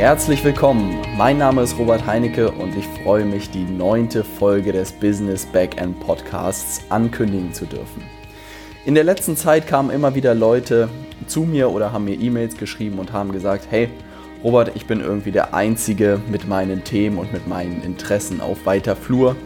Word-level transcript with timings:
Herzlich 0.00 0.42
willkommen. 0.44 0.96
Mein 1.18 1.36
Name 1.36 1.60
ist 1.60 1.78
Robert 1.78 2.06
Heinecke 2.06 2.50
und 2.50 2.74
ich 2.74 2.86
freue 3.02 3.26
mich, 3.26 3.50
die 3.50 3.64
neunte 3.64 4.24
Folge 4.24 4.72
des 4.72 4.92
Business 4.92 5.44
Backend 5.44 6.00
Podcasts 6.00 6.80
ankündigen 6.88 7.52
zu 7.52 7.66
dürfen. 7.66 8.02
In 8.86 8.94
der 8.94 9.04
letzten 9.04 9.36
Zeit 9.36 9.66
kamen 9.66 9.90
immer 9.90 10.14
wieder 10.14 10.34
Leute 10.34 10.88
zu 11.26 11.42
mir 11.42 11.70
oder 11.70 11.92
haben 11.92 12.06
mir 12.06 12.18
E-Mails 12.18 12.56
geschrieben 12.56 12.98
und 12.98 13.12
haben 13.12 13.30
gesagt, 13.30 13.66
hey, 13.68 13.90
Robert, 14.42 14.72
ich 14.74 14.86
bin 14.86 15.02
irgendwie 15.02 15.32
der 15.32 15.52
Einzige 15.52 16.18
mit 16.30 16.48
meinen 16.48 16.82
Themen 16.82 17.18
und 17.18 17.34
mit 17.34 17.46
meinen 17.46 17.82
Interessen 17.82 18.40
auf 18.40 18.64
weiter 18.64 18.96
Flur. 18.96 19.36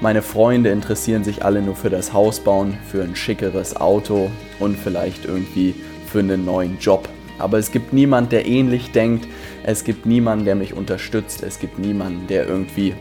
Meine 0.00 0.22
Freunde 0.22 0.70
interessieren 0.70 1.22
sich 1.22 1.44
alle 1.44 1.60
nur 1.60 1.76
für 1.76 1.90
das 1.90 2.14
Hausbauen, 2.14 2.78
für 2.90 3.02
ein 3.02 3.14
schickeres 3.14 3.76
Auto 3.76 4.30
und 4.58 4.78
vielleicht 4.78 5.26
irgendwie 5.26 5.74
für 6.06 6.20
einen 6.20 6.46
neuen 6.46 6.78
Job. 6.78 7.10
Aber 7.38 7.58
es 7.58 7.72
gibt 7.72 7.92
niemanden, 7.92 8.30
der 8.30 8.46
ähnlich 8.46 8.92
denkt. 8.92 9.26
Es 9.64 9.84
gibt 9.84 10.06
niemanden, 10.06 10.44
der 10.44 10.54
mich 10.54 10.74
unterstützt. 10.74 11.42
Es 11.42 11.58
gibt 11.58 11.78
niemanden, 11.78 12.26
der 12.26 12.46
irgendwie 12.46 12.94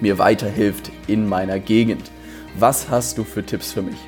mir 0.00 0.18
weiterhilft 0.18 0.90
in 1.06 1.28
meiner 1.28 1.58
Gegend. 1.58 2.10
Was 2.58 2.88
hast 2.90 3.18
du 3.18 3.24
für 3.24 3.44
Tipps 3.44 3.72
für 3.72 3.82
mich? 3.82 3.98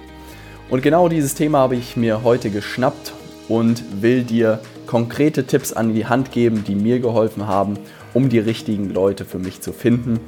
Und 0.71 0.83
genau 0.83 1.09
dieses 1.09 1.35
Thema 1.35 1.59
habe 1.59 1.77
ich 1.77 1.97
mir 1.97 2.23
heute 2.23 2.51
geschnappt 2.51 3.13
und 3.49 4.03
will 4.03 4.23
dir 4.23 4.61
konkrete 4.87 5.45
Tipps 5.47 5.73
an 5.73 5.95
die 5.95 6.07
Hand 6.07 6.33
geben, 6.33 6.65
die 6.67 6.75
mir 6.75 7.01
geholfen 7.01 7.47
haben, 7.47 7.79
um 8.15 8.29
die 8.29 8.39
richtigen 8.39 8.91
Leute 8.91 9.25
für 9.25 9.39
mich 9.39 9.61
zu 9.61 9.73
finden. 9.73 10.19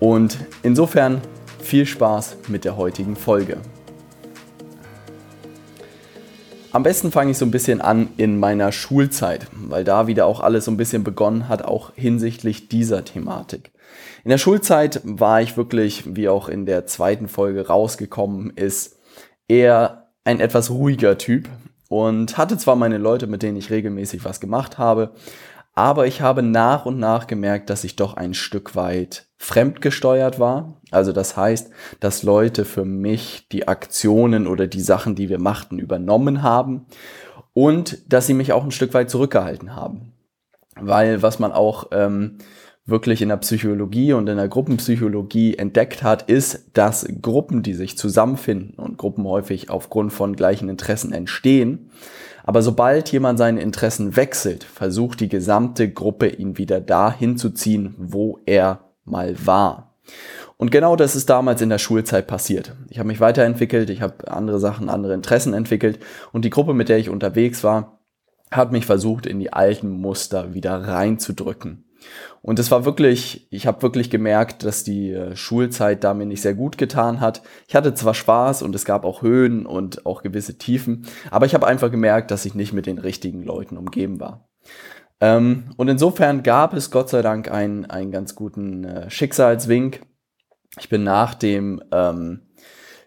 Und 0.00 0.38
insofern 0.62 1.20
viel 1.60 1.86
Spaß 1.86 2.36
mit 2.48 2.64
der 2.64 2.76
heutigen 2.76 3.16
Folge. 3.16 3.58
Am 6.70 6.82
besten 6.82 7.10
fange 7.10 7.30
ich 7.30 7.38
so 7.38 7.46
ein 7.46 7.50
bisschen 7.50 7.80
an 7.80 8.10
in 8.18 8.38
meiner 8.38 8.72
Schulzeit, 8.72 9.46
weil 9.52 9.84
da 9.84 10.06
wieder 10.06 10.26
auch 10.26 10.40
alles 10.40 10.66
so 10.66 10.70
ein 10.70 10.76
bisschen 10.76 11.02
begonnen 11.02 11.48
hat, 11.48 11.62
auch 11.62 11.92
hinsichtlich 11.94 12.68
dieser 12.68 13.06
Thematik. 13.06 13.72
In 14.22 14.28
der 14.28 14.36
Schulzeit 14.36 15.00
war 15.02 15.40
ich 15.40 15.56
wirklich, 15.56 16.14
wie 16.14 16.28
auch 16.28 16.48
in 16.50 16.66
der 16.66 16.86
zweiten 16.86 17.26
Folge 17.26 17.68
rausgekommen 17.68 18.50
ist, 18.50 18.98
eher 19.48 20.10
ein 20.24 20.40
etwas 20.40 20.70
ruhiger 20.70 21.16
Typ 21.16 21.48
und 21.88 22.36
hatte 22.36 22.58
zwar 22.58 22.76
meine 22.76 22.98
Leute, 22.98 23.26
mit 23.28 23.42
denen 23.42 23.56
ich 23.56 23.70
regelmäßig 23.70 24.26
was 24.26 24.38
gemacht 24.38 24.76
habe, 24.76 25.14
aber 25.74 26.06
ich 26.06 26.20
habe 26.20 26.42
nach 26.42 26.84
und 26.84 26.98
nach 26.98 27.26
gemerkt, 27.26 27.70
dass 27.70 27.84
ich 27.84 27.96
doch 27.96 28.14
ein 28.14 28.34
Stück 28.34 28.76
weit 28.76 29.27
fremdgesteuert 29.38 30.38
war. 30.38 30.80
Also 30.90 31.12
das 31.12 31.36
heißt, 31.36 31.70
dass 32.00 32.22
Leute 32.22 32.64
für 32.64 32.84
mich 32.84 33.46
die 33.50 33.68
Aktionen 33.68 34.46
oder 34.46 34.66
die 34.66 34.80
Sachen, 34.80 35.14
die 35.14 35.28
wir 35.28 35.40
machten, 35.40 35.78
übernommen 35.78 36.42
haben 36.42 36.86
und 37.54 38.12
dass 38.12 38.26
sie 38.26 38.34
mich 38.34 38.52
auch 38.52 38.64
ein 38.64 38.72
Stück 38.72 38.92
weit 38.94 39.10
zurückgehalten 39.10 39.74
haben. 39.74 40.12
Weil 40.80 41.22
was 41.22 41.38
man 41.38 41.52
auch 41.52 41.88
ähm, 41.92 42.38
wirklich 42.84 43.22
in 43.22 43.28
der 43.28 43.36
Psychologie 43.36 44.12
und 44.12 44.28
in 44.28 44.36
der 44.36 44.48
Gruppenpsychologie 44.48 45.56
entdeckt 45.56 46.02
hat, 46.02 46.22
ist, 46.22 46.70
dass 46.74 47.06
Gruppen, 47.20 47.62
die 47.62 47.74
sich 47.74 47.98
zusammenfinden 47.98 48.74
und 48.76 48.96
Gruppen 48.96 49.24
häufig 49.24 49.70
aufgrund 49.70 50.12
von 50.12 50.36
gleichen 50.36 50.68
Interessen 50.68 51.12
entstehen, 51.12 51.90
aber 52.44 52.62
sobald 52.62 53.12
jemand 53.12 53.38
seine 53.38 53.60
Interessen 53.60 54.16
wechselt, 54.16 54.64
versucht 54.64 55.20
die 55.20 55.28
gesamte 55.28 55.90
Gruppe 55.90 56.28
ihn 56.28 56.56
wieder 56.56 56.80
dahin 56.80 57.36
zu 57.36 57.50
ziehen, 57.50 57.94
wo 57.98 58.40
er 58.46 58.87
mal 59.10 59.34
war. 59.46 59.94
Und 60.56 60.70
genau 60.70 60.96
das 60.96 61.14
ist 61.14 61.30
damals 61.30 61.60
in 61.62 61.68
der 61.68 61.78
Schulzeit 61.78 62.26
passiert. 62.26 62.74
Ich 62.90 62.98
habe 62.98 63.06
mich 63.06 63.20
weiterentwickelt, 63.20 63.90
ich 63.90 64.02
habe 64.02 64.30
andere 64.30 64.58
Sachen, 64.58 64.88
andere 64.88 65.14
Interessen 65.14 65.54
entwickelt 65.54 66.00
und 66.32 66.44
die 66.44 66.50
Gruppe, 66.50 66.74
mit 66.74 66.88
der 66.88 66.98
ich 66.98 67.10
unterwegs 67.10 67.62
war, 67.62 68.00
hat 68.50 68.72
mich 68.72 68.86
versucht, 68.86 69.26
in 69.26 69.38
die 69.38 69.52
alten 69.52 69.90
Muster 69.90 70.54
wieder 70.54 70.82
reinzudrücken. 70.82 71.84
Und 72.42 72.58
es 72.58 72.70
war 72.70 72.84
wirklich, 72.84 73.46
ich 73.50 73.66
habe 73.66 73.82
wirklich 73.82 74.10
gemerkt, 74.10 74.64
dass 74.64 74.84
die 74.84 75.10
äh, 75.10 75.36
Schulzeit 75.36 76.04
da 76.04 76.14
mir 76.14 76.26
nicht 76.26 76.42
sehr 76.42 76.54
gut 76.54 76.78
getan 76.78 77.20
hat. 77.20 77.42
Ich 77.66 77.74
hatte 77.74 77.94
zwar 77.94 78.14
Spaß 78.14 78.62
und 78.62 78.74
es 78.74 78.84
gab 78.84 79.04
auch 79.04 79.22
Höhen 79.22 79.66
und 79.66 80.06
auch 80.06 80.22
gewisse 80.22 80.56
Tiefen, 80.58 81.06
aber 81.30 81.46
ich 81.46 81.54
habe 81.54 81.66
einfach 81.66 81.90
gemerkt, 81.90 82.30
dass 82.30 82.44
ich 82.44 82.54
nicht 82.54 82.72
mit 82.72 82.86
den 82.86 82.98
richtigen 82.98 83.42
Leuten 83.42 83.76
umgeben 83.76 84.20
war. 84.20 84.48
Ähm, 85.20 85.70
und 85.76 85.88
insofern 85.88 86.42
gab 86.42 86.74
es 86.74 86.90
Gott 86.90 87.08
sei 87.08 87.22
Dank 87.22 87.50
einen, 87.50 87.86
einen 87.86 88.12
ganz 88.12 88.34
guten 88.34 88.84
äh, 88.84 89.10
Schicksalswink. 89.10 90.00
Ich 90.78 90.88
bin 90.88 91.02
nach 91.02 91.34
dem 91.34 91.82
ähm, 91.90 92.48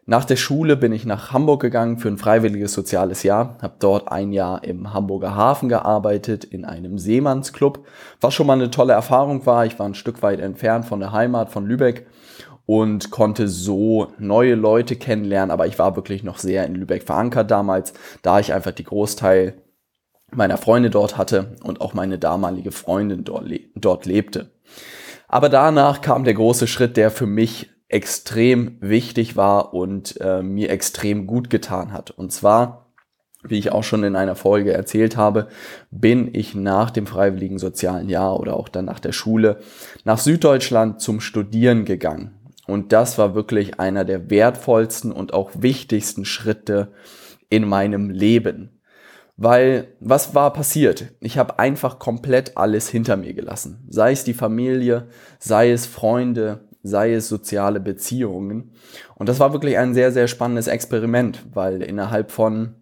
nach 0.07 0.25
der 0.25 0.35
Schule 0.35 0.75
bin 0.75 0.91
ich 0.91 1.05
nach 1.05 1.31
Hamburg 1.31 1.61
gegangen 1.61 1.99
für 1.99 2.09
ein 2.09 2.17
freiwilliges 2.17 2.73
soziales 2.73 3.21
Jahr, 3.21 3.57
habe 3.61 3.75
dort 3.79 4.11
ein 4.11 4.33
Jahr 4.33 4.63
im 4.63 4.93
Hamburger 4.93 5.35
Hafen 5.35 5.69
gearbeitet, 5.69 6.43
in 6.43 6.65
einem 6.65 6.97
Seemannsclub, 6.97 7.85
was 8.19 8.33
schon 8.33 8.47
mal 8.47 8.53
eine 8.53 8.71
tolle 8.71 8.93
Erfahrung 8.93 9.45
war. 9.45 9.65
Ich 9.65 9.77
war 9.77 9.85
ein 9.85 9.93
Stück 9.93 10.23
weit 10.23 10.39
entfernt 10.39 10.85
von 10.85 10.99
der 10.99 11.11
Heimat, 11.11 11.49
von 11.49 11.67
Lübeck 11.67 12.07
und 12.65 13.11
konnte 13.11 13.47
so 13.47 14.07
neue 14.17 14.55
Leute 14.55 14.95
kennenlernen, 14.95 15.51
aber 15.51 15.67
ich 15.67 15.77
war 15.77 15.95
wirklich 15.95 16.23
noch 16.23 16.39
sehr 16.39 16.65
in 16.65 16.75
Lübeck 16.75 17.03
verankert 17.03 17.51
damals, 17.51 17.93
da 18.23 18.39
ich 18.39 18.53
einfach 18.53 18.71
die 18.71 18.83
Großteil 18.83 19.60
meiner 20.33 20.57
Freunde 20.57 20.89
dort 20.89 21.17
hatte 21.17 21.55
und 21.63 21.81
auch 21.81 21.93
meine 21.93 22.17
damalige 22.17 22.71
Freundin 22.71 23.23
dort, 23.23 23.47
le 23.47 23.61
dort 23.75 24.05
lebte. 24.05 24.51
Aber 25.27 25.49
danach 25.49 26.01
kam 26.01 26.23
der 26.23 26.33
große 26.33 26.67
Schritt, 26.67 26.97
der 26.97 27.11
für 27.11 27.25
mich 27.25 27.69
extrem 27.87 28.77
wichtig 28.79 29.35
war 29.35 29.73
und 29.73 30.19
äh, 30.21 30.41
mir 30.41 30.69
extrem 30.69 31.27
gut 31.27 31.49
getan 31.49 31.91
hat. 31.91 32.11
Und 32.11 32.31
zwar, 32.31 32.93
wie 33.43 33.57
ich 33.57 33.71
auch 33.71 33.83
schon 33.83 34.03
in 34.03 34.15
einer 34.15 34.35
Folge 34.35 34.71
erzählt 34.71 35.17
habe, 35.17 35.47
bin 35.89 36.29
ich 36.33 36.55
nach 36.55 36.89
dem 36.91 37.05
freiwilligen 37.05 37.59
sozialen 37.59 38.07
Jahr 38.07 38.39
oder 38.39 38.55
auch 38.55 38.69
dann 38.69 38.85
nach 38.85 38.99
der 38.99 39.11
Schule 39.11 39.59
nach 40.05 40.19
Süddeutschland 40.19 41.01
zum 41.01 41.19
Studieren 41.19 41.83
gegangen. 41.85 42.31
Und 42.67 42.93
das 42.93 43.17
war 43.17 43.35
wirklich 43.35 43.79
einer 43.79 44.05
der 44.05 44.29
wertvollsten 44.29 45.11
und 45.11 45.33
auch 45.33 45.51
wichtigsten 45.55 46.23
Schritte 46.23 46.93
in 47.49 47.67
meinem 47.67 48.09
Leben. 48.09 48.80
Weil 49.43 49.95
was 49.99 50.35
war 50.35 50.53
passiert? 50.53 51.15
Ich 51.19 51.39
habe 51.39 51.57
einfach 51.57 51.97
komplett 51.97 52.57
alles 52.57 52.89
hinter 52.89 53.17
mir 53.17 53.33
gelassen. 53.33 53.83
Sei 53.89 54.11
es 54.11 54.23
die 54.23 54.35
Familie, 54.35 55.07
sei 55.39 55.71
es 55.71 55.87
Freunde, 55.87 56.69
sei 56.83 57.15
es 57.15 57.27
soziale 57.27 57.79
Beziehungen. 57.79 58.73
Und 59.15 59.29
das 59.29 59.39
war 59.39 59.51
wirklich 59.51 59.79
ein 59.79 59.95
sehr, 59.95 60.11
sehr 60.11 60.27
spannendes 60.27 60.67
Experiment, 60.67 61.43
weil 61.55 61.81
innerhalb 61.81 62.29
von 62.29 62.75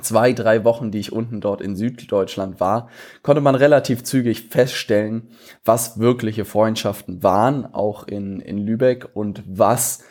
zwei, 0.00 0.32
drei 0.32 0.64
Wochen, 0.64 0.90
die 0.90 0.98
ich 0.98 1.12
unten 1.12 1.40
dort 1.40 1.60
in 1.60 1.76
Süddeutschland 1.76 2.58
war, 2.58 2.88
konnte 3.22 3.40
man 3.40 3.54
relativ 3.54 4.02
zügig 4.02 4.48
feststellen, 4.48 5.28
was 5.64 6.00
wirkliche 6.00 6.44
Freundschaften 6.44 7.22
waren, 7.22 7.64
auch 7.64 8.08
in, 8.08 8.40
in 8.40 8.58
Lübeck 8.58 9.10
und 9.14 9.44
was 9.46 10.02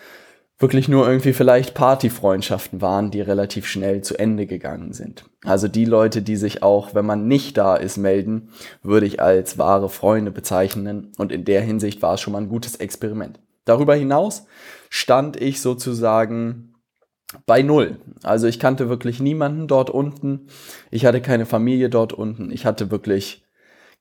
wirklich 0.58 0.88
nur 0.88 1.08
irgendwie 1.08 1.34
vielleicht 1.34 1.74
Partyfreundschaften 1.74 2.82
waren, 2.82 3.12
die 3.12 3.22
relativ 3.22 3.66
schnell 3.68 4.02
zu 4.02 4.18
Ende 4.18 4.46
gegangen 4.46 4.94
sind. 4.94 5.26
Also 5.44 5.68
die 5.68 5.86
Leute, 5.86 6.22
die 6.22 6.38
sich 6.38 6.64
auch, 6.64 6.96
wenn 6.96 7.06
man 7.06 7.28
nicht 7.28 7.58
da 7.58 7.76
ist, 7.76 7.98
melden, 7.98 8.50
würde 8.82 9.06
ich 9.06 9.22
als 9.22 9.58
wahre 9.58 9.90
Freunde 9.90 10.32
bezeichnen. 10.32 11.12
Und 11.18 11.32
in 11.32 11.44
der 11.44 11.62
Hinsicht 11.62 12.02
war 12.02 12.14
es 12.14 12.22
schon 12.22 12.34
mal 12.34 12.42
ein 12.42 12.50
gutes 12.50 12.78
Experiment. 12.78 13.40
Darüber 13.66 13.96
hinaus 13.96 14.46
stand 14.90 15.42
ich 15.42 15.60
sozusagen 15.62 16.76
bei 17.46 17.62
Null. 17.62 17.98
Also 18.24 18.48
ich 18.48 18.60
kannte 18.60 18.88
wirklich 18.88 19.20
niemanden 19.20 19.68
dort 19.68 19.90
unten. 19.90 20.48
Ich 20.92 21.06
hatte 21.06 21.22
keine 21.22 21.46
Familie 21.46 21.90
dort 21.90 22.14
unten. 22.14 22.52
Ich 22.52 22.66
hatte 22.66 22.92
wirklich 22.92 23.44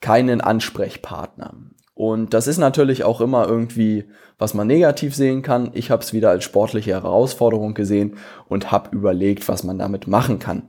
keinen 0.00 0.41
Ansprechpartner. 0.41 1.54
Und 1.94 2.34
das 2.34 2.49
ist 2.49 2.59
natürlich 2.59 3.05
auch 3.05 3.21
immer 3.21 3.47
irgendwie, 3.47 4.05
was 4.37 4.53
man 4.53 4.66
negativ 4.66 5.15
sehen 5.15 5.43
kann. 5.43 5.71
Ich 5.75 5.91
habe 5.91 6.03
es 6.03 6.12
wieder 6.12 6.31
als 6.31 6.43
sportliche 6.43 6.91
Herausforderung 6.91 7.75
gesehen 7.75 8.16
und 8.49 8.73
habe 8.73 8.94
überlegt, 8.94 9.49
was 9.49 9.62
man 9.62 9.79
damit 9.79 10.08
machen 10.08 10.41
kann. 10.41 10.69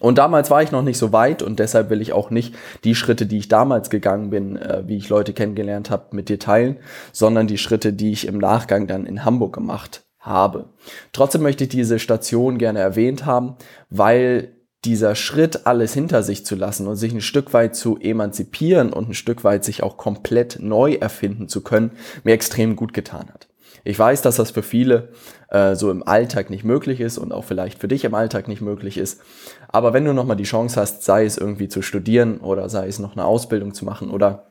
Und 0.00 0.18
damals 0.18 0.50
war 0.50 0.62
ich 0.62 0.72
noch 0.72 0.82
nicht 0.82 0.98
so 0.98 1.12
weit 1.12 1.42
und 1.42 1.58
deshalb 1.60 1.90
will 1.90 2.02
ich 2.02 2.12
auch 2.12 2.30
nicht 2.30 2.54
die 2.82 2.96
Schritte, 2.96 3.24
die 3.24 3.38
ich 3.38 3.48
damals 3.48 3.88
gegangen 3.88 4.30
bin, 4.30 4.56
äh, 4.56 4.82
wie 4.86 4.96
ich 4.96 5.08
Leute 5.08 5.32
kennengelernt 5.32 5.90
habe, 5.90 6.14
mit 6.14 6.28
dir 6.28 6.40
teilen, 6.40 6.78
sondern 7.12 7.46
die 7.46 7.58
Schritte, 7.58 7.92
die 7.92 8.10
ich 8.10 8.26
im 8.26 8.38
Nachgang 8.38 8.88
dann 8.88 9.06
in 9.06 9.24
Hamburg 9.24 9.54
gemacht 9.54 10.04
habe. 10.18 10.70
Trotzdem 11.12 11.42
möchte 11.42 11.64
ich 11.64 11.70
diese 11.70 12.00
Station 12.00 12.58
gerne 12.58 12.80
erwähnt 12.80 13.26
haben, 13.26 13.54
weil 13.88 14.55
dieser 14.86 15.16
Schritt, 15.16 15.66
alles 15.66 15.92
hinter 15.92 16.22
sich 16.22 16.46
zu 16.46 16.54
lassen 16.54 16.86
und 16.86 16.96
sich 16.96 17.12
ein 17.12 17.20
Stück 17.20 17.52
weit 17.52 17.74
zu 17.74 17.98
emanzipieren 17.98 18.92
und 18.92 19.10
ein 19.10 19.14
Stück 19.14 19.42
weit 19.44 19.64
sich 19.64 19.82
auch 19.82 19.96
komplett 19.96 20.58
neu 20.60 20.94
erfinden 20.94 21.48
zu 21.48 21.60
können, 21.60 21.90
mir 22.22 22.32
extrem 22.32 22.76
gut 22.76 22.94
getan 22.94 23.28
hat. 23.32 23.48
Ich 23.82 23.98
weiß, 23.98 24.22
dass 24.22 24.36
das 24.36 24.52
für 24.52 24.62
viele 24.62 25.10
äh, 25.50 25.74
so 25.74 25.90
im 25.90 26.06
Alltag 26.06 26.50
nicht 26.50 26.64
möglich 26.64 27.00
ist 27.00 27.18
und 27.18 27.32
auch 27.32 27.44
vielleicht 27.44 27.78
für 27.78 27.88
dich 27.88 28.04
im 28.04 28.14
Alltag 28.14 28.48
nicht 28.48 28.60
möglich 28.60 28.96
ist. 28.96 29.20
Aber 29.68 29.92
wenn 29.92 30.04
du 30.04 30.12
nochmal 30.12 30.36
die 30.36 30.44
Chance 30.44 30.80
hast, 30.80 31.04
sei 31.04 31.24
es 31.24 31.36
irgendwie 31.36 31.68
zu 31.68 31.82
studieren 31.82 32.38
oder 32.38 32.68
sei 32.68 32.88
es 32.88 32.98
noch 32.98 33.12
eine 33.12 33.24
Ausbildung 33.24 33.74
zu 33.74 33.84
machen 33.84 34.10
oder 34.10 34.46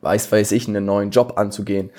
weiß, 0.00 0.30
weiß 0.32 0.52
ich, 0.52 0.68
einen 0.68 0.84
neuen 0.84 1.10
Job 1.10 1.34
anzugehen, 1.36 1.90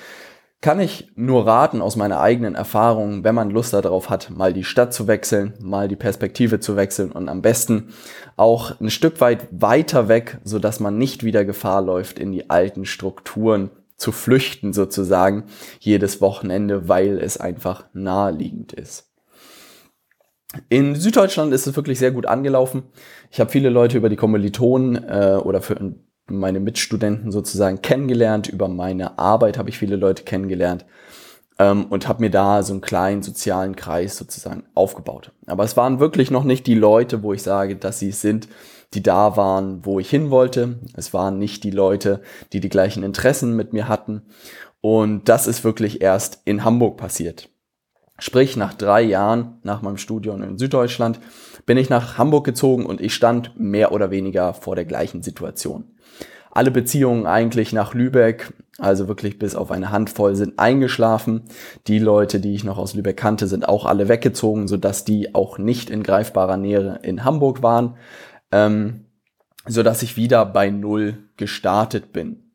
kann 0.60 0.78
ich 0.78 1.10
nur 1.16 1.46
raten 1.46 1.80
aus 1.80 1.96
meiner 1.96 2.20
eigenen 2.20 2.54
Erfahrung, 2.54 3.24
wenn 3.24 3.34
man 3.34 3.50
Lust 3.50 3.72
darauf 3.72 4.10
hat, 4.10 4.30
mal 4.30 4.52
die 4.52 4.64
Stadt 4.64 4.92
zu 4.92 5.06
wechseln, 5.06 5.54
mal 5.58 5.88
die 5.88 5.96
Perspektive 5.96 6.60
zu 6.60 6.76
wechseln 6.76 7.12
und 7.12 7.28
am 7.30 7.40
besten 7.40 7.94
auch 8.36 8.78
ein 8.78 8.90
Stück 8.90 9.20
weit 9.22 9.48
weiter 9.52 10.08
weg, 10.08 10.38
so 10.44 10.58
dass 10.58 10.78
man 10.78 10.98
nicht 10.98 11.24
wieder 11.24 11.46
Gefahr 11.46 11.80
läuft, 11.80 12.18
in 12.18 12.32
die 12.32 12.50
alten 12.50 12.84
Strukturen 12.84 13.70
zu 13.96 14.12
flüchten 14.12 14.72
sozusagen 14.72 15.44
jedes 15.78 16.20
Wochenende, 16.20 16.88
weil 16.88 17.18
es 17.18 17.38
einfach 17.38 17.84
naheliegend 17.94 18.72
ist. 18.72 19.10
In 20.68 20.94
Süddeutschland 20.94 21.54
ist 21.54 21.66
es 21.66 21.76
wirklich 21.76 21.98
sehr 21.98 22.10
gut 22.10 22.26
angelaufen. 22.26 22.82
Ich 23.30 23.40
habe 23.40 23.50
viele 23.50 23.70
Leute 23.70 23.96
über 23.96 24.08
die 24.08 24.16
Kommilitonen 24.16 24.96
äh, 24.96 25.38
oder 25.42 25.62
für 25.62 25.74
meine 26.30 26.60
Mitstudenten 26.60 27.32
sozusagen 27.32 27.82
kennengelernt. 27.82 28.48
Über 28.48 28.68
meine 28.68 29.18
Arbeit 29.18 29.58
habe 29.58 29.68
ich 29.68 29.78
viele 29.78 29.96
Leute 29.96 30.22
kennengelernt 30.24 30.84
ähm, 31.58 31.86
und 31.86 32.08
habe 32.08 32.22
mir 32.22 32.30
da 32.30 32.62
so 32.62 32.72
einen 32.72 32.80
kleinen 32.80 33.22
sozialen 33.22 33.76
Kreis 33.76 34.16
sozusagen 34.16 34.64
aufgebaut. 34.74 35.32
Aber 35.46 35.64
es 35.64 35.76
waren 35.76 36.00
wirklich 36.00 36.30
noch 36.30 36.44
nicht 36.44 36.66
die 36.66 36.74
Leute, 36.74 37.22
wo 37.22 37.32
ich 37.32 37.42
sage, 37.42 37.76
dass 37.76 37.98
sie 37.98 38.08
es 38.08 38.20
sind, 38.20 38.48
die 38.94 39.02
da 39.02 39.36
waren, 39.36 39.84
wo 39.84 40.00
ich 40.00 40.10
hin 40.10 40.30
wollte. 40.30 40.78
Es 40.94 41.12
waren 41.14 41.38
nicht 41.38 41.62
die 41.62 41.70
Leute, 41.70 42.22
die 42.52 42.60
die 42.60 42.68
gleichen 42.68 43.02
Interessen 43.02 43.54
mit 43.54 43.72
mir 43.72 43.88
hatten. 43.88 44.22
Und 44.80 45.28
das 45.28 45.46
ist 45.46 45.62
wirklich 45.62 46.00
erst 46.00 46.40
in 46.44 46.64
Hamburg 46.64 46.96
passiert. 46.96 47.50
Sprich, 48.20 48.56
nach 48.56 48.74
drei 48.74 49.02
Jahren 49.02 49.58
nach 49.62 49.82
meinem 49.82 49.96
Studium 49.96 50.42
in 50.42 50.58
Süddeutschland 50.58 51.18
bin 51.66 51.78
ich 51.78 51.88
nach 51.88 52.18
Hamburg 52.18 52.44
gezogen 52.44 52.86
und 52.86 53.00
ich 53.00 53.14
stand 53.14 53.58
mehr 53.58 53.92
oder 53.92 54.10
weniger 54.10 54.54
vor 54.54 54.76
der 54.76 54.84
gleichen 54.84 55.22
Situation. 55.22 55.84
Alle 56.50 56.70
Beziehungen 56.70 57.26
eigentlich 57.26 57.72
nach 57.72 57.94
Lübeck, 57.94 58.52
also 58.78 59.08
wirklich 59.08 59.38
bis 59.38 59.54
auf 59.54 59.70
eine 59.70 59.90
Handvoll, 59.90 60.34
sind 60.34 60.58
eingeschlafen. 60.58 61.44
Die 61.86 61.98
Leute, 61.98 62.40
die 62.40 62.54
ich 62.54 62.64
noch 62.64 62.76
aus 62.76 62.94
Lübeck 62.94 63.16
kannte, 63.16 63.46
sind 63.46 63.68
auch 63.68 63.86
alle 63.86 64.08
weggezogen, 64.08 64.68
sodass 64.68 65.04
die 65.04 65.34
auch 65.34 65.58
nicht 65.58 65.88
in 65.90 66.02
greifbarer 66.02 66.56
Nähe 66.56 66.98
in 67.02 67.24
Hamburg 67.24 67.62
waren, 67.62 67.96
ähm, 68.52 69.06
sodass 69.66 70.02
ich 70.02 70.16
wieder 70.16 70.44
bei 70.44 70.70
Null 70.70 71.18
gestartet 71.36 72.12
bin. 72.12 72.49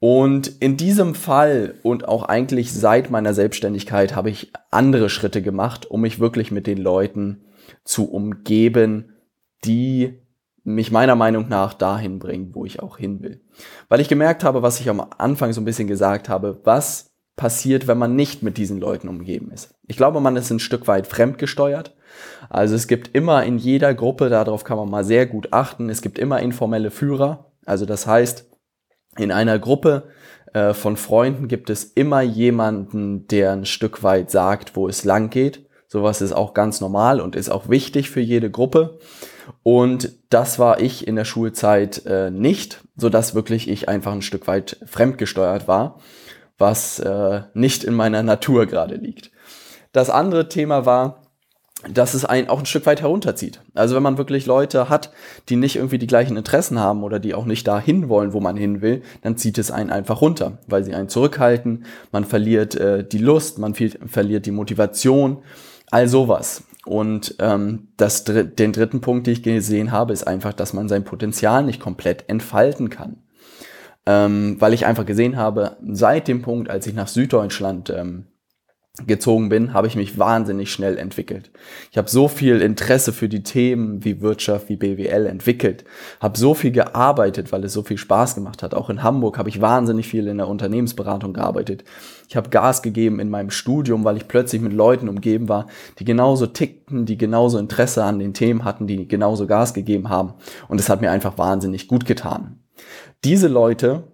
Und 0.00 0.48
in 0.60 0.76
diesem 0.76 1.14
Fall 1.14 1.74
und 1.82 2.06
auch 2.06 2.22
eigentlich 2.24 2.72
seit 2.72 3.10
meiner 3.10 3.34
Selbstständigkeit 3.34 4.14
habe 4.14 4.30
ich 4.30 4.52
andere 4.70 5.08
Schritte 5.08 5.42
gemacht, 5.42 5.90
um 5.90 6.02
mich 6.02 6.20
wirklich 6.20 6.52
mit 6.52 6.66
den 6.66 6.78
Leuten 6.78 7.44
zu 7.84 8.10
umgeben, 8.10 9.16
die 9.64 10.20
mich 10.62 10.92
meiner 10.92 11.16
Meinung 11.16 11.48
nach 11.48 11.74
dahin 11.74 12.18
bringen, 12.18 12.54
wo 12.54 12.64
ich 12.64 12.80
auch 12.80 12.98
hin 12.98 13.22
will. 13.22 13.40
Weil 13.88 14.00
ich 14.00 14.08
gemerkt 14.08 14.44
habe, 14.44 14.62
was 14.62 14.80
ich 14.80 14.88
am 14.88 15.04
Anfang 15.16 15.52
so 15.52 15.60
ein 15.60 15.64
bisschen 15.64 15.88
gesagt 15.88 16.28
habe, 16.28 16.60
was 16.64 17.08
passiert, 17.34 17.86
wenn 17.86 17.98
man 17.98 18.14
nicht 18.14 18.42
mit 18.42 18.58
diesen 18.58 18.78
Leuten 18.78 19.08
umgeben 19.08 19.50
ist. 19.50 19.74
Ich 19.86 19.96
glaube, 19.96 20.20
man 20.20 20.36
ist 20.36 20.50
ein 20.50 20.58
Stück 20.58 20.86
weit 20.86 21.06
fremdgesteuert. 21.06 21.96
Also 22.50 22.74
es 22.74 22.86
gibt 22.86 23.14
immer 23.14 23.44
in 23.44 23.58
jeder 23.58 23.94
Gruppe, 23.94 24.28
darauf 24.28 24.64
kann 24.64 24.76
man 24.76 24.90
mal 24.90 25.04
sehr 25.04 25.26
gut 25.26 25.52
achten, 25.52 25.88
es 25.88 26.02
gibt 26.02 26.18
immer 26.18 26.40
informelle 26.40 26.90
Führer. 26.90 27.52
Also 27.64 27.86
das 27.86 28.06
heißt, 28.06 28.47
in 29.18 29.32
einer 29.32 29.58
Gruppe 29.58 30.04
äh, 30.52 30.74
von 30.74 30.96
Freunden 30.96 31.48
gibt 31.48 31.70
es 31.70 31.84
immer 31.84 32.22
jemanden, 32.22 33.26
der 33.28 33.52
ein 33.52 33.64
Stück 33.64 34.02
weit 34.02 34.30
sagt, 34.30 34.76
wo 34.76 34.88
es 34.88 35.04
lang 35.04 35.30
geht. 35.30 35.66
Sowas 35.86 36.20
ist 36.20 36.32
auch 36.32 36.54
ganz 36.54 36.80
normal 36.80 37.20
und 37.20 37.34
ist 37.34 37.48
auch 37.48 37.68
wichtig 37.68 38.10
für 38.10 38.20
jede 38.20 38.50
Gruppe. 38.50 38.98
Und 39.62 40.12
das 40.30 40.58
war 40.58 40.80
ich 40.80 41.06
in 41.06 41.16
der 41.16 41.24
Schulzeit 41.24 42.04
äh, 42.06 42.30
nicht, 42.30 42.82
so 42.96 43.08
dass 43.08 43.34
wirklich 43.34 43.68
ich 43.68 43.88
einfach 43.88 44.12
ein 44.12 44.22
Stück 44.22 44.46
weit 44.46 44.76
fremdgesteuert 44.86 45.66
war, 45.66 45.98
was 46.58 46.98
äh, 46.98 47.42
nicht 47.54 47.84
in 47.84 47.94
meiner 47.94 48.22
Natur 48.22 48.66
gerade 48.66 48.96
liegt. 48.96 49.30
Das 49.92 50.10
andere 50.10 50.48
Thema 50.48 50.84
war, 50.84 51.22
dass 51.86 52.14
es 52.14 52.24
einen 52.24 52.48
auch 52.48 52.58
ein 52.58 52.66
Stück 52.66 52.86
weit 52.86 53.02
herunterzieht. 53.02 53.60
Also 53.74 53.94
wenn 53.94 54.02
man 54.02 54.18
wirklich 54.18 54.46
Leute 54.46 54.88
hat, 54.88 55.12
die 55.48 55.56
nicht 55.56 55.76
irgendwie 55.76 55.98
die 55.98 56.08
gleichen 56.08 56.36
Interessen 56.36 56.80
haben 56.80 57.04
oder 57.04 57.20
die 57.20 57.34
auch 57.34 57.44
nicht 57.44 57.68
dahin 57.68 58.08
wollen, 58.08 58.32
wo 58.32 58.40
man 58.40 58.56
hin 58.56 58.82
will, 58.82 59.02
dann 59.22 59.36
zieht 59.36 59.58
es 59.58 59.70
einen 59.70 59.90
einfach 59.90 60.20
runter, 60.20 60.58
weil 60.66 60.82
sie 60.82 60.94
einen 60.94 61.08
zurückhalten, 61.08 61.84
man 62.10 62.24
verliert 62.24 62.74
äh, 62.74 63.06
die 63.06 63.18
Lust, 63.18 63.58
man 63.58 63.74
verliert 63.74 64.46
die 64.46 64.50
Motivation, 64.50 65.38
all 65.90 66.08
sowas. 66.08 66.64
Und 66.84 67.36
ähm, 67.38 67.88
das, 67.96 68.24
den 68.24 68.72
dritten 68.72 69.00
Punkt, 69.00 69.26
den 69.26 69.34
ich 69.34 69.42
gesehen 69.42 69.92
habe, 69.92 70.12
ist 70.12 70.26
einfach, 70.26 70.54
dass 70.54 70.72
man 70.72 70.88
sein 70.88 71.04
Potenzial 71.04 71.62
nicht 71.62 71.80
komplett 71.80 72.24
entfalten 72.28 72.88
kann. 72.88 73.18
Ähm, 74.06 74.56
weil 74.58 74.72
ich 74.72 74.86
einfach 74.86 75.04
gesehen 75.04 75.36
habe, 75.36 75.76
seit 75.86 76.28
dem 76.28 76.40
Punkt, 76.40 76.70
als 76.70 76.86
ich 76.86 76.94
nach 76.94 77.08
Süddeutschland 77.08 77.90
ähm, 77.90 78.24
gezogen 79.06 79.48
bin, 79.48 79.72
habe 79.72 79.86
ich 79.86 79.96
mich 79.96 80.18
wahnsinnig 80.18 80.72
schnell 80.72 80.98
entwickelt. 80.98 81.50
Ich 81.90 81.98
habe 81.98 82.08
so 82.08 82.28
viel 82.28 82.60
Interesse 82.60 83.12
für 83.12 83.28
die 83.28 83.42
Themen 83.42 84.04
wie 84.04 84.20
Wirtschaft, 84.20 84.68
wie 84.68 84.76
BWL 84.76 85.26
entwickelt, 85.26 85.84
habe 86.20 86.38
so 86.38 86.54
viel 86.54 86.72
gearbeitet, 86.72 87.52
weil 87.52 87.64
es 87.64 87.72
so 87.72 87.82
viel 87.82 87.98
Spaß 87.98 88.34
gemacht 88.34 88.62
hat. 88.62 88.74
Auch 88.74 88.90
in 88.90 89.02
Hamburg 89.02 89.38
habe 89.38 89.48
ich 89.48 89.60
wahnsinnig 89.60 90.08
viel 90.08 90.26
in 90.26 90.38
der 90.38 90.48
Unternehmensberatung 90.48 91.32
gearbeitet. 91.32 91.84
Ich 92.28 92.36
habe 92.36 92.50
Gas 92.50 92.82
gegeben 92.82 93.20
in 93.20 93.30
meinem 93.30 93.50
Studium, 93.50 94.04
weil 94.04 94.16
ich 94.16 94.28
plötzlich 94.28 94.60
mit 94.60 94.72
Leuten 94.72 95.08
umgeben 95.08 95.48
war, 95.48 95.66
die 95.98 96.04
genauso 96.04 96.46
tickten, 96.46 97.06
die 97.06 97.16
genauso 97.16 97.58
Interesse 97.58 98.04
an 98.04 98.18
den 98.18 98.34
Themen 98.34 98.64
hatten, 98.64 98.86
die 98.86 99.06
genauso 99.08 99.46
Gas 99.46 99.74
gegeben 99.74 100.08
haben. 100.08 100.34
Und 100.68 100.80
es 100.80 100.88
hat 100.88 101.00
mir 101.00 101.10
einfach 101.10 101.38
wahnsinnig 101.38 101.88
gut 101.88 102.04
getan. 102.04 102.58
Diese 103.24 103.48
Leute 103.48 104.04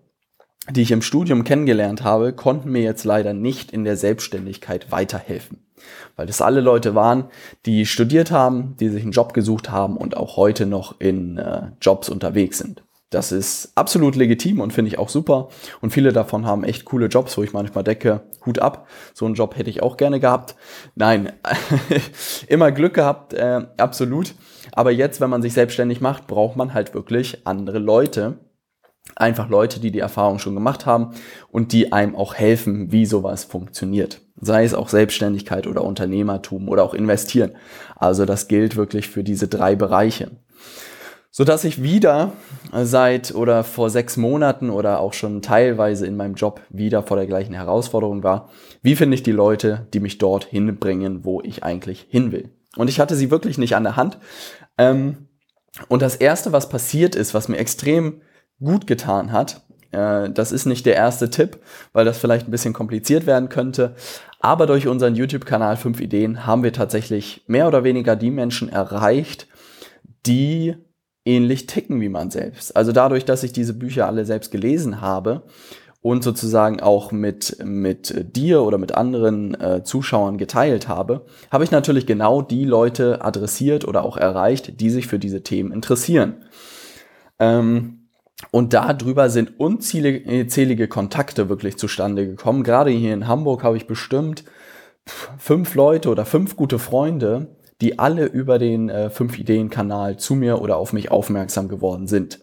die 0.71 0.83
ich 0.83 0.93
im 0.93 1.03
Studium 1.03 1.45
kennengelernt 1.45 2.05
habe, 2.05 2.33
konnten 2.33 2.71
mir 2.71 2.83
jetzt 2.83 3.05
leider 3.05 3.35
nicht 3.35 3.71
in 3.71 3.85
der 3.85 3.97
Selbstständigkeit 3.97 4.91
weiterhelfen. 4.91 5.59
Weil 6.17 6.27
das 6.27 6.41
alle 6.41 6.61
Leute 6.61 6.95
waren, 6.95 7.25
die 7.67 7.85
studiert 7.85 8.31
haben, 8.31 8.77
die 8.81 8.89
sich 8.89 9.03
einen 9.03 9.13
Job 9.13 9.35
gesucht 9.35 9.71
haben 9.71 9.97
und 9.97 10.17
auch 10.17 10.37
heute 10.37 10.65
noch 10.65 11.01
in 11.01 11.37
äh, 11.37 11.63
Jobs 11.81 12.09
unterwegs 12.09 12.59
sind. 12.59 12.83
Das 13.11 13.31
ist 13.31 13.73
absolut 13.77 14.17
legitim 14.17 14.61
und 14.61 14.73
finde 14.73 14.89
ich 14.89 14.99
auch 14.99 15.09
super. 15.09 15.49
Und 15.81 15.93
viele 15.93 16.13
davon 16.13 16.47
haben 16.47 16.65
echt 16.65 16.85
coole 16.85 17.07
Jobs, 17.07 17.39
wo 17.39 17.45
ich 17.45 17.53
manchmal 17.53 17.85
decke, 17.85 18.23
Hut 18.45 18.59
ab. 18.59 18.89
So 19.13 19.25
einen 19.25 19.37
Job 19.37 19.57
hätte 19.57 19.71
ich 19.71 19.83
auch 19.83 19.97
gerne 19.97 20.19
gehabt. 20.19 20.57
Nein, 20.97 21.33
immer 22.49 22.73
Glück 22.73 22.95
gehabt, 22.95 23.33
äh, 23.33 23.67
absolut. 23.77 24.35
Aber 24.73 24.91
jetzt, 24.91 25.21
wenn 25.21 25.31
man 25.31 25.43
sich 25.43 25.53
selbstständig 25.53 26.01
macht, 26.01 26.27
braucht 26.27 26.57
man 26.57 26.75
halt 26.75 26.93
wirklich 26.95 27.47
andere 27.47 27.79
Leute, 27.79 28.39
einfach 29.17 29.49
Leute, 29.49 29.81
die 29.81 29.91
die 29.91 29.99
Erfahrung 29.99 30.39
schon 30.39 30.55
gemacht 30.55 30.87
haben 30.87 31.11
und 31.51 31.73
die 31.73 31.93
einem 31.93 32.17
auch 32.17 32.35
helfen, 32.35 32.91
wie 32.91 33.07
sowas 33.07 33.45
funktioniert. 33.45 34.21
Sei 34.41 34.65
es 34.65 34.75
auch 34.75 34.89
Selbstständigkeit 34.89 35.67
oder 35.67 35.85
Unternehmertum 35.85 36.69
oder 36.69 36.83
auch 36.83 36.95
investieren. 36.95 37.53
Also 37.97 38.25
das 38.25 38.49
gilt 38.49 38.77
wirklich 38.77 39.09
für 39.09 39.23
diese 39.23 39.49
drei 39.49 39.77
Bereiche. 39.77 40.31
So 41.31 41.43
dass 41.43 41.65
ich 41.65 41.83
wieder 41.83 42.33
seit 42.73 43.35
oder 43.35 43.65
vor 43.65 43.91
sechs 43.91 44.17
Monaten 44.17 44.71
oder 44.71 45.01
auch 45.01 45.13
schon 45.13 45.43
teilweise 45.43 46.07
in 46.07 46.17
meinem 46.17 46.35
Job 46.35 46.61
wieder 46.69 47.03
vor 47.03 47.17
der 47.17 47.27
gleichen 47.27 47.55
Herausforderung 47.55 48.23
war. 48.23 48.51
Wie 48.83 48.95
finde 48.95 49.17
ich 49.17 49.25
die 49.25 49.33
Leute, 49.33 49.89
die 49.93 50.01
mich 50.01 50.19
dort 50.19 50.45
hinbringen, 50.45 51.25
wo 51.25 51.41
ich 51.41 51.65
eigentlich 51.65 52.07
hin 52.09 52.31
will? 52.31 52.51
Und 52.77 52.89
ich 52.89 53.01
hatte 53.01 53.17
sie 53.17 53.33
wirklich 53.33 53.59
nicht 53.59 53.75
an 53.75 53.83
der 53.83 53.97
Hand. 53.97 54.19
Ähm, 54.79 55.29
und 55.89 56.03
das 56.03 56.15
erste, 56.15 56.53
was 56.53 56.69
passiert 56.69 57.17
ist, 57.17 57.35
was 57.35 57.49
mir 57.49 57.59
extrem 57.59 58.21
gut 58.61 58.87
getan 58.87 59.33
hat. 59.33 59.63
Äh, 59.91 60.31
das 60.31 60.53
ist 60.53 60.67
nicht 60.67 60.87
der 60.87 60.97
erste 60.97 61.31
Tipp, 61.31 61.59
weil 61.93 62.05
das 62.05 62.19
vielleicht 62.19 62.49
ein 62.49 62.51
bisschen 62.51 62.75
kompliziert 62.75 63.27
werden 63.27 63.49
könnte. 63.49 63.95
Aber 64.41 64.67
durch 64.67 64.89
unseren 64.89 65.15
YouTube-Kanal 65.15 65.77
5 65.77 66.01
Ideen 66.01 66.47
haben 66.47 66.63
wir 66.63 66.73
tatsächlich 66.73 67.45
mehr 67.47 67.67
oder 67.67 67.85
weniger 67.85 68.17
die 68.17 68.31
Menschen 68.31 68.69
erreicht, 68.69 69.49
die 70.27 70.77
ähnlich 71.25 71.67
ticken 71.67 72.01
wie 72.01 72.09
man 72.09 72.31
selbst. 72.31 72.77
Also 72.77 72.93
dadurch, 72.93 73.25
dass 73.25 73.43
ich 73.43 73.53
diese 73.53 73.75
Bücher 73.75 74.07
alle 74.07 74.25
selbst 74.27 74.51
gelesen 74.51 75.01
habe 75.01 75.45
und 76.03 76.23
sozusagen 76.23 76.81
auch 76.81 77.13
mit, 77.13 77.57
mit 77.65 78.37
dir 78.37 78.63
oder 78.63 78.77
mit 78.77 78.93
anderen 78.93 79.59
äh, 79.59 79.83
Zuschauern 79.85 80.37
geteilt 80.37 80.87
habe, 80.87 81.25
habe 81.51 81.65
ich 81.65 81.71
natürlich 81.71 82.05
genau 82.05 82.43
die 82.43 82.67
Leute 82.67 83.25
adressiert 83.25 83.87
oder 83.87 84.05
auch 84.05 84.19
erreicht, 84.19 84.81
die 84.81 84.91
sich 84.91 85.07
für 85.07 85.19
diese 85.19 85.43
Themen 85.43 85.73
interessieren. 85.73 86.45
Ähm, 87.39 88.04
und 88.51 88.73
darüber 88.73 89.31
sind 89.31 89.59
unzählige 89.59 90.89
Kontakte 90.89 91.49
wirklich 91.49 91.77
zustande 91.77 92.27
gekommen. 92.27 92.63
Gerade 92.63 92.91
hier 92.91 93.15
in 93.15 93.29
Hamburg 93.29 93.63
habe 93.63 93.77
ich 93.77 93.87
bestimmt 93.87 94.45
fünf 95.39 95.75
Leute 95.75 96.09
oder 96.09 96.25
fünf 96.25 96.57
gute 96.57 96.79
Freunde, 96.79 97.49
die 97.81 97.99
alle 97.99 98.27
über 98.27 98.59
den 98.59 98.89
äh, 98.89 99.11
fünf 99.11 99.39
Ideen 99.39 99.69
Kanal 99.69 100.17
zu 100.17 100.35
mir 100.35 100.63
oder 100.63 100.77
auf 100.77 100.93
mich 100.93 101.11
aufmerksam 101.11 101.69
geworden 101.69 102.07
sind. 102.07 102.41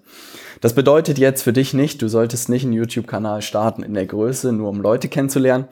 Das 0.60 0.76
bedeutet 0.76 1.18
jetzt 1.18 1.42
für 1.42 1.54
dich 1.54 1.74
nicht, 1.74 2.02
du 2.02 2.08
solltest 2.08 2.48
nicht 2.48 2.64
einen 2.64 2.74
YouTube-Kanal 2.74 3.42
starten 3.42 3.82
in 3.82 3.96
der 3.96 4.06
Größe, 4.06 4.52
nur 4.54 4.70
um 4.70 4.80
Leute 4.80 5.08
kennenzulernen. 5.08 5.66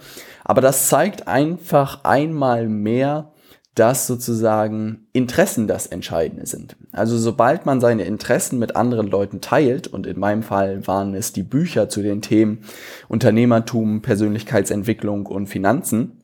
Aber 0.44 0.62
das 0.62 0.88
zeigt 0.88 1.28
einfach 1.28 2.04
einmal 2.04 2.68
mehr, 2.68 3.32
dass 3.76 4.08
sozusagen 4.08 5.08
Interessen 5.14 5.68
das 5.68 5.88
Entscheidende 5.88 6.46
sind. 6.46 6.76
Also 6.92 7.18
sobald 7.18 7.66
man 7.66 7.80
seine 7.80 8.04
Interessen 8.04 8.60
mit 8.60 8.76
anderen 8.76 9.08
Leuten 9.08 9.42
teilt, 9.42 9.88
und 9.88 10.06
in 10.06 10.20
meinem 10.20 10.44
Fall 10.44 10.86
waren 10.88 11.14
es 11.14 11.32
die 11.34 11.44
Bücher 11.44 11.88
zu 11.88 12.02
den 12.02 12.22
Themen 12.22 12.60
Unternehmertum, 13.08 14.02
Persönlichkeitsentwicklung 14.02 15.28
und 15.28 15.48
Finanzen, 15.48 16.24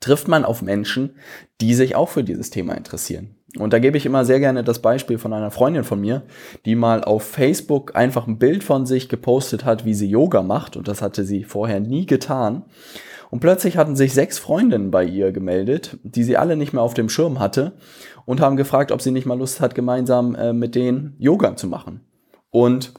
trifft 0.00 0.28
man 0.28 0.44
auf 0.44 0.62
Menschen, 0.62 1.16
die 1.60 1.74
sich 1.74 1.96
auch 1.96 2.10
für 2.10 2.22
dieses 2.22 2.50
Thema 2.50 2.74
interessieren. 2.74 3.34
Und 3.56 3.72
da 3.72 3.78
gebe 3.78 3.96
ich 3.96 4.04
immer 4.04 4.24
sehr 4.26 4.40
gerne 4.40 4.62
das 4.62 4.80
Beispiel 4.80 5.16
von 5.16 5.32
einer 5.32 5.50
Freundin 5.50 5.84
von 5.84 6.00
mir, 6.00 6.22
die 6.66 6.74
mal 6.74 7.02
auf 7.02 7.24
Facebook 7.24 7.96
einfach 7.96 8.26
ein 8.26 8.38
Bild 8.38 8.62
von 8.62 8.84
sich 8.84 9.08
gepostet 9.08 9.64
hat, 9.64 9.86
wie 9.86 9.94
sie 9.94 10.08
Yoga 10.08 10.42
macht. 10.42 10.76
Und 10.76 10.86
das 10.86 11.00
hatte 11.00 11.24
sie 11.24 11.44
vorher 11.44 11.80
nie 11.80 12.04
getan. 12.04 12.64
Und 13.30 13.40
plötzlich 13.40 13.76
hatten 13.76 13.96
sich 13.96 14.14
sechs 14.14 14.38
Freundinnen 14.38 14.90
bei 14.90 15.04
ihr 15.04 15.32
gemeldet, 15.32 15.98
die 16.02 16.24
sie 16.24 16.36
alle 16.36 16.56
nicht 16.56 16.72
mehr 16.72 16.82
auf 16.82 16.94
dem 16.94 17.08
Schirm 17.08 17.38
hatte 17.38 17.72
und 18.24 18.40
haben 18.40 18.56
gefragt, 18.56 18.90
ob 18.90 19.02
sie 19.02 19.10
nicht 19.10 19.26
mal 19.26 19.38
Lust 19.38 19.60
hat, 19.60 19.74
gemeinsam 19.74 20.34
äh, 20.34 20.52
mit 20.52 20.74
denen 20.74 21.14
Yoga 21.18 21.56
zu 21.56 21.66
machen. 21.66 22.00
Und 22.50 22.94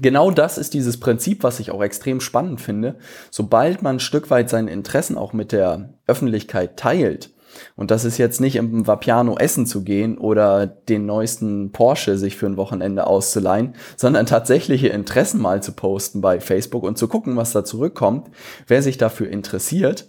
genau 0.00 0.30
das 0.30 0.58
ist 0.58 0.74
dieses 0.74 1.00
Prinzip, 1.00 1.42
was 1.42 1.60
ich 1.60 1.70
auch 1.70 1.82
extrem 1.82 2.20
spannend 2.20 2.60
finde. 2.60 2.96
Sobald 3.30 3.82
man 3.82 3.96
ein 3.96 4.00
Stück 4.00 4.30
weit 4.30 4.50
seine 4.50 4.70
Interessen 4.70 5.16
auch 5.16 5.32
mit 5.32 5.52
der 5.52 5.94
Öffentlichkeit 6.06 6.76
teilt, 6.76 7.30
und 7.76 7.90
das 7.90 8.04
ist 8.04 8.18
jetzt 8.18 8.40
nicht 8.40 8.56
im 8.56 8.86
Vapiano 8.86 9.36
essen 9.36 9.66
zu 9.66 9.84
gehen 9.84 10.18
oder 10.18 10.66
den 10.66 11.06
neuesten 11.06 11.72
Porsche 11.72 12.18
sich 12.18 12.36
für 12.36 12.46
ein 12.46 12.56
Wochenende 12.56 13.06
auszuleihen, 13.06 13.74
sondern 13.96 14.26
tatsächliche 14.26 14.88
Interessen 14.88 15.40
mal 15.40 15.62
zu 15.62 15.72
posten 15.72 16.20
bei 16.20 16.40
Facebook 16.40 16.82
und 16.82 16.98
zu 16.98 17.08
gucken, 17.08 17.36
was 17.36 17.52
da 17.52 17.64
zurückkommt. 17.64 18.30
Wer 18.66 18.82
sich 18.82 18.98
dafür 18.98 19.28
interessiert, 19.28 20.08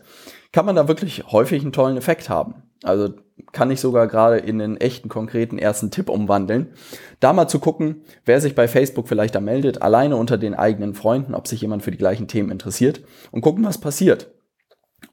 kann 0.51 0.65
man 0.65 0.75
da 0.75 0.87
wirklich 0.87 1.25
häufig 1.31 1.61
einen 1.61 1.73
tollen 1.73 1.97
Effekt 1.97 2.29
haben. 2.29 2.63
Also 2.83 3.09
kann 3.51 3.71
ich 3.71 3.79
sogar 3.79 4.07
gerade 4.07 4.37
in 4.37 4.61
einen 4.61 4.77
echten, 4.77 5.09
konkreten 5.09 5.57
ersten 5.57 5.91
Tipp 5.91 6.09
umwandeln. 6.09 6.73
Da 7.19 7.33
mal 7.33 7.47
zu 7.47 7.59
gucken, 7.59 8.03
wer 8.25 8.41
sich 8.41 8.55
bei 8.55 8.67
Facebook 8.67 9.07
vielleicht 9.07 9.35
da 9.35 9.39
meldet, 9.39 9.81
alleine 9.81 10.15
unter 10.15 10.37
den 10.37 10.53
eigenen 10.53 10.93
Freunden, 10.93 11.33
ob 11.33 11.47
sich 11.47 11.61
jemand 11.61 11.83
für 11.83 11.91
die 11.91 11.97
gleichen 11.97 12.27
Themen 12.27 12.51
interessiert 12.51 13.01
und 13.31 13.41
gucken, 13.41 13.63
was 13.65 13.79
passiert. 13.79 14.31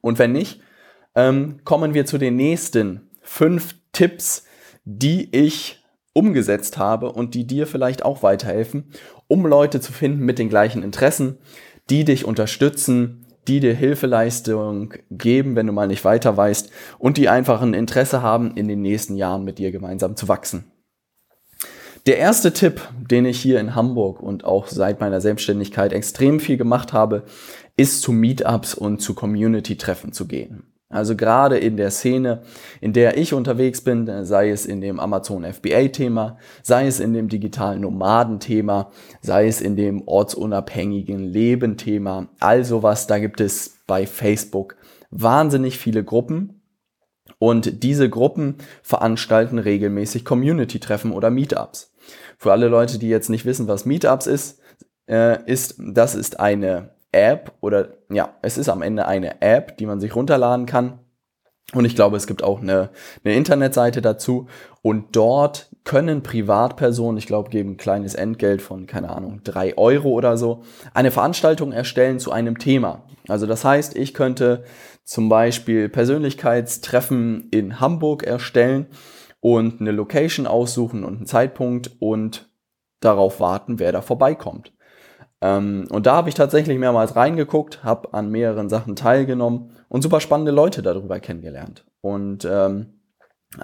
Und 0.00 0.18
wenn 0.18 0.32
nicht, 0.32 0.60
ähm, 1.14 1.60
kommen 1.64 1.94
wir 1.94 2.06
zu 2.06 2.18
den 2.18 2.36
nächsten 2.36 3.08
fünf 3.22 3.74
Tipps, 3.92 4.44
die 4.84 5.34
ich 5.34 5.84
umgesetzt 6.12 6.78
habe 6.78 7.12
und 7.12 7.34
die 7.34 7.46
dir 7.46 7.66
vielleicht 7.66 8.04
auch 8.04 8.22
weiterhelfen, 8.22 8.90
um 9.26 9.46
Leute 9.46 9.80
zu 9.80 9.92
finden 9.92 10.24
mit 10.24 10.38
den 10.38 10.48
gleichen 10.48 10.82
Interessen, 10.82 11.38
die 11.90 12.04
dich 12.04 12.24
unterstützen, 12.24 13.26
die 13.48 13.60
dir 13.60 13.74
Hilfeleistung 13.74 14.94
geben, 15.10 15.56
wenn 15.56 15.66
du 15.66 15.72
mal 15.72 15.88
nicht 15.88 16.04
weiter 16.04 16.36
weißt 16.36 16.70
und 16.98 17.16
die 17.16 17.28
einfach 17.28 17.60
ein 17.60 17.74
Interesse 17.74 18.22
haben, 18.22 18.56
in 18.56 18.68
den 18.68 18.80
nächsten 18.80 19.16
Jahren 19.16 19.44
mit 19.44 19.58
dir 19.58 19.70
gemeinsam 19.70 20.16
zu 20.16 20.28
wachsen. 20.28 20.70
Der 22.06 22.18
erste 22.18 22.52
Tipp, 22.52 22.86
den 22.98 23.24
ich 23.24 23.40
hier 23.40 23.60
in 23.60 23.74
Hamburg 23.74 24.20
und 24.20 24.44
auch 24.44 24.66
seit 24.66 25.00
meiner 25.00 25.22
Selbstständigkeit 25.22 25.92
extrem 25.92 26.38
viel 26.38 26.58
gemacht 26.58 26.92
habe, 26.92 27.24
ist 27.76 28.02
zu 28.02 28.12
Meetups 28.12 28.74
und 28.74 29.00
zu 29.00 29.14
Community-Treffen 29.14 30.12
zu 30.12 30.26
gehen. 30.26 30.73
Also 30.90 31.16
gerade 31.16 31.58
in 31.58 31.76
der 31.76 31.90
Szene, 31.90 32.42
in 32.80 32.92
der 32.92 33.16
ich 33.16 33.32
unterwegs 33.32 33.80
bin, 33.80 34.24
sei 34.24 34.50
es 34.50 34.66
in 34.66 34.80
dem 34.80 35.00
Amazon 35.00 35.44
FBA-Thema, 35.44 36.38
sei 36.62 36.86
es 36.86 37.00
in 37.00 37.12
dem 37.14 37.28
digitalen 37.28 37.80
Nomaden-Thema, 37.80 38.90
sei 39.20 39.48
es 39.48 39.60
in 39.60 39.76
dem 39.76 40.06
ortsunabhängigen 40.06 41.20
Leben-Thema, 41.24 42.28
all 42.38 42.64
sowas, 42.64 43.06
da 43.06 43.18
gibt 43.18 43.40
es 43.40 43.78
bei 43.86 44.06
Facebook 44.06 44.76
wahnsinnig 45.10 45.78
viele 45.78 46.04
Gruppen. 46.04 46.60
Und 47.38 47.82
diese 47.82 48.08
Gruppen 48.08 48.56
veranstalten 48.82 49.58
regelmäßig 49.58 50.24
Community-Treffen 50.24 51.12
oder 51.12 51.30
Meetups. 51.30 51.92
Für 52.38 52.52
alle 52.52 52.68
Leute, 52.68 52.98
die 52.98 53.08
jetzt 53.08 53.30
nicht 53.30 53.44
wissen, 53.44 53.68
was 53.68 53.86
Meetups 53.86 54.26
ist, 54.26 54.60
äh, 55.08 55.42
ist, 55.50 55.76
das 55.78 56.14
ist 56.14 56.40
eine 56.40 56.93
App 57.14 57.52
oder 57.60 57.88
ja, 58.10 58.34
es 58.42 58.58
ist 58.58 58.68
am 58.68 58.82
Ende 58.82 59.06
eine 59.06 59.40
App, 59.40 59.78
die 59.78 59.86
man 59.86 60.00
sich 60.00 60.14
runterladen 60.14 60.66
kann. 60.66 60.98
Und 61.72 61.86
ich 61.86 61.96
glaube, 61.96 62.16
es 62.16 62.26
gibt 62.26 62.44
auch 62.44 62.60
eine, 62.60 62.90
eine 63.24 63.34
Internetseite 63.34 64.02
dazu. 64.02 64.48
Und 64.82 65.16
dort 65.16 65.70
können 65.84 66.22
Privatpersonen, 66.22 67.16
ich 67.16 67.26
glaube, 67.26 67.48
geben 67.48 67.72
ein 67.72 67.76
kleines 67.78 68.14
Entgelt 68.14 68.60
von, 68.60 68.86
keine 68.86 69.10
Ahnung, 69.10 69.40
drei 69.44 69.76
Euro 69.78 70.10
oder 70.10 70.36
so, 70.36 70.62
eine 70.92 71.10
Veranstaltung 71.10 71.72
erstellen 71.72 72.18
zu 72.18 72.32
einem 72.32 72.58
Thema. 72.58 73.04
Also 73.28 73.46
das 73.46 73.64
heißt, 73.64 73.96
ich 73.96 74.12
könnte 74.12 74.64
zum 75.04 75.28
Beispiel 75.28 75.88
Persönlichkeitstreffen 75.88 77.48
in 77.50 77.80
Hamburg 77.80 78.24
erstellen 78.24 78.86
und 79.40 79.80
eine 79.80 79.92
Location 79.92 80.46
aussuchen 80.46 81.04
und 81.04 81.16
einen 81.16 81.26
Zeitpunkt 81.26 81.90
und 81.98 82.48
darauf 83.00 83.40
warten, 83.40 83.78
wer 83.78 83.92
da 83.92 84.02
vorbeikommt. 84.02 84.73
Ähm, 85.44 85.86
und 85.90 86.06
da 86.06 86.16
habe 86.16 86.30
ich 86.30 86.34
tatsächlich 86.34 86.78
mehrmals 86.78 87.16
reingeguckt, 87.16 87.84
habe 87.84 88.14
an 88.14 88.30
mehreren 88.30 88.70
Sachen 88.70 88.96
teilgenommen 88.96 89.72
und 89.88 90.00
super 90.00 90.20
spannende 90.20 90.52
Leute 90.52 90.80
darüber 90.80 91.20
kennengelernt. 91.20 91.84
Und 92.00 92.48
ähm, 92.50 92.86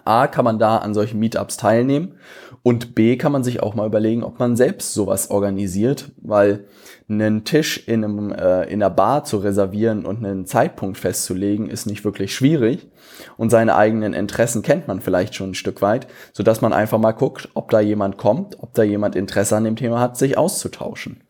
A, 0.04 0.26
kann 0.26 0.44
man 0.44 0.58
da 0.58 0.76
an 0.76 0.92
solchen 0.92 1.18
Meetups 1.18 1.56
teilnehmen 1.56 2.16
und 2.62 2.94
B, 2.94 3.16
kann 3.16 3.32
man 3.32 3.42
sich 3.42 3.62
auch 3.62 3.74
mal 3.74 3.86
überlegen, 3.86 4.22
ob 4.22 4.38
man 4.38 4.56
selbst 4.56 4.92
sowas 4.92 5.30
organisiert, 5.30 6.12
weil 6.20 6.66
einen 7.08 7.44
Tisch 7.44 7.88
in, 7.88 8.04
einem, 8.04 8.30
äh, 8.30 8.64
in 8.64 8.82
einer 8.82 8.90
Bar 8.90 9.24
zu 9.24 9.38
reservieren 9.38 10.04
und 10.04 10.18
einen 10.18 10.46
Zeitpunkt 10.46 10.98
festzulegen, 10.98 11.68
ist 11.68 11.86
nicht 11.86 12.04
wirklich 12.04 12.34
schwierig 12.34 12.88
und 13.36 13.50
seine 13.50 13.74
eigenen 13.74 14.12
Interessen 14.12 14.62
kennt 14.62 14.86
man 14.86 15.00
vielleicht 15.00 15.34
schon 15.34 15.50
ein 15.50 15.54
Stück 15.54 15.82
weit, 15.82 16.06
sodass 16.32 16.60
man 16.60 16.72
einfach 16.72 16.98
mal 16.98 17.12
guckt, 17.12 17.48
ob 17.54 17.70
da 17.70 17.80
jemand 17.80 18.16
kommt, 18.18 18.62
ob 18.62 18.74
da 18.74 18.82
jemand 18.82 19.16
Interesse 19.16 19.56
an 19.56 19.64
dem 19.64 19.76
Thema 19.76 19.98
hat, 19.98 20.16
sich 20.16 20.38
auszutauschen. 20.38 21.22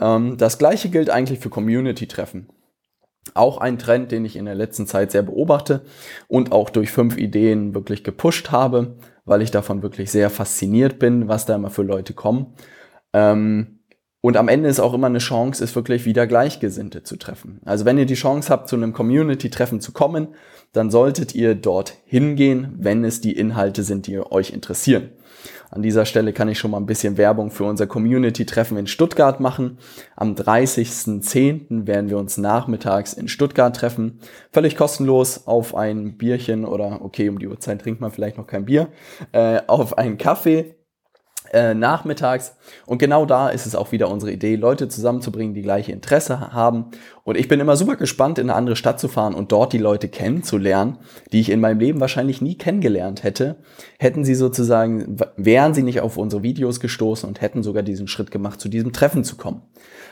Ähm, 0.00 0.36
das 0.36 0.58
gleiche 0.58 0.88
gilt 0.88 1.10
eigentlich 1.10 1.40
für 1.40 1.50
Community-Treffen. 1.50 2.48
Auch 3.34 3.58
ein 3.58 3.78
Trend, 3.78 4.12
den 4.12 4.24
ich 4.24 4.36
in 4.36 4.44
der 4.44 4.54
letzten 4.54 4.86
Zeit 4.86 5.10
sehr 5.10 5.22
beobachte 5.22 5.82
und 6.28 6.52
auch 6.52 6.70
durch 6.70 6.90
fünf 6.92 7.16
Ideen 7.16 7.74
wirklich 7.74 8.04
gepusht 8.04 8.52
habe, 8.52 8.96
weil 9.24 9.42
ich 9.42 9.50
davon 9.50 9.82
wirklich 9.82 10.10
sehr 10.10 10.30
fasziniert 10.30 10.98
bin, 10.98 11.26
was 11.26 11.44
da 11.44 11.56
immer 11.56 11.70
für 11.70 11.82
Leute 11.82 12.14
kommen. 12.14 12.54
Ähm, 13.12 13.80
und 14.20 14.36
am 14.36 14.48
Ende 14.48 14.68
ist 14.68 14.80
auch 14.80 14.94
immer 14.94 15.06
eine 15.06 15.18
Chance, 15.18 15.62
ist 15.62 15.76
wirklich 15.76 16.04
wieder 16.04 16.26
Gleichgesinnte 16.26 17.02
zu 17.04 17.16
treffen. 17.16 17.60
Also 17.64 17.84
wenn 17.84 17.98
ihr 17.98 18.06
die 18.06 18.14
Chance 18.14 18.48
habt, 18.50 18.68
zu 18.68 18.74
einem 18.74 18.92
Community-Treffen 18.92 19.80
zu 19.80 19.92
kommen, 19.92 20.34
dann 20.72 20.90
solltet 20.90 21.34
ihr 21.34 21.54
dort 21.54 21.94
hingehen, 22.06 22.74
wenn 22.76 23.04
es 23.04 23.20
die 23.20 23.32
Inhalte 23.32 23.84
sind, 23.84 24.06
die 24.06 24.18
euch 24.18 24.50
interessieren. 24.50 25.10
An 25.70 25.82
dieser 25.82 26.04
Stelle 26.04 26.32
kann 26.32 26.48
ich 26.48 26.58
schon 26.58 26.70
mal 26.70 26.78
ein 26.78 26.86
bisschen 26.86 27.16
Werbung 27.16 27.50
für 27.50 27.64
unser 27.64 27.86
Community-Treffen 27.86 28.76
in 28.76 28.86
Stuttgart 28.86 29.40
machen. 29.40 29.78
Am 30.14 30.34
30.10. 30.34 31.86
werden 31.86 32.08
wir 32.08 32.18
uns 32.18 32.38
nachmittags 32.38 33.12
in 33.12 33.28
Stuttgart 33.28 33.74
treffen. 33.74 34.20
Völlig 34.52 34.76
kostenlos 34.76 35.46
auf 35.46 35.74
ein 35.74 36.16
Bierchen 36.16 36.64
oder 36.64 37.00
okay, 37.02 37.28
um 37.28 37.38
die 37.38 37.48
Uhrzeit 37.48 37.82
trinkt 37.82 38.00
man 38.00 38.12
vielleicht 38.12 38.38
noch 38.38 38.46
kein 38.46 38.64
Bier, 38.64 38.88
äh, 39.32 39.60
auf 39.66 39.98
einen 39.98 40.18
Kaffee 40.18 40.75
äh, 41.56 41.74
nachmittags. 41.74 42.54
Und 42.84 42.98
genau 42.98 43.24
da 43.24 43.48
ist 43.48 43.64
es 43.64 43.74
auch 43.74 43.90
wieder 43.90 44.10
unsere 44.10 44.30
Idee, 44.30 44.56
Leute 44.56 44.88
zusammenzubringen, 44.88 45.54
die 45.54 45.62
gleiche 45.62 45.92
Interesse 45.92 46.52
haben. 46.52 46.86
Und 47.24 47.38
ich 47.38 47.48
bin 47.48 47.60
immer 47.60 47.76
super 47.76 47.96
gespannt, 47.96 48.38
in 48.38 48.50
eine 48.50 48.58
andere 48.58 48.76
Stadt 48.76 49.00
zu 49.00 49.08
fahren 49.08 49.34
und 49.34 49.52
dort 49.52 49.72
die 49.72 49.78
Leute 49.78 50.08
kennenzulernen, 50.08 50.98
die 51.32 51.40
ich 51.40 51.48
in 51.48 51.60
meinem 51.60 51.80
Leben 51.80 52.00
wahrscheinlich 52.00 52.42
nie 52.42 52.56
kennengelernt 52.56 53.22
hätte. 53.22 53.56
Hätten 53.98 54.24
sie 54.24 54.34
sozusagen, 54.34 55.16
wären 55.36 55.72
sie 55.72 55.82
nicht 55.82 56.00
auf 56.02 56.18
unsere 56.18 56.42
Videos 56.42 56.78
gestoßen 56.78 57.26
und 57.26 57.40
hätten 57.40 57.62
sogar 57.62 57.82
diesen 57.82 58.06
Schritt 58.06 58.30
gemacht, 58.30 58.60
zu 58.60 58.68
diesem 58.68 58.92
Treffen 58.92 59.24
zu 59.24 59.36
kommen. 59.36 59.62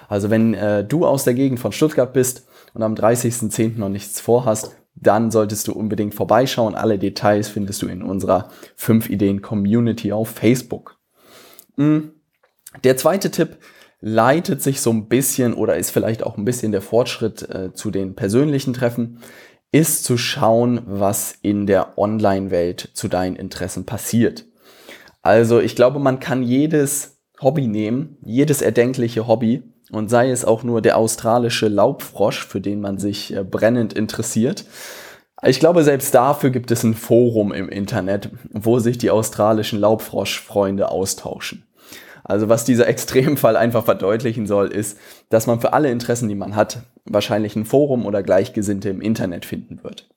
Also 0.08 0.30
wenn 0.30 0.54
äh, 0.54 0.82
du 0.82 1.06
aus 1.06 1.24
der 1.24 1.34
Gegend 1.34 1.60
von 1.60 1.72
Stuttgart 1.72 2.12
bist 2.14 2.46
und 2.72 2.82
am 2.82 2.94
30.10. 2.94 3.78
noch 3.78 3.90
nichts 3.90 4.20
vorhast, 4.20 4.76
dann 4.94 5.30
solltest 5.30 5.68
du 5.68 5.72
unbedingt 5.72 6.14
vorbeischauen. 6.14 6.74
Alle 6.74 6.98
Details 6.98 7.48
findest 7.48 7.82
du 7.82 7.88
in 7.88 8.02
unserer 8.02 8.48
5 8.76 9.10
Ideen 9.10 9.42
Community 9.42 10.12
auf 10.12 10.30
Facebook. 10.30 10.93
Hm. 11.76 12.12
Der 12.83 12.97
zweite 12.97 13.31
Tipp 13.31 13.59
leitet 14.00 14.62
sich 14.62 14.81
so 14.81 14.90
ein 14.90 15.09
bisschen 15.09 15.54
oder 15.54 15.76
ist 15.76 15.90
vielleicht 15.90 16.23
auch 16.23 16.37
ein 16.37 16.45
bisschen 16.45 16.73
der 16.73 16.83
Fortschritt 16.83 17.49
äh, 17.49 17.73
zu 17.73 17.90
den 17.90 18.14
persönlichen 18.14 18.75
Treffen, 18.75 19.21
ist 19.73 20.04
zu 20.04 20.16
schauen, 20.19 20.83
was 20.87 21.35
in 21.40 21.66
der 21.66 21.99
Online-Welt 21.99 22.90
zu 22.93 23.09
deinen 23.09 23.37
Interessen 23.37 23.87
passiert. 23.87 24.45
Also 25.23 25.59
ich 25.59 25.75
glaube, 25.75 26.00
man 26.00 26.21
kann 26.21 26.43
jedes 26.43 27.19
Hobby 27.40 27.66
nehmen, 27.66 28.19
jedes 28.23 28.62
erdenkliche 28.62 29.26
Hobby 29.26 29.62
und 29.90 30.11
sei 30.11 30.31
es 30.31 30.45
auch 30.45 30.62
nur 30.62 30.83
der 30.83 30.99
australische 30.99 31.69
Laubfrosch, 31.69 32.47
für 32.47 32.61
den 32.61 32.81
man 32.81 32.99
sich 32.99 33.35
äh, 33.35 33.43
brennend 33.43 33.95
interessiert. 33.95 34.64
Ich 35.46 35.60
glaube, 35.60 35.84
selbst 35.84 36.14
dafür 36.14 36.50
gibt 36.50 36.70
es 36.70 36.84
ein 36.84 36.94
Forum 36.94 37.52
im 37.52 37.68
Internet, 37.68 38.30
wo 38.52 38.78
sich 38.78 38.96
die 38.96 39.10
australischen 39.10 39.78
Laubfroschfreunde 39.78 40.88
austauschen. 40.88 41.66
Also 42.22 42.48
was 42.48 42.64
dieser 42.64 42.88
Extremfall 42.88 43.56
einfach 43.56 43.84
verdeutlichen 43.84 44.46
soll, 44.46 44.68
ist, 44.68 44.98
dass 45.28 45.46
man 45.46 45.60
für 45.60 45.74
alle 45.74 45.90
Interessen, 45.90 46.28
die 46.28 46.34
man 46.34 46.56
hat, 46.56 46.78
wahrscheinlich 47.04 47.56
ein 47.56 47.66
Forum 47.66 48.06
oder 48.06 48.22
Gleichgesinnte 48.22 48.88
im 48.88 49.02
Internet 49.02 49.44
finden 49.44 49.84
wird. 49.84 50.08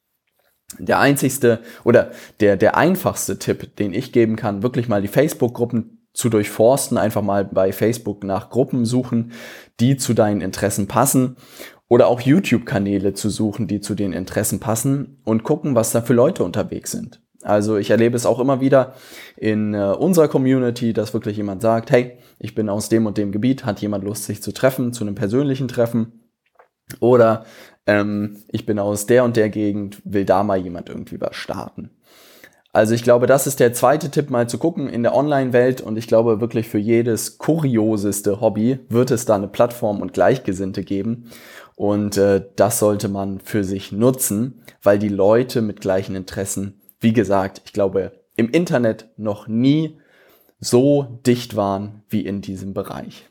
Der 0.79 0.99
einzigste 0.99 1.59
oder 1.83 2.11
der, 2.39 2.55
der 2.55 2.77
einfachste 2.77 3.39
Tipp, 3.39 3.75
den 3.77 3.93
ich 3.93 4.11
geben 4.11 4.35
kann, 4.35 4.63
wirklich 4.63 4.87
mal 4.87 5.01
die 5.01 5.07
Facebook-Gruppen 5.07 6.07
zu 6.13 6.29
durchforsten, 6.29 6.97
einfach 6.97 7.21
mal 7.21 7.45
bei 7.45 7.71
Facebook 7.71 8.23
nach 8.23 8.49
Gruppen 8.49 8.85
suchen, 8.85 9.33
die 9.79 9.97
zu 9.97 10.13
deinen 10.13 10.41
Interessen 10.41 10.87
passen 10.87 11.37
oder 11.87 12.07
auch 12.07 12.21
YouTube-Kanäle 12.21 13.13
zu 13.13 13.29
suchen, 13.29 13.67
die 13.67 13.79
zu 13.79 13.95
den 13.95 14.13
Interessen 14.13 14.59
passen 14.59 15.21
und 15.23 15.43
gucken, 15.43 15.75
was 15.75 15.91
da 15.91 16.01
für 16.01 16.13
Leute 16.13 16.43
unterwegs 16.43 16.91
sind. 16.91 17.21
Also 17.43 17.77
ich 17.77 17.91
erlebe 17.91 18.15
es 18.15 18.25
auch 18.25 18.39
immer 18.39 18.61
wieder 18.61 18.93
in 19.37 19.73
äh, 19.73 19.95
unserer 19.97 20.27
Community, 20.27 20.91
dass 20.91 21.13
wirklich 21.13 21.37
jemand 21.37 21.61
sagt, 21.61 21.91
hey, 21.91 22.17
ich 22.39 22.55
bin 22.55 22.67
aus 22.67 22.89
dem 22.89 23.05
und 23.05 23.17
dem 23.17 23.31
Gebiet, 23.31 23.63
hat 23.63 23.79
jemand 23.79 24.03
Lust, 24.03 24.25
sich 24.25 24.41
zu 24.41 24.51
treffen, 24.51 24.91
zu 24.91 25.03
einem 25.03 25.15
persönlichen 25.15 25.67
Treffen? 25.67 26.29
Oder 26.99 27.45
ähm, 27.85 28.43
ich 28.49 28.65
bin 28.65 28.79
aus 28.79 29.05
der 29.05 29.23
und 29.23 29.37
der 29.37 29.49
Gegend, 29.49 30.01
will 30.03 30.25
da 30.25 30.43
mal 30.43 30.57
jemand 30.57 30.89
irgendwie 30.89 31.21
was 31.21 31.35
starten. 31.35 31.91
Also 32.73 32.93
ich 32.93 33.01
glaube, 33.01 33.27
das 33.27 33.47
ist 33.47 33.59
der 33.59 33.73
zweite 33.73 34.11
Tipp, 34.11 34.29
mal 34.29 34.47
zu 34.47 34.57
gucken 34.57 34.87
in 34.87 35.01
der 35.01 35.15
Online-Welt. 35.15 35.81
Und 35.81 35.97
ich 35.97 36.07
glaube 36.07 36.41
wirklich 36.41 36.67
für 36.67 36.77
jedes 36.77 37.37
kurioseste 37.37 38.39
Hobby 38.41 38.79
wird 38.89 39.09
es 39.09 39.25
da 39.25 39.35
eine 39.35 39.47
Plattform 39.47 40.01
und 40.01 40.13
Gleichgesinnte 40.13 40.83
geben. 40.83 41.29
Und 41.77 42.17
äh, 42.17 42.43
das 42.55 42.79
sollte 42.79 43.07
man 43.07 43.39
für 43.39 43.63
sich 43.63 43.91
nutzen, 43.91 44.63
weil 44.81 44.97
die 44.97 45.09
Leute 45.09 45.61
mit 45.61 45.79
gleichen 45.79 46.15
Interessen, 46.15 46.81
wie 46.99 47.13
gesagt, 47.13 47.61
ich 47.65 47.71
glaube, 47.71 48.13
im 48.35 48.49
Internet 48.49 49.11
noch 49.15 49.47
nie 49.47 49.99
so 50.59 51.21
dicht 51.27 51.55
waren 51.55 52.01
wie 52.09 52.25
in 52.25 52.41
diesem 52.41 52.73
Bereich. 52.73 53.29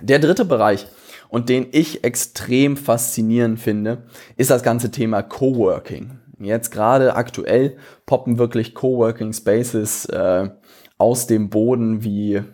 Der 0.00 0.20
dritte 0.20 0.44
Bereich, 0.44 0.86
und 1.28 1.48
den 1.48 1.66
ich 1.72 2.04
extrem 2.04 2.76
faszinierend 2.76 3.58
finde, 3.58 4.04
ist 4.36 4.50
das 4.50 4.62
ganze 4.62 4.92
Thema 4.92 5.24
Coworking. 5.24 6.20
Jetzt 6.38 6.70
gerade 6.70 7.16
aktuell 7.16 7.78
poppen 8.06 8.38
wirklich 8.38 8.76
Coworking 8.76 9.32
Spaces 9.32 10.04
äh, 10.06 10.50
aus 10.98 11.26
dem 11.26 11.50
Boden 11.50 12.04
wie 12.04 12.44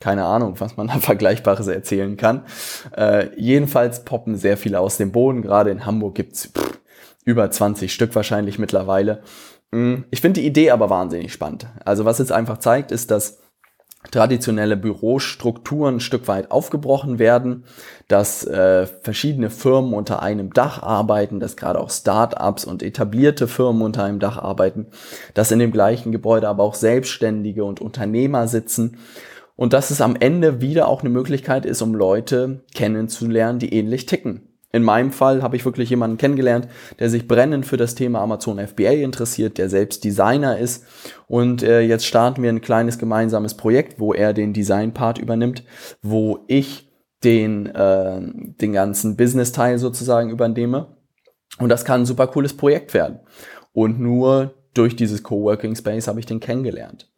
keine 0.00 0.24
Ahnung, 0.24 0.58
was 0.58 0.76
man 0.76 0.88
da 0.88 0.94
Vergleichbares 1.00 1.68
erzählen 1.68 2.16
kann. 2.16 2.44
Äh, 2.96 3.28
jedenfalls 3.36 4.04
poppen 4.04 4.36
sehr 4.36 4.56
viele 4.56 4.80
aus 4.80 4.96
dem 4.96 5.12
Boden. 5.12 5.42
Gerade 5.42 5.70
in 5.70 5.86
Hamburg 5.86 6.16
gibt's 6.16 6.48
pff, 6.48 6.80
über 7.24 7.50
20 7.50 7.92
Stück 7.92 8.14
wahrscheinlich 8.14 8.58
mittlerweile. 8.58 9.22
Mm, 9.70 9.96
ich 10.10 10.20
finde 10.20 10.40
die 10.40 10.46
Idee 10.46 10.70
aber 10.70 10.90
wahnsinnig 10.90 11.32
spannend. 11.32 11.66
Also 11.84 12.04
was 12.04 12.18
es 12.18 12.32
einfach 12.32 12.58
zeigt, 12.58 12.90
ist, 12.90 13.10
dass 13.10 13.38
traditionelle 14.10 14.78
Bürostrukturen 14.78 15.96
ein 15.96 16.00
Stück 16.00 16.26
weit 16.26 16.50
aufgebrochen 16.50 17.18
werden, 17.18 17.64
dass 18.08 18.46
äh, 18.46 18.86
verschiedene 18.86 19.50
Firmen 19.50 19.92
unter 19.92 20.22
einem 20.22 20.54
Dach 20.54 20.82
arbeiten, 20.82 21.38
dass 21.38 21.56
gerade 21.56 21.78
auch 21.78 21.90
Start-ups 21.90 22.64
und 22.64 22.82
etablierte 22.82 23.46
Firmen 23.46 23.82
unter 23.82 24.04
einem 24.04 24.18
Dach 24.18 24.38
arbeiten, 24.38 24.86
dass 25.34 25.50
in 25.50 25.58
dem 25.58 25.70
gleichen 25.70 26.12
Gebäude 26.12 26.48
aber 26.48 26.64
auch 26.64 26.74
Selbstständige 26.74 27.62
und 27.62 27.82
Unternehmer 27.82 28.48
sitzen 28.48 28.96
und 29.60 29.74
dass 29.74 29.90
es 29.90 30.00
am 30.00 30.16
Ende 30.18 30.62
wieder 30.62 30.88
auch 30.88 31.02
eine 31.02 31.10
Möglichkeit 31.10 31.66
ist, 31.66 31.82
um 31.82 31.94
Leute 31.94 32.64
kennenzulernen, 32.74 33.58
die 33.58 33.74
ähnlich 33.74 34.06
ticken. 34.06 34.48
In 34.72 34.82
meinem 34.82 35.12
Fall 35.12 35.42
habe 35.42 35.54
ich 35.54 35.66
wirklich 35.66 35.90
jemanden 35.90 36.16
kennengelernt, 36.16 36.66
der 36.98 37.10
sich 37.10 37.28
brennend 37.28 37.66
für 37.66 37.76
das 37.76 37.94
Thema 37.94 38.22
Amazon 38.22 38.58
FBA 38.58 38.92
interessiert, 38.92 39.58
der 39.58 39.68
selbst 39.68 40.02
Designer 40.02 40.56
ist. 40.56 40.86
Und 41.28 41.62
äh, 41.62 41.82
jetzt 41.82 42.06
starten 42.06 42.42
wir 42.42 42.48
ein 42.48 42.62
kleines 42.62 42.98
gemeinsames 42.98 43.52
Projekt, 43.52 44.00
wo 44.00 44.14
er 44.14 44.32
den 44.32 44.54
Design-Part 44.54 45.18
übernimmt, 45.18 45.62
wo 46.00 46.38
ich 46.46 46.90
den, 47.22 47.66
äh, 47.66 48.18
den 48.22 48.72
ganzen 48.72 49.14
Business-Teil 49.18 49.78
sozusagen 49.78 50.30
übernehme. 50.30 50.96
Und 51.58 51.68
das 51.68 51.84
kann 51.84 52.00
ein 52.00 52.06
super 52.06 52.28
cooles 52.28 52.56
Projekt 52.56 52.94
werden. 52.94 53.20
Und 53.74 54.00
nur 54.00 54.54
durch 54.72 54.96
dieses 54.96 55.22
Coworking 55.22 55.76
Space 55.76 56.08
habe 56.08 56.18
ich 56.18 56.24
den 56.24 56.40
kennengelernt. 56.40 57.10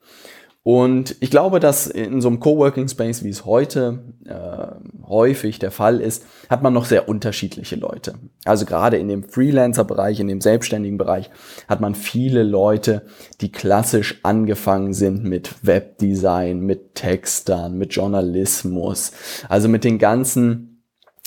Und 0.64 1.16
ich 1.19 1.31
glaube, 1.31 1.59
dass 1.59 1.88
in 1.88 2.21
so 2.21 2.28
einem 2.28 2.38
Coworking 2.38 2.87
Space, 2.87 3.25
wie 3.25 3.31
es 3.31 3.45
heute 3.45 4.04
äh, 4.25 5.07
häufig 5.09 5.59
der 5.59 5.73
Fall 5.73 6.00
ist, 6.00 6.25
hat 6.49 6.62
man 6.62 6.73
noch 6.73 6.85
sehr 6.85 7.09
unterschiedliche 7.09 7.75
Leute. 7.75 8.14
Also 8.45 8.64
gerade 8.64 8.97
in 8.97 9.09
dem 9.09 9.25
Freelancer-Bereich, 9.25 10.21
in 10.21 10.28
dem 10.28 10.40
selbstständigen 10.40 10.99
Bereich, 10.99 11.31
hat 11.66 11.81
man 11.81 11.97
viele 11.97 12.45
Leute, 12.45 13.07
die 13.40 13.50
klassisch 13.50 14.21
angefangen 14.23 14.95
sind 14.95 15.25
mit 15.25 15.66
Webdesign, 15.66 16.60
mit 16.60 16.95
Textern, 16.95 17.76
mit 17.76 17.95
Journalismus, 17.95 19.10
also 19.49 19.69
mit 19.69 19.82
den 19.82 19.99
ganzen 19.99 20.84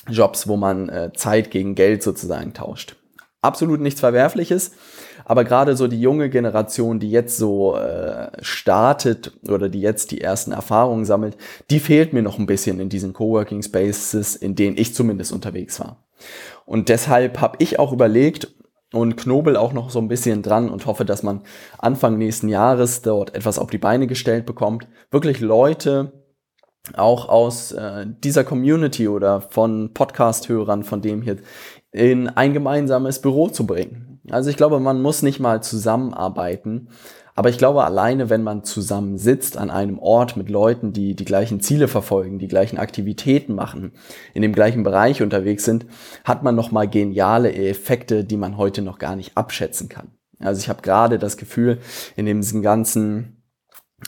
Jobs, 0.08 0.48
wo 0.48 0.56
man 0.56 0.88
äh, 0.88 1.12
Zeit 1.14 1.52
gegen 1.52 1.76
Geld 1.76 2.04
sozusagen 2.04 2.54
tauscht. 2.54 2.96
Absolut 3.42 3.82
nichts 3.82 4.00
Verwerfliches. 4.00 4.72
Aber 5.26 5.44
gerade 5.44 5.76
so 5.76 5.88
die 5.88 6.00
junge 6.00 6.30
Generation, 6.30 7.00
die 7.00 7.12
jetzt 7.12 7.38
so 7.38 7.76
äh, 7.76 8.32
startet 8.42 9.34
oder 9.48 9.70
die 9.70 9.82
jetzt 9.82 10.12
die 10.12 10.22
ersten 10.22 10.52
Erfahrungen 10.52 11.04
sammelt, 11.04 11.36
die 11.70 11.80
fehlt 11.80 12.14
mir 12.14 12.22
noch 12.22 12.38
ein 12.38 12.46
bisschen 12.46 12.80
in 12.80 12.90
diesen 12.90 13.14
Coworking 13.14 13.64
Spaces, 13.64 14.36
in 14.36 14.56
denen 14.56 14.78
ich 14.78 14.94
zumindest 14.94 15.34
unterwegs 15.34 15.80
war. 15.80 16.06
Und 16.66 16.90
deshalb 16.90 17.42
habe 17.42 17.58
ich 17.60 17.80
auch 17.80 17.92
überlegt 17.92 18.56
und 18.94 19.18
knobel 19.18 19.58
auch 19.58 19.74
noch 19.74 19.90
so 19.90 20.00
ein 20.00 20.08
bisschen 20.08 20.42
dran 20.42 20.70
und 20.70 20.86
hoffe, 20.86 21.06
dass 21.06 21.24
man 21.24 21.42
Anfang 21.78 22.18
nächsten 22.18 22.48
Jahres 22.48 23.02
dort 23.02 23.36
etwas 23.36 23.60
auf 23.60 23.70
die 23.70 23.78
Beine 23.78 24.08
gestellt 24.08 24.46
bekommt. 24.46 24.88
Wirklich 25.12 25.40
Leute, 25.42 26.14
auch 26.94 27.30
aus 27.30 27.72
äh, 27.72 28.06
dieser 28.24 28.44
Community 28.44 29.08
oder 29.08 29.42
von 29.42 29.94
Podcast-Hörern, 29.94 30.84
von 30.84 31.02
dem 31.02 31.22
hier 31.22 31.38
in 31.92 32.30
ein 32.30 32.54
gemeinsames 32.54 33.22
Büro 33.22 33.48
zu 33.50 33.66
bringen. 33.66 34.15
Also 34.30 34.50
ich 34.50 34.58
glaube, 34.58 34.80
man 34.80 35.02
muss 35.02 35.22
nicht 35.22 35.40
mal 35.40 35.62
zusammenarbeiten. 35.62 36.90
Aber 37.38 37.50
ich 37.50 37.58
glaube, 37.58 37.84
alleine, 37.84 38.30
wenn 38.30 38.44
man 38.44 38.64
zusammen 38.64 39.18
sitzt 39.18 39.58
an 39.58 39.70
einem 39.70 40.00
Ort 40.00 40.38
mit 40.38 40.50
Leuten, 40.50 40.94
die 40.94 41.16
die 41.16 41.26
gleichen 41.26 41.60
Ziele 41.60 41.90
verfolgen, 41.90 42.40
die 42.40 42.48
gleichen 42.48 42.78
Aktivitäten 42.78 43.54
machen, 43.54 43.92
in 44.34 44.42
dem 44.42 44.54
gleichen 44.54 44.84
Bereich 44.84 45.22
unterwegs 45.22 45.66
sind, 45.66 45.86
hat 46.24 46.44
man 46.44 46.56
nochmal 46.56 46.88
geniale 46.88 47.54
Effekte, 47.54 48.24
die 48.24 48.38
man 48.38 48.58
heute 48.58 48.82
noch 48.82 49.00
gar 49.00 49.18
nicht 49.18 49.36
abschätzen 49.36 49.90
kann. 49.90 50.12
Also 50.40 50.60
ich 50.60 50.70
habe 50.70 50.82
gerade 50.82 51.20
das 51.20 51.36
Gefühl, 51.36 51.80
in 52.16 52.26
diesem 52.26 52.62
ganzen 52.62 53.44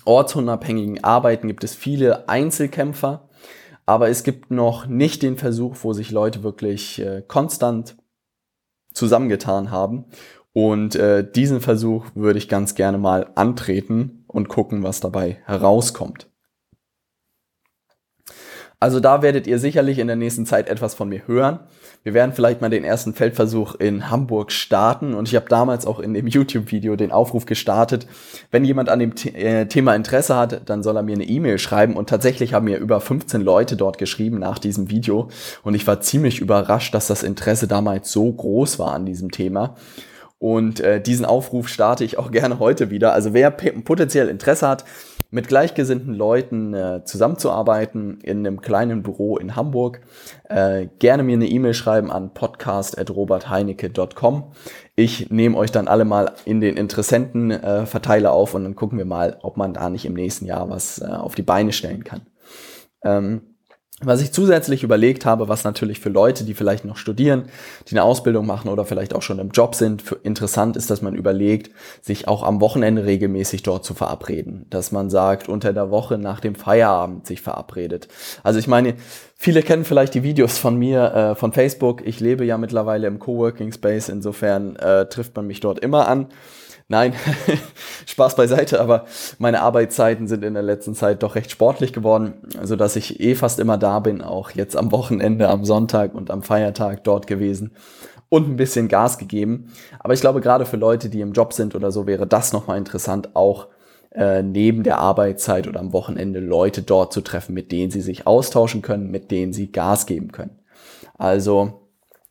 ortsunabhängigen 0.05 1.03
Arbeiten 1.03 1.47
gibt 1.47 1.65
es 1.65 1.75
viele 1.75 2.29
Einzelkämpfer, 2.29 3.29
aber 3.85 4.09
es 4.09 4.23
gibt 4.23 4.51
noch 4.51 4.87
nicht 4.87 5.21
den 5.21 5.37
Versuch, 5.37 5.75
wo 5.81 5.93
sich 5.93 6.11
Leute 6.11 6.43
wirklich 6.43 6.99
äh, 6.99 7.23
konstant 7.27 7.97
zusammengetan 8.97 9.71
haben. 9.71 10.05
Und 10.53 10.95
äh, 10.95 11.29
diesen 11.29 11.61
Versuch 11.61 12.07
würde 12.15 12.39
ich 12.39 12.49
ganz 12.49 12.75
gerne 12.75 12.97
mal 12.97 13.31
antreten 13.35 14.25
und 14.27 14.49
gucken, 14.49 14.83
was 14.83 14.99
dabei 14.99 15.37
herauskommt. 15.45 16.29
Also 18.79 18.99
da 18.99 19.21
werdet 19.21 19.47
ihr 19.47 19.59
sicherlich 19.59 19.99
in 19.99 20.07
der 20.07 20.15
nächsten 20.15 20.45
Zeit 20.45 20.67
etwas 20.69 20.93
von 20.95 21.09
mir 21.09 21.27
hören. 21.27 21.59
Wir 22.07 22.13
werden 22.13 22.31
vielleicht 22.31 22.61
mal 22.61 22.69
den 22.69 22.85
ersten 22.85 23.13
Feldversuch 23.13 23.75
in 23.75 24.09
Hamburg 24.09 24.53
starten 24.53 25.13
und 25.13 25.27
ich 25.27 25.35
habe 25.35 25.49
damals 25.49 25.85
auch 25.85 25.99
in 25.99 26.13
dem 26.13 26.25
YouTube-Video 26.25 26.95
den 26.95 27.11
Aufruf 27.11 27.45
gestartet, 27.45 28.07
wenn 28.49 28.63
jemand 28.63 28.87
an 28.87 28.99
dem 28.99 29.11
äh, 29.33 29.65
Thema 29.65 29.93
Interesse 29.93 30.37
hat, 30.37 30.69
dann 30.69 30.83
soll 30.83 30.95
er 30.95 31.03
mir 31.03 31.15
eine 31.15 31.25
E-Mail 31.25 31.59
schreiben 31.59 31.97
und 31.97 32.07
tatsächlich 32.07 32.53
haben 32.53 32.63
mir 32.63 32.77
über 32.77 33.01
15 33.01 33.41
Leute 33.41 33.75
dort 33.75 33.97
geschrieben 33.97 34.39
nach 34.39 34.57
diesem 34.57 34.89
Video 34.89 35.27
und 35.63 35.73
ich 35.73 35.85
war 35.85 35.99
ziemlich 35.99 36.39
überrascht, 36.39 36.93
dass 36.93 37.07
das 37.07 37.23
Interesse 37.23 37.67
damals 37.67 38.09
so 38.09 38.31
groß 38.31 38.79
war 38.79 38.93
an 38.93 39.05
diesem 39.05 39.29
Thema. 39.31 39.75
Und 40.39 40.79
äh, 40.79 41.01
diesen 41.01 41.25
Aufruf 41.25 41.67
starte 41.67 42.05
ich 42.05 42.17
auch 42.17 42.31
gerne 42.31 42.59
heute 42.59 42.89
wieder. 42.89 43.11
Also 43.11 43.33
wer 43.33 43.51
potenziell 43.51 44.29
Interesse 44.29 44.65
hat, 44.65 44.85
mit 45.29 45.47
gleichgesinnten 45.47 46.13
Leuten 46.13 46.73
äh, 46.73 47.03
zusammenzuarbeiten 47.03 48.19
in 48.21 48.39
einem 48.39 48.61
kleinen 48.61 49.03
Büro 49.03 49.37
in 49.37 49.55
Hamburg, 49.55 50.01
äh, 50.49 50.87
gerne 50.99 51.23
mir 51.23 51.35
eine 51.35 51.47
E-Mail 51.47 51.73
schreiben 51.73 52.11
an 52.11 52.33
podcast.robertheinecke.com. 52.33 54.51
Ich 54.95 55.29
nehme 55.29 55.57
euch 55.57 55.71
dann 55.71 55.87
alle 55.87 56.05
mal 56.05 56.33
in 56.45 56.61
den 56.61 56.77
Interessentenverteiler 56.77 58.29
äh, 58.29 58.33
auf 58.33 58.53
und 58.53 58.63
dann 58.63 58.75
gucken 58.75 58.97
wir 58.97 59.05
mal, 59.05 59.37
ob 59.41 59.57
man 59.57 59.73
da 59.73 59.89
nicht 59.89 60.05
im 60.05 60.13
nächsten 60.13 60.45
Jahr 60.45 60.69
was 60.69 60.99
äh, 60.99 61.05
auf 61.05 61.35
die 61.35 61.41
Beine 61.41 61.73
stellen 61.73 62.03
kann. 62.03 62.21
Ähm, 63.03 63.56
was 64.01 64.21
ich 64.21 64.31
zusätzlich 64.31 64.83
überlegt 64.83 65.25
habe, 65.25 65.47
was 65.47 65.63
natürlich 65.63 65.99
für 65.99 66.09
Leute, 66.09 66.43
die 66.43 66.53
vielleicht 66.53 66.85
noch 66.85 66.97
studieren, 66.97 67.45
die 67.87 67.95
eine 67.95 68.03
Ausbildung 68.03 68.45
machen 68.45 68.69
oder 68.69 68.85
vielleicht 68.85 69.15
auch 69.15 69.23
schon 69.23 69.39
im 69.39 69.49
Job 69.49 69.73
sind, 69.73 70.03
interessant 70.21 70.77
ist, 70.77 70.91
dass 70.91 71.01
man 71.01 71.15
überlegt, 71.15 71.71
sich 72.03 72.27
auch 72.27 72.43
am 72.43 72.61
Wochenende 72.61 73.05
regelmäßig 73.05 73.63
dort 73.63 73.83
zu 73.83 73.95
verabreden. 73.95 74.67
Dass 74.69 74.91
man 74.91 75.09
sagt, 75.09 75.49
unter 75.49 75.73
der 75.73 75.89
Woche 75.89 76.19
nach 76.19 76.39
dem 76.41 76.53
Feierabend 76.53 77.25
sich 77.25 77.41
verabredet. 77.41 78.07
Also 78.43 78.59
ich 78.59 78.67
meine, 78.67 78.93
viele 79.35 79.63
kennen 79.63 79.83
vielleicht 79.83 80.13
die 80.13 80.21
Videos 80.21 80.59
von 80.59 80.77
mir 80.77 81.13
äh, 81.13 81.35
von 81.35 81.51
Facebook. 81.51 82.05
Ich 82.05 82.19
lebe 82.19 82.45
ja 82.45 82.59
mittlerweile 82.59 83.07
im 83.07 83.17
Coworking 83.17 83.71
Space, 83.71 84.09
insofern 84.09 84.75
äh, 84.75 85.07
trifft 85.07 85.35
man 85.35 85.47
mich 85.47 85.59
dort 85.59 85.79
immer 85.79 86.07
an. 86.07 86.27
Nein, 86.89 87.13
Spaß 88.05 88.37
beiseite, 88.37 88.79
aber 88.79 89.05
meine 89.39 89.61
Arbeitszeiten 89.61 90.27
sind 90.27 90.45
in 90.45 90.53
der 90.53 90.63
letzten 90.63 90.95
Zeit 90.95 91.21
doch 91.21 91.35
recht 91.35 91.51
sportlich 91.51 91.91
geworden, 91.91 92.35
so 92.63 92.77
dass 92.77 92.95
ich 92.95 93.19
eh 93.19 93.35
fast 93.35 93.59
immer 93.59 93.77
da 93.77 93.99
bin, 93.99 94.21
auch 94.21 94.51
jetzt 94.51 94.77
am 94.77 94.93
Wochenende, 94.93 95.49
am 95.49 95.65
Sonntag 95.65 96.15
und 96.15 96.31
am 96.31 96.43
Feiertag 96.43 97.03
dort 97.03 97.27
gewesen. 97.27 97.71
und 98.29 98.49
ein 98.49 98.55
bisschen 98.57 98.87
Gas 98.87 99.17
gegeben. 99.17 99.71
Aber 99.99 100.13
ich 100.13 100.21
glaube, 100.21 100.41
gerade 100.41 100.65
für 100.65 100.77
Leute, 100.77 101.09
die 101.09 101.21
im 101.21 101.33
Job 101.33 101.53
sind 101.53 101.75
oder 101.75 101.91
so, 101.91 102.07
wäre 102.07 102.27
das 102.27 102.53
nochmal 102.53 102.77
interessant, 102.77 103.35
auch 103.35 103.67
äh, 104.11 104.43
neben 104.43 104.83
der 104.83 104.97
Arbeitszeit 104.99 105.67
oder 105.67 105.79
am 105.79 105.93
Wochenende 105.93 106.39
Leute 106.39 106.81
dort 106.81 107.13
zu 107.13 107.21
treffen, 107.21 107.53
mit 107.53 107.71
denen 107.71 107.91
sie 107.91 108.01
sich 108.01 108.27
austauschen 108.27 108.81
können, 108.81 109.11
mit 109.11 109.31
denen 109.31 109.53
sie 109.53 109.71
Gas 109.71 110.05
geben 110.05 110.31
können. 110.31 110.59
Also 111.17 111.86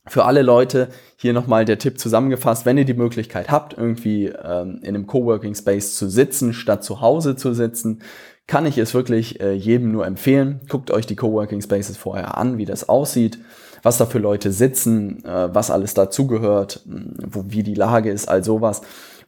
für 0.09 0.25
alle 0.25 0.43
Leute 0.43 0.89
hier 1.17 1.33
nochmal 1.33 1.65
der 1.65 1.79
Tipp 1.79 1.99
zusammengefasst, 1.99 2.67
wenn 2.67 2.79
ihr 2.79 2.85
die 2.85 2.95
Möglichkeit 2.95 3.51
habt, 3.51 3.77
irgendwie 3.77 4.27
ähm, 4.27 4.79
in 4.83 4.95
einem 4.95 5.07
Coworking 5.07 5.55
Space 5.55 5.97
zu 5.97 6.09
sitzen, 6.09 6.53
statt 6.53 6.85
zu 6.85 7.01
Hause 7.01 7.37
zu 7.37 7.55
sitzen, 7.55 8.01
kann 8.47 8.67
ich 8.67 8.79
es 8.79 8.95
wirklich 8.95 9.41
äh, 9.41 9.53
jedem 9.53 9.91
nur 9.91 10.07
empfehlen. 10.07 10.61
Guckt 10.69 10.91
euch 10.91 11.07
die 11.07 11.17
Coworking 11.17 11.61
Spaces 11.61 11.97
vorher 11.97 12.39
an, 12.39 12.59
wie 12.59 12.65
das 12.65 12.89
aussieht, 12.89 13.39
was 13.83 13.99
da 13.99 14.07
für 14.07 14.19
Leute 14.19 14.53
sitzen, 14.53 15.25
äh, 15.25 15.53
was 15.53 15.71
alles 15.71 15.95
dazugehört, 15.95 16.83
wo, 16.87 17.45
wie 17.49 17.65
die 17.65 17.75
Lage 17.75 18.11
ist, 18.11 18.29
all 18.29 18.45
sowas. 18.45 18.83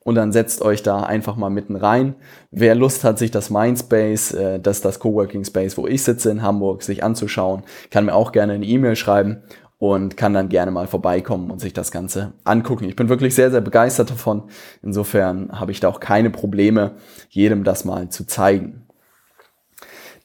Und 0.05 0.15
dann 0.15 0.33
setzt 0.33 0.63
euch 0.63 0.85
da 0.85 1.03
einfach 1.03 1.37
mal 1.37 1.51
mitten 1.51 1.75
rein. 1.75 2.15
Wer 2.51 2.77
Lust 2.77 3.03
hat, 3.03 3.19
sich 3.19 3.33
das 3.33 3.51
Mindspace, 3.51 4.33
äh, 4.35 4.61
das 4.61 4.81
das 4.81 5.01
Coworking 5.01 5.45
Space, 5.45 5.77
wo 5.77 5.89
ich 5.89 6.05
sitze 6.05 6.31
in 6.31 6.43
Hamburg, 6.43 6.85
sich 6.85 7.03
anzuschauen, 7.03 7.65
kann 7.91 8.05
mir 8.05 8.15
auch 8.15 8.31
gerne 8.31 8.53
eine 8.53 8.65
E-Mail 8.65 8.95
schreiben 8.95 9.43
und 9.79 10.17
kann 10.17 10.35
dann 10.35 10.49
gerne 10.49 10.71
mal 10.73 10.89
vorbeikommen 10.89 11.51
und 11.51 11.61
sich 11.61 11.73
das 11.73 11.91
Ganze 11.91 12.33
angucken. 12.45 12.85
Ich 12.85 12.97
bin 12.97 13.09
wirklich 13.09 13.35
sehr, 13.35 13.51
sehr 13.51 13.61
begeistert 13.61 14.11
davon. 14.11 14.45
Insofern 14.83 15.59
habe 15.59 15.73
ich 15.73 15.81
da 15.81 15.89
auch 15.89 16.01
keine 16.01 16.31
Probleme, 16.31 16.97
jedem 17.31 17.65
das 17.65 17.85
mal 17.85 18.09
zu 18.09 18.27
zeigen. 18.27 18.87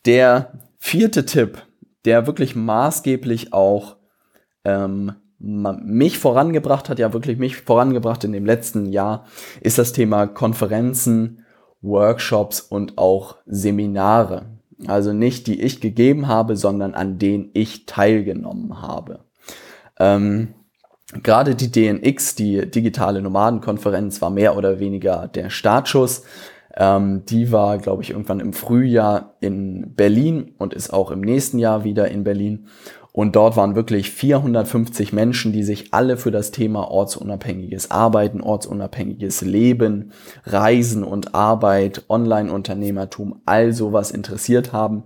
Der 0.05 0.53
vierte 0.79 1.25
Tipp, 1.25 1.61
der 2.05 2.27
wirklich 2.27 2.55
maßgeblich 2.55 3.53
auch 3.53 3.97
ähm, 4.65 5.13
mich 5.39 6.19
vorangebracht 6.19 6.89
hat, 6.89 6.99
ja 6.99 7.13
wirklich 7.13 7.37
mich 7.37 7.57
vorangebracht 7.57 8.23
in 8.23 8.31
dem 8.31 8.45
letzten 8.45 8.87
Jahr, 8.87 9.25
ist 9.61 9.77
das 9.77 9.93
Thema 9.93 10.25
Konferenzen, 10.25 11.45
Workshops 11.81 12.61
und 12.61 12.97
auch 12.97 13.37
Seminare. 13.45 14.45
Also 14.87 15.13
nicht 15.13 15.47
die 15.47 15.61
ich 15.61 15.79
gegeben 15.79 16.27
habe, 16.27 16.55
sondern 16.55 16.93
an 16.95 17.19
denen 17.19 17.49
ich 17.53 17.85
teilgenommen 17.85 18.81
habe. 18.81 19.19
Ähm, 20.03 20.53
Gerade 21.21 21.53
die 21.53 21.71
DNX, 21.71 22.33
die 22.33 22.69
digitale 22.71 23.21
Nomadenkonferenz, 23.21 24.21
war 24.21 24.31
mehr 24.31 24.57
oder 24.57 24.79
weniger 24.79 25.27
der 25.27 25.49
Startschuss. 25.51 26.23
Ähm, 26.75 27.23
die 27.25 27.51
war, 27.51 27.77
glaube 27.77 28.01
ich, 28.01 28.09
irgendwann 28.09 28.39
im 28.39 28.53
Frühjahr 28.53 29.35
in 29.39 29.93
Berlin 29.95 30.55
und 30.57 30.73
ist 30.73 30.91
auch 30.91 31.11
im 31.11 31.21
nächsten 31.21 31.59
Jahr 31.59 31.83
wieder 31.83 32.07
in 32.07 32.23
Berlin. 32.23 32.67
Und 33.11 33.35
dort 33.35 33.55
waren 33.57 33.75
wirklich 33.75 34.09
450 34.09 35.13
Menschen, 35.13 35.53
die 35.53 35.61
sich 35.61 35.93
alle 35.93 36.17
für 36.17 36.31
das 36.31 36.49
Thema 36.49 36.89
ortsunabhängiges 36.89 37.91
Arbeiten, 37.91 38.41
ortsunabhängiges 38.41 39.41
Leben, 39.41 40.13
Reisen 40.45 41.03
und 41.03 41.35
Arbeit, 41.35 42.05
Online-Unternehmertum, 42.09 43.41
all 43.45 43.71
sowas 43.71 44.09
interessiert 44.09 44.73
haben. 44.73 45.03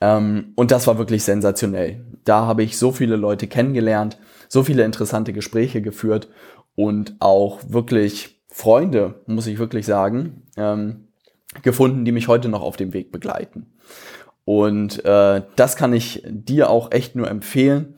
Ähm, 0.00 0.52
und 0.56 0.72
das 0.72 0.88
war 0.88 0.98
wirklich 0.98 1.22
sensationell. 1.22 2.04
Da 2.28 2.46
habe 2.46 2.62
ich 2.62 2.76
so 2.76 2.92
viele 2.92 3.16
Leute 3.16 3.46
kennengelernt, 3.46 4.18
so 4.48 4.62
viele 4.62 4.84
interessante 4.84 5.32
Gespräche 5.32 5.80
geführt 5.80 6.28
und 6.74 7.16
auch 7.20 7.60
wirklich 7.68 8.42
Freunde, 8.50 9.22
muss 9.26 9.46
ich 9.46 9.58
wirklich 9.58 9.86
sagen, 9.86 10.42
ähm, 10.58 11.08
gefunden, 11.62 12.04
die 12.04 12.12
mich 12.12 12.28
heute 12.28 12.50
noch 12.50 12.60
auf 12.60 12.76
dem 12.76 12.92
Weg 12.92 13.12
begleiten. 13.12 13.72
Und 14.44 15.04
äh, 15.06 15.42
das 15.56 15.76
kann 15.76 15.94
ich 15.94 16.22
dir 16.26 16.68
auch 16.68 16.92
echt 16.92 17.16
nur 17.16 17.30
empfehlen, 17.30 17.94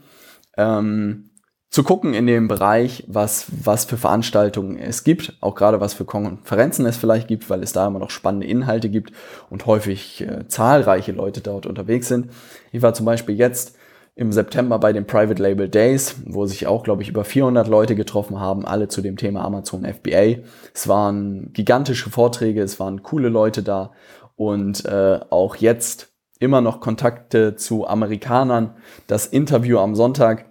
ähm, 0.57 1.31
zu 1.69 1.83
gucken 1.83 2.15
in 2.15 2.27
dem 2.27 2.47
Bereich, 2.47 3.05
was, 3.09 3.47
was 3.65 3.85
für 3.85 3.97
Veranstaltungen 3.97 4.77
es 4.77 5.03
gibt, 5.03 5.37
auch 5.41 5.55
gerade 5.55 5.81
was 5.81 5.95
für 5.95 6.05
Konferenzen 6.05 6.87
es 6.87 6.97
vielleicht 6.97 7.27
gibt, 7.27 7.49
weil 7.51 7.63
es 7.63 7.73
da 7.73 7.87
immer 7.87 8.01
noch 8.01 8.11
spannende 8.11 8.47
Inhalte 8.47 8.91
gibt 8.91 9.13
und 9.51 9.67
häufig 9.67 10.21
äh, 10.21 10.47
zahlreiche 10.47 11.13
Leute 11.13 11.41
dort 11.41 11.67
unterwegs 11.67 12.09
sind. 12.09 12.31
Ich 12.71 12.83
war 12.83 12.95
zum 12.95 13.07
Beispiel 13.07 13.37
jetzt 13.37 13.77
im 14.15 14.33
September 14.33 14.79
bei 14.79 14.93
den 14.93 15.07
Private 15.07 15.43
Label 15.43 15.69
Days, 15.69 16.17
wo 16.27 16.47
sich 16.47 16.67
auch, 16.67 16.83
glaube 16.83 17.03
ich, 17.03 17.09
über 17.09 17.25
400 17.25 17.69
Leute 17.69 17.95
getroffen 17.95 18.41
haben, 18.41 18.67
alle 18.67 18.89
zu 18.89 19.01
dem 19.01 19.17
Thema 19.17 19.45
Amazon 19.45 19.85
FBA. 19.85 20.43
Es 20.75 20.89
waren 20.89 21.53
gigantische 21.53 22.11
Vorträge, 22.11 22.63
es 22.63 22.79
waren 22.81 23.03
coole 23.03 23.29
Leute 23.29 23.63
da 23.63 23.93
und 24.37 24.85
äh, 24.85 25.21
auch 25.31 25.57
jetzt 25.57 26.13
immer 26.39 26.61
noch 26.61 26.81
Kontakte 26.81 27.57
zu 27.57 27.87
Amerikanern. 27.87 28.75
Das 29.07 29.27
Interview 29.27 29.79
am 29.79 29.95
Sonntag 29.95 30.47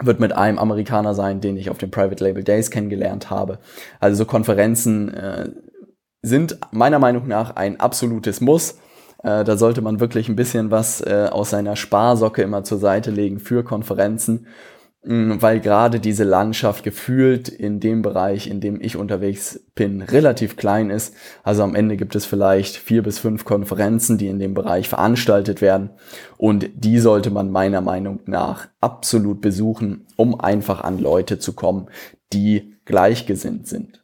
wird 0.00 0.20
mit 0.20 0.32
einem 0.32 0.58
Amerikaner 0.58 1.14
sein, 1.14 1.40
den 1.40 1.56
ich 1.56 1.70
auf 1.70 1.78
den 1.78 1.90
Private 1.90 2.22
Label 2.22 2.44
Days 2.44 2.70
kennengelernt 2.70 3.30
habe. 3.30 3.58
Also 4.00 4.18
so 4.18 4.24
Konferenzen 4.24 5.12
äh, 5.14 5.50
sind 6.22 6.58
meiner 6.72 6.98
Meinung 6.98 7.28
nach 7.28 7.56
ein 7.56 7.80
absolutes 7.80 8.40
Muss. 8.40 8.78
Äh, 9.24 9.42
da 9.42 9.56
sollte 9.56 9.80
man 9.80 9.98
wirklich 10.00 10.28
ein 10.28 10.36
bisschen 10.36 10.70
was 10.70 11.00
äh, 11.00 11.28
aus 11.32 11.50
seiner 11.50 11.76
Sparsocke 11.76 12.42
immer 12.42 12.62
zur 12.62 12.78
Seite 12.78 13.10
legen 13.10 13.40
für 13.40 13.64
Konferenzen, 13.64 14.46
mh, 15.02 15.40
weil 15.40 15.60
gerade 15.60 15.98
diese 15.98 16.24
Landschaft 16.24 16.84
gefühlt 16.84 17.48
in 17.48 17.80
dem 17.80 18.02
Bereich, 18.02 18.46
in 18.48 18.60
dem 18.60 18.80
ich 18.80 18.96
unterwegs 18.96 19.64
bin, 19.74 20.02
relativ 20.02 20.56
klein 20.56 20.90
ist. 20.90 21.14
Also 21.42 21.62
am 21.62 21.74
Ende 21.74 21.96
gibt 21.96 22.14
es 22.14 22.26
vielleicht 22.26 22.76
vier 22.76 23.02
bis 23.02 23.18
fünf 23.18 23.46
Konferenzen, 23.46 24.18
die 24.18 24.28
in 24.28 24.38
dem 24.38 24.52
Bereich 24.52 24.90
veranstaltet 24.90 25.62
werden. 25.62 25.90
Und 26.36 26.68
die 26.74 26.98
sollte 26.98 27.30
man 27.30 27.50
meiner 27.50 27.80
Meinung 27.80 28.20
nach 28.26 28.68
absolut 28.82 29.40
besuchen, 29.40 30.06
um 30.16 30.38
einfach 30.38 30.82
an 30.82 30.98
Leute 30.98 31.38
zu 31.38 31.54
kommen, 31.54 31.88
die 32.34 32.76
gleichgesinnt 32.84 33.66
sind. 33.68 34.03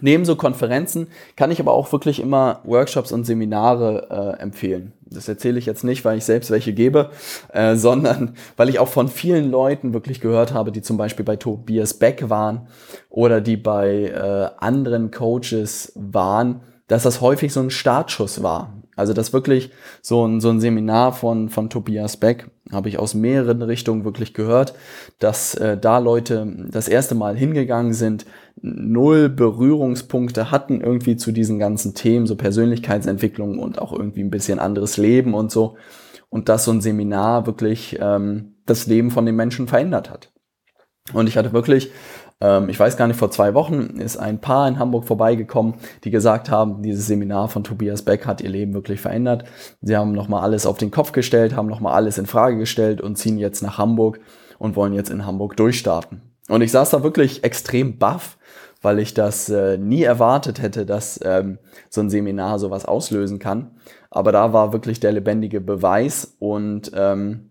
Neben 0.00 0.24
so 0.24 0.36
Konferenzen 0.36 1.08
kann 1.36 1.50
ich 1.50 1.60
aber 1.60 1.72
auch 1.72 1.90
wirklich 1.92 2.20
immer 2.20 2.60
Workshops 2.64 3.12
und 3.12 3.24
Seminare 3.24 4.36
äh, 4.38 4.42
empfehlen. 4.42 4.92
Das 5.06 5.28
erzähle 5.28 5.58
ich 5.58 5.66
jetzt 5.66 5.84
nicht, 5.84 6.04
weil 6.04 6.18
ich 6.18 6.24
selbst 6.24 6.50
welche 6.50 6.72
gebe, 6.72 7.10
äh, 7.52 7.76
sondern 7.76 8.34
weil 8.56 8.68
ich 8.68 8.78
auch 8.78 8.88
von 8.88 9.08
vielen 9.08 9.50
Leuten 9.50 9.92
wirklich 9.92 10.20
gehört 10.20 10.54
habe, 10.54 10.72
die 10.72 10.82
zum 10.82 10.96
Beispiel 10.96 11.24
bei 11.24 11.36
Tobias 11.36 11.94
Beck 11.94 12.30
waren 12.30 12.68
oder 13.08 13.40
die 13.40 13.56
bei 13.56 14.04
äh, 14.04 14.50
anderen 14.58 15.10
Coaches 15.10 15.92
waren, 15.94 16.60
dass 16.86 17.02
das 17.04 17.20
häufig 17.20 17.52
so 17.52 17.60
ein 17.60 17.70
Startschuss 17.70 18.42
war. 18.42 18.72
Also 19.00 19.14
das 19.14 19.32
wirklich 19.32 19.70
so 20.02 20.26
ein, 20.26 20.40
so 20.40 20.50
ein 20.50 20.60
Seminar 20.60 21.12
von, 21.14 21.48
von 21.48 21.70
Tobias 21.70 22.18
Beck 22.18 22.50
habe 22.70 22.90
ich 22.90 22.98
aus 22.98 23.14
mehreren 23.14 23.62
Richtungen 23.62 24.04
wirklich 24.04 24.34
gehört, 24.34 24.74
dass 25.18 25.54
äh, 25.54 25.78
da 25.78 25.98
Leute 25.98 26.68
das 26.70 26.86
erste 26.86 27.14
Mal 27.14 27.34
hingegangen 27.34 27.94
sind, 27.94 28.26
null 28.60 29.30
Berührungspunkte 29.30 30.50
hatten 30.50 30.82
irgendwie 30.82 31.16
zu 31.16 31.32
diesen 31.32 31.58
ganzen 31.58 31.94
Themen, 31.94 32.26
so 32.26 32.36
Persönlichkeitsentwicklung 32.36 33.58
und 33.58 33.80
auch 33.80 33.92
irgendwie 33.92 34.22
ein 34.22 34.30
bisschen 34.30 34.58
anderes 34.58 34.98
Leben 34.98 35.32
und 35.32 35.50
so. 35.50 35.76
Und 36.28 36.50
dass 36.50 36.66
so 36.66 36.70
ein 36.70 36.82
Seminar 36.82 37.46
wirklich 37.46 37.98
ähm, 38.00 38.56
das 38.66 38.86
Leben 38.86 39.10
von 39.10 39.24
den 39.24 39.34
Menschen 39.34 39.66
verändert 39.66 40.10
hat. 40.10 40.30
Und 41.14 41.26
ich 41.26 41.38
hatte 41.38 41.52
wirklich, 41.54 41.90
ich 42.42 42.80
weiß 42.80 42.96
gar 42.96 43.06
nicht, 43.06 43.18
vor 43.18 43.30
zwei 43.30 43.52
Wochen 43.52 44.00
ist 44.00 44.16
ein 44.16 44.40
Paar 44.40 44.66
in 44.66 44.78
Hamburg 44.78 45.04
vorbeigekommen, 45.04 45.74
die 46.04 46.10
gesagt 46.10 46.50
haben, 46.50 46.82
dieses 46.82 47.06
Seminar 47.06 47.48
von 47.48 47.64
Tobias 47.64 48.00
Beck 48.00 48.26
hat 48.26 48.40
ihr 48.40 48.48
Leben 48.48 48.72
wirklich 48.72 49.00
verändert. 49.00 49.44
Sie 49.82 49.94
haben 49.94 50.12
nochmal 50.12 50.42
alles 50.42 50.64
auf 50.64 50.78
den 50.78 50.90
Kopf 50.90 51.12
gestellt, 51.12 51.54
haben 51.54 51.68
nochmal 51.68 51.92
alles 51.92 52.16
in 52.16 52.24
Frage 52.24 52.56
gestellt 52.56 53.02
und 53.02 53.16
ziehen 53.16 53.36
jetzt 53.36 53.62
nach 53.62 53.76
Hamburg 53.76 54.20
und 54.58 54.74
wollen 54.74 54.94
jetzt 54.94 55.10
in 55.10 55.26
Hamburg 55.26 55.56
durchstarten. 55.56 56.22
Und 56.48 56.62
ich 56.62 56.72
saß 56.72 56.90
da 56.90 57.02
wirklich 57.02 57.44
extrem 57.44 57.98
baff, 57.98 58.38
weil 58.82 58.98
ich 58.98 59.14
das 59.14 59.48
äh, 59.48 59.76
nie 59.76 60.02
erwartet 60.02 60.62
hätte, 60.62 60.86
dass 60.86 61.20
ähm, 61.22 61.58
so 61.88 62.00
ein 62.00 62.10
Seminar 62.10 62.58
sowas 62.58 62.86
auslösen 62.86 63.38
kann. 63.38 63.72
Aber 64.10 64.32
da 64.32 64.52
war 64.52 64.72
wirklich 64.72 65.00
der 65.00 65.12
lebendige 65.12 65.60
Beweis 65.60 66.36
und 66.38 66.90
ähm, 66.94 67.49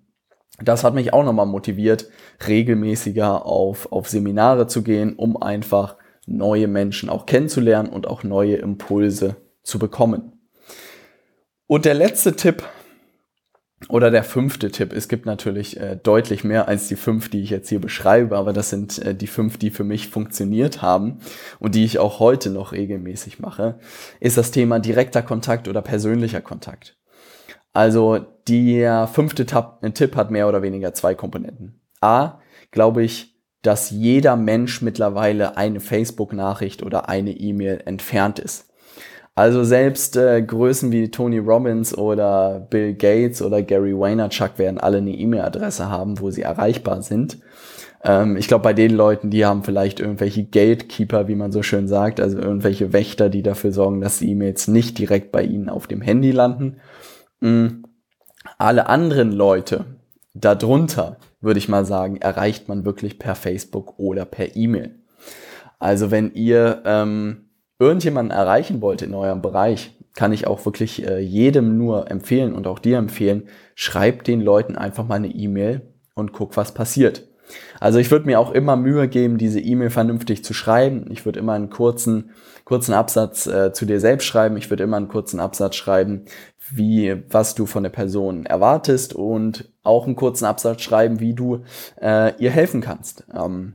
das 0.64 0.84
hat 0.84 0.94
mich 0.94 1.14
auch 1.14 1.24
nochmal 1.24 1.46
motiviert, 1.46 2.08
regelmäßiger 2.48 3.46
auf, 3.46 3.92
auf 3.92 4.10
Seminare 4.10 4.68
zu 4.68 4.84
gehen, 4.84 5.16
um 5.16 5.42
einfach 5.42 5.98
neue 6.26 6.68
Menschen 6.68 7.10
auch 7.10 7.26
kennenzulernen 7.26 7.90
und 7.90 8.08
auch 8.08 8.24
neue 8.24 8.56
Impulse 8.56 9.36
zu 9.64 9.80
bekommen. 9.80 10.34
Und 11.68 11.86
der 11.86 11.94
letzte 11.94 12.36
Tipp, 12.36 12.64
oder 13.88 14.12
der 14.12 14.24
fünfte 14.24 14.72
Tipp. 14.72 14.92
Es 14.92 15.08
gibt 15.08 15.26
natürlich 15.26 15.80
äh, 15.80 15.96
deutlich 15.96 16.44
mehr 16.44 16.68
als 16.68 16.90
die 16.90 16.98
fünf, 16.98 17.30
die 17.30 17.42
ich 17.42 17.50
jetzt 17.50 17.70
hier 17.70 17.80
beschreibe, 17.80 18.38
aber 18.38 18.52
das 18.52 18.70
sind 18.70 19.00
äh, 19.00 19.16
die 19.16 19.28
fünf, 19.28 19.58
die 19.58 19.70
für 19.70 19.86
mich 19.86 20.10
funktioniert 20.10 20.82
haben 20.82 21.20
und 21.60 21.76
die 21.76 21.86
ich 21.86 21.98
auch 21.98 22.20
heute 22.20 22.50
noch 22.50 22.74
regelmäßig 22.74 23.40
mache, 23.40 23.80
ist 24.20 24.38
das 24.38 24.52
Thema 24.52 24.80
direkter 24.80 25.22
Kontakt 25.22 25.68
oder 25.68 25.82
persönlicher 25.82 26.42
Kontakt. 26.42 26.99
Also 27.74 28.20
der 28.48 29.08
fünfte 29.08 29.44
äh, 29.44 29.92
Tipp 29.92 30.16
hat 30.16 30.32
mehr 30.32 30.48
oder 30.48 30.62
weniger 30.62 30.94
zwei 30.94 31.16
Komponenten. 31.16 31.80
A, 32.02 32.40
glaube 32.72 33.04
ich, 33.04 33.36
dass 33.62 33.90
jeder 33.92 34.36
Mensch 34.36 34.82
mittlerweile 34.82 35.58
eine 35.58 35.80
Facebook-Nachricht 35.80 36.84
oder 36.84 37.10
eine 37.10 37.32
E-Mail 37.32 37.82
entfernt 37.86 38.40
ist. 38.40 38.70
Also 39.36 39.64
selbst 39.64 40.18
äh, 40.18 40.42
Größen 40.42 40.92
wie 40.92 41.12
Tony 41.12 41.38
Robbins 41.38 41.98
oder 41.98 42.68
Bill 42.70 42.94
Gates 42.94 43.42
oder 43.42 43.62
Gary 43.62 43.98
Vaynerchuk 43.98 44.58
werden 44.58 44.80
alle 44.80 44.98
eine 44.98 45.12
E-Mail-Adresse 45.12 45.90
haben, 45.90 46.20
wo 46.20 46.30
sie 46.30 46.42
erreichbar 46.42 47.02
sind. 47.02 47.38
Ähm, 48.04 48.36
ich 48.38 48.48
glaube, 48.48 48.64
bei 48.64 48.74
den 48.74 48.92
Leuten, 48.92 49.30
die 49.30 49.46
haben 49.46 49.64
vielleicht 49.64 50.00
irgendwelche 50.00 50.44
Gatekeeper, 50.44 51.28
wie 51.28 51.36
man 51.36 51.52
so 51.52 51.64
schön 51.64 51.88
sagt, 51.88 52.20
also 52.20 52.38
irgendwelche 52.38 52.92
Wächter, 52.92 53.30
die 53.30 53.44
dafür 53.44 53.72
sorgen, 53.72 54.02
dass 54.02 54.20
die 54.20 54.30
E-Mails 54.32 54.68
nicht 54.68 54.98
direkt 54.98 55.32
bei 55.32 55.44
ihnen 55.44 55.70
auf 55.70 55.88
dem 55.88 56.02
Handy 56.02 56.32
landen. 56.32 56.78
Mhm. 57.40 57.84
Alle 58.58 58.88
anderen 58.88 59.32
Leute 59.32 59.86
darunter, 60.34 61.18
würde 61.42 61.60
ich 61.60 61.70
mal 61.70 61.86
sagen, 61.86 62.18
erreicht 62.18 62.68
man 62.68 62.86
wirklich 62.86 63.20
per 63.20 63.36
Facebook 63.36 63.98
oder 63.98 64.26
per 64.26 64.56
E-Mail. 64.56 64.96
Also 65.80 66.12
wenn 66.12 66.34
ihr 66.34 66.82
ähm, 66.86 67.50
irgendjemanden 67.80 68.38
erreichen 68.38 68.82
wollt 68.82 69.02
in 69.02 69.14
eurem 69.14 69.42
Bereich, 69.42 69.96
kann 70.16 70.34
ich 70.34 70.48
auch 70.48 70.66
wirklich 70.66 71.08
äh, 71.08 71.20
jedem 71.20 71.78
nur 71.78 72.12
empfehlen 72.12 72.54
und 72.54 72.68
auch 72.68 72.80
dir 72.80 72.98
empfehlen, 72.98 73.48
schreibt 73.76 74.28
den 74.28 74.42
Leuten 74.42 74.76
einfach 74.76 75.08
mal 75.08 75.16
eine 75.16 75.30
E-Mail 75.30 75.82
und 76.14 76.34
guck, 76.34 76.58
was 76.58 76.74
passiert. 76.74 77.29
Also 77.80 78.00
ich 78.00 78.12
würde 78.12 78.26
mir 78.26 78.40
auch 78.40 78.52
immer 78.52 78.76
Mühe 78.76 79.08
geben, 79.08 79.38
diese 79.38 79.60
E-Mail 79.60 79.90
vernünftig 79.90 80.44
zu 80.44 80.54
schreiben. 80.54 81.06
Ich 81.10 81.26
würde 81.26 81.40
immer 81.40 81.54
einen 81.54 81.70
kurzen, 81.70 82.32
kurzen 82.66 82.94
Absatz 82.94 83.48
äh, 83.48 83.74
zu 83.74 83.86
dir 83.86 84.00
selbst 84.00 84.26
schreiben. 84.26 84.58
Ich 84.58 84.70
würde 84.70 84.84
immer 84.84 84.98
einen 84.98 85.08
kurzen 85.08 85.40
Absatz 85.40 85.76
schreiben, 85.76 86.26
wie, 86.72 87.24
was 87.30 87.56
du 87.56 87.66
von 87.66 87.84
der 87.84 87.90
Person 87.90 88.46
erwartest 88.46 89.14
und 89.14 89.72
auch 89.84 90.06
einen 90.06 90.16
kurzen 90.16 90.46
Absatz 90.46 90.82
schreiben, 90.82 91.20
wie 91.20 91.34
du 91.34 91.64
äh, 92.02 92.34
ihr 92.38 92.52
helfen 92.52 92.82
kannst. 92.82 93.26
Ähm, 93.34 93.74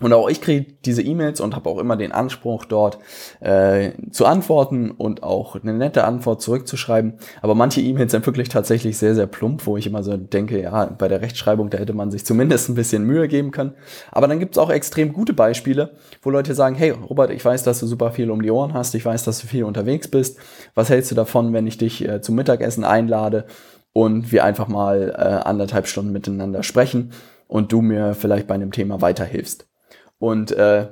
und 0.00 0.12
auch 0.12 0.28
ich 0.28 0.40
kriege 0.40 0.74
diese 0.84 1.02
E-Mails 1.02 1.40
und 1.40 1.54
habe 1.54 1.70
auch 1.70 1.78
immer 1.78 1.96
den 1.96 2.10
Anspruch, 2.10 2.64
dort 2.64 2.98
äh, 3.38 3.92
zu 4.10 4.26
antworten 4.26 4.90
und 4.90 5.22
auch 5.22 5.54
eine 5.54 5.72
nette 5.72 6.02
Antwort 6.02 6.42
zurückzuschreiben. 6.42 7.14
Aber 7.42 7.54
manche 7.54 7.80
E-Mails 7.80 8.10
sind 8.10 8.26
wirklich 8.26 8.48
tatsächlich 8.48 8.98
sehr, 8.98 9.14
sehr 9.14 9.28
plump, 9.28 9.66
wo 9.66 9.76
ich 9.76 9.86
immer 9.86 10.02
so 10.02 10.16
denke, 10.16 10.60
ja, 10.60 10.86
bei 10.86 11.06
der 11.06 11.20
Rechtschreibung, 11.20 11.70
da 11.70 11.78
hätte 11.78 11.92
man 11.92 12.10
sich 12.10 12.26
zumindest 12.26 12.68
ein 12.68 12.74
bisschen 12.74 13.04
Mühe 13.04 13.28
geben 13.28 13.52
können. 13.52 13.74
Aber 14.10 14.26
dann 14.26 14.40
gibt 14.40 14.56
es 14.56 14.58
auch 14.58 14.68
extrem 14.68 15.12
gute 15.12 15.32
Beispiele, 15.32 15.92
wo 16.22 16.30
Leute 16.30 16.56
sagen, 16.56 16.74
hey 16.74 16.90
Robert, 16.90 17.30
ich 17.30 17.44
weiß, 17.44 17.62
dass 17.62 17.78
du 17.78 17.86
super 17.86 18.10
viel 18.10 18.32
um 18.32 18.42
die 18.42 18.50
Ohren 18.50 18.74
hast, 18.74 18.96
ich 18.96 19.04
weiß, 19.04 19.22
dass 19.22 19.40
du 19.42 19.46
viel 19.46 19.62
unterwegs 19.62 20.08
bist. 20.08 20.38
Was 20.74 20.90
hältst 20.90 21.12
du 21.12 21.14
davon, 21.14 21.52
wenn 21.52 21.68
ich 21.68 21.78
dich 21.78 22.06
äh, 22.06 22.20
zum 22.20 22.34
Mittagessen 22.34 22.82
einlade 22.82 23.46
und 23.92 24.32
wir 24.32 24.42
einfach 24.42 24.66
mal 24.66 25.14
äh, 25.16 25.48
anderthalb 25.48 25.86
Stunden 25.86 26.10
miteinander 26.10 26.64
sprechen 26.64 27.12
und 27.46 27.70
du 27.70 27.80
mir 27.80 28.14
vielleicht 28.14 28.48
bei 28.48 28.54
einem 28.56 28.72
Thema 28.72 29.00
weiterhilfst? 29.00 29.68
Und 30.18 30.52
äh, 30.52 30.88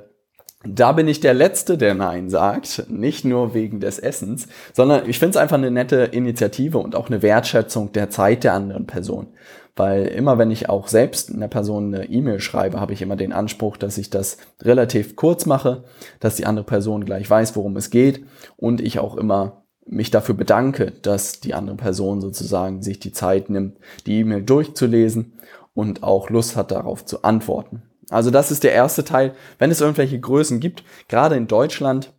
da 0.65 0.93
bin 0.93 1.09
ich 1.09 1.19
der 1.19 1.33
Letzte, 1.33 1.77
der 1.77 1.93
Nein 1.93 2.29
sagt. 2.29 2.85
Nicht 2.89 3.25
nur 3.25 3.53
wegen 3.53 3.79
des 3.79 3.99
Essens, 3.99 4.47
sondern 4.71 5.09
ich 5.09 5.19
finde 5.19 5.31
es 5.31 5.37
einfach 5.37 5.57
eine 5.57 5.71
nette 5.71 6.03
Initiative 6.03 6.77
und 6.77 6.95
auch 6.95 7.07
eine 7.07 7.21
Wertschätzung 7.21 7.91
der 7.91 8.09
Zeit 8.09 8.43
der 8.43 8.53
anderen 8.53 8.87
Person. 8.87 9.27
Weil 9.75 10.05
immer 10.05 10.37
wenn 10.37 10.51
ich 10.51 10.69
auch 10.69 10.87
selbst 10.87 11.33
einer 11.33 11.47
Person 11.47 11.93
eine 11.93 12.05
E-Mail 12.05 12.39
schreibe, 12.39 12.79
habe 12.79 12.93
ich 12.93 13.01
immer 13.01 13.15
den 13.15 13.33
Anspruch, 13.33 13.75
dass 13.75 13.97
ich 13.97 14.09
das 14.09 14.37
relativ 14.61 15.15
kurz 15.15 15.45
mache, 15.45 15.83
dass 16.19 16.35
die 16.35 16.45
andere 16.45 16.65
Person 16.65 17.05
gleich 17.05 17.29
weiß, 17.29 17.55
worum 17.55 17.75
es 17.75 17.89
geht 17.89 18.23
und 18.55 18.81
ich 18.81 18.99
auch 18.99 19.17
immer 19.17 19.63
mich 19.85 20.11
dafür 20.11 20.35
bedanke, 20.35 20.93
dass 21.01 21.41
die 21.41 21.55
andere 21.55 21.75
Person 21.75 22.21
sozusagen 22.21 22.81
sich 22.81 22.99
die 22.99 23.11
Zeit 23.11 23.49
nimmt, 23.49 23.77
die 24.05 24.19
E-Mail 24.19 24.43
durchzulesen 24.43 25.33
und 25.73 26.03
auch 26.03 26.29
Lust 26.29 26.55
hat 26.55 26.71
darauf 26.71 27.03
zu 27.03 27.23
antworten. 27.23 27.81
Also 28.09 28.31
das 28.31 28.51
ist 28.51 28.63
der 28.63 28.73
erste 28.73 29.03
Teil. 29.03 29.33
Wenn 29.59 29.71
es 29.71 29.81
irgendwelche 29.81 30.19
Größen 30.19 30.59
gibt, 30.59 30.83
gerade 31.07 31.35
in 31.35 31.47
Deutschland, 31.47 32.13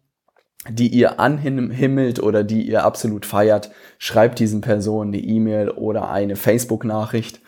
die 0.69 0.89
ihr 0.89 1.21
anhimmelt 1.21 2.23
oder 2.23 2.43
die 2.43 2.63
ihr 2.63 2.85
absolut 2.85 3.27
feiert, 3.27 3.71
schreibt 3.99 4.39
diesen 4.39 4.61
Personen 4.61 5.13
die 5.13 5.29
E-Mail 5.29 5.71
oder 5.71 6.11
eine 6.11 6.37
Facebook-Nachricht. 6.37 7.43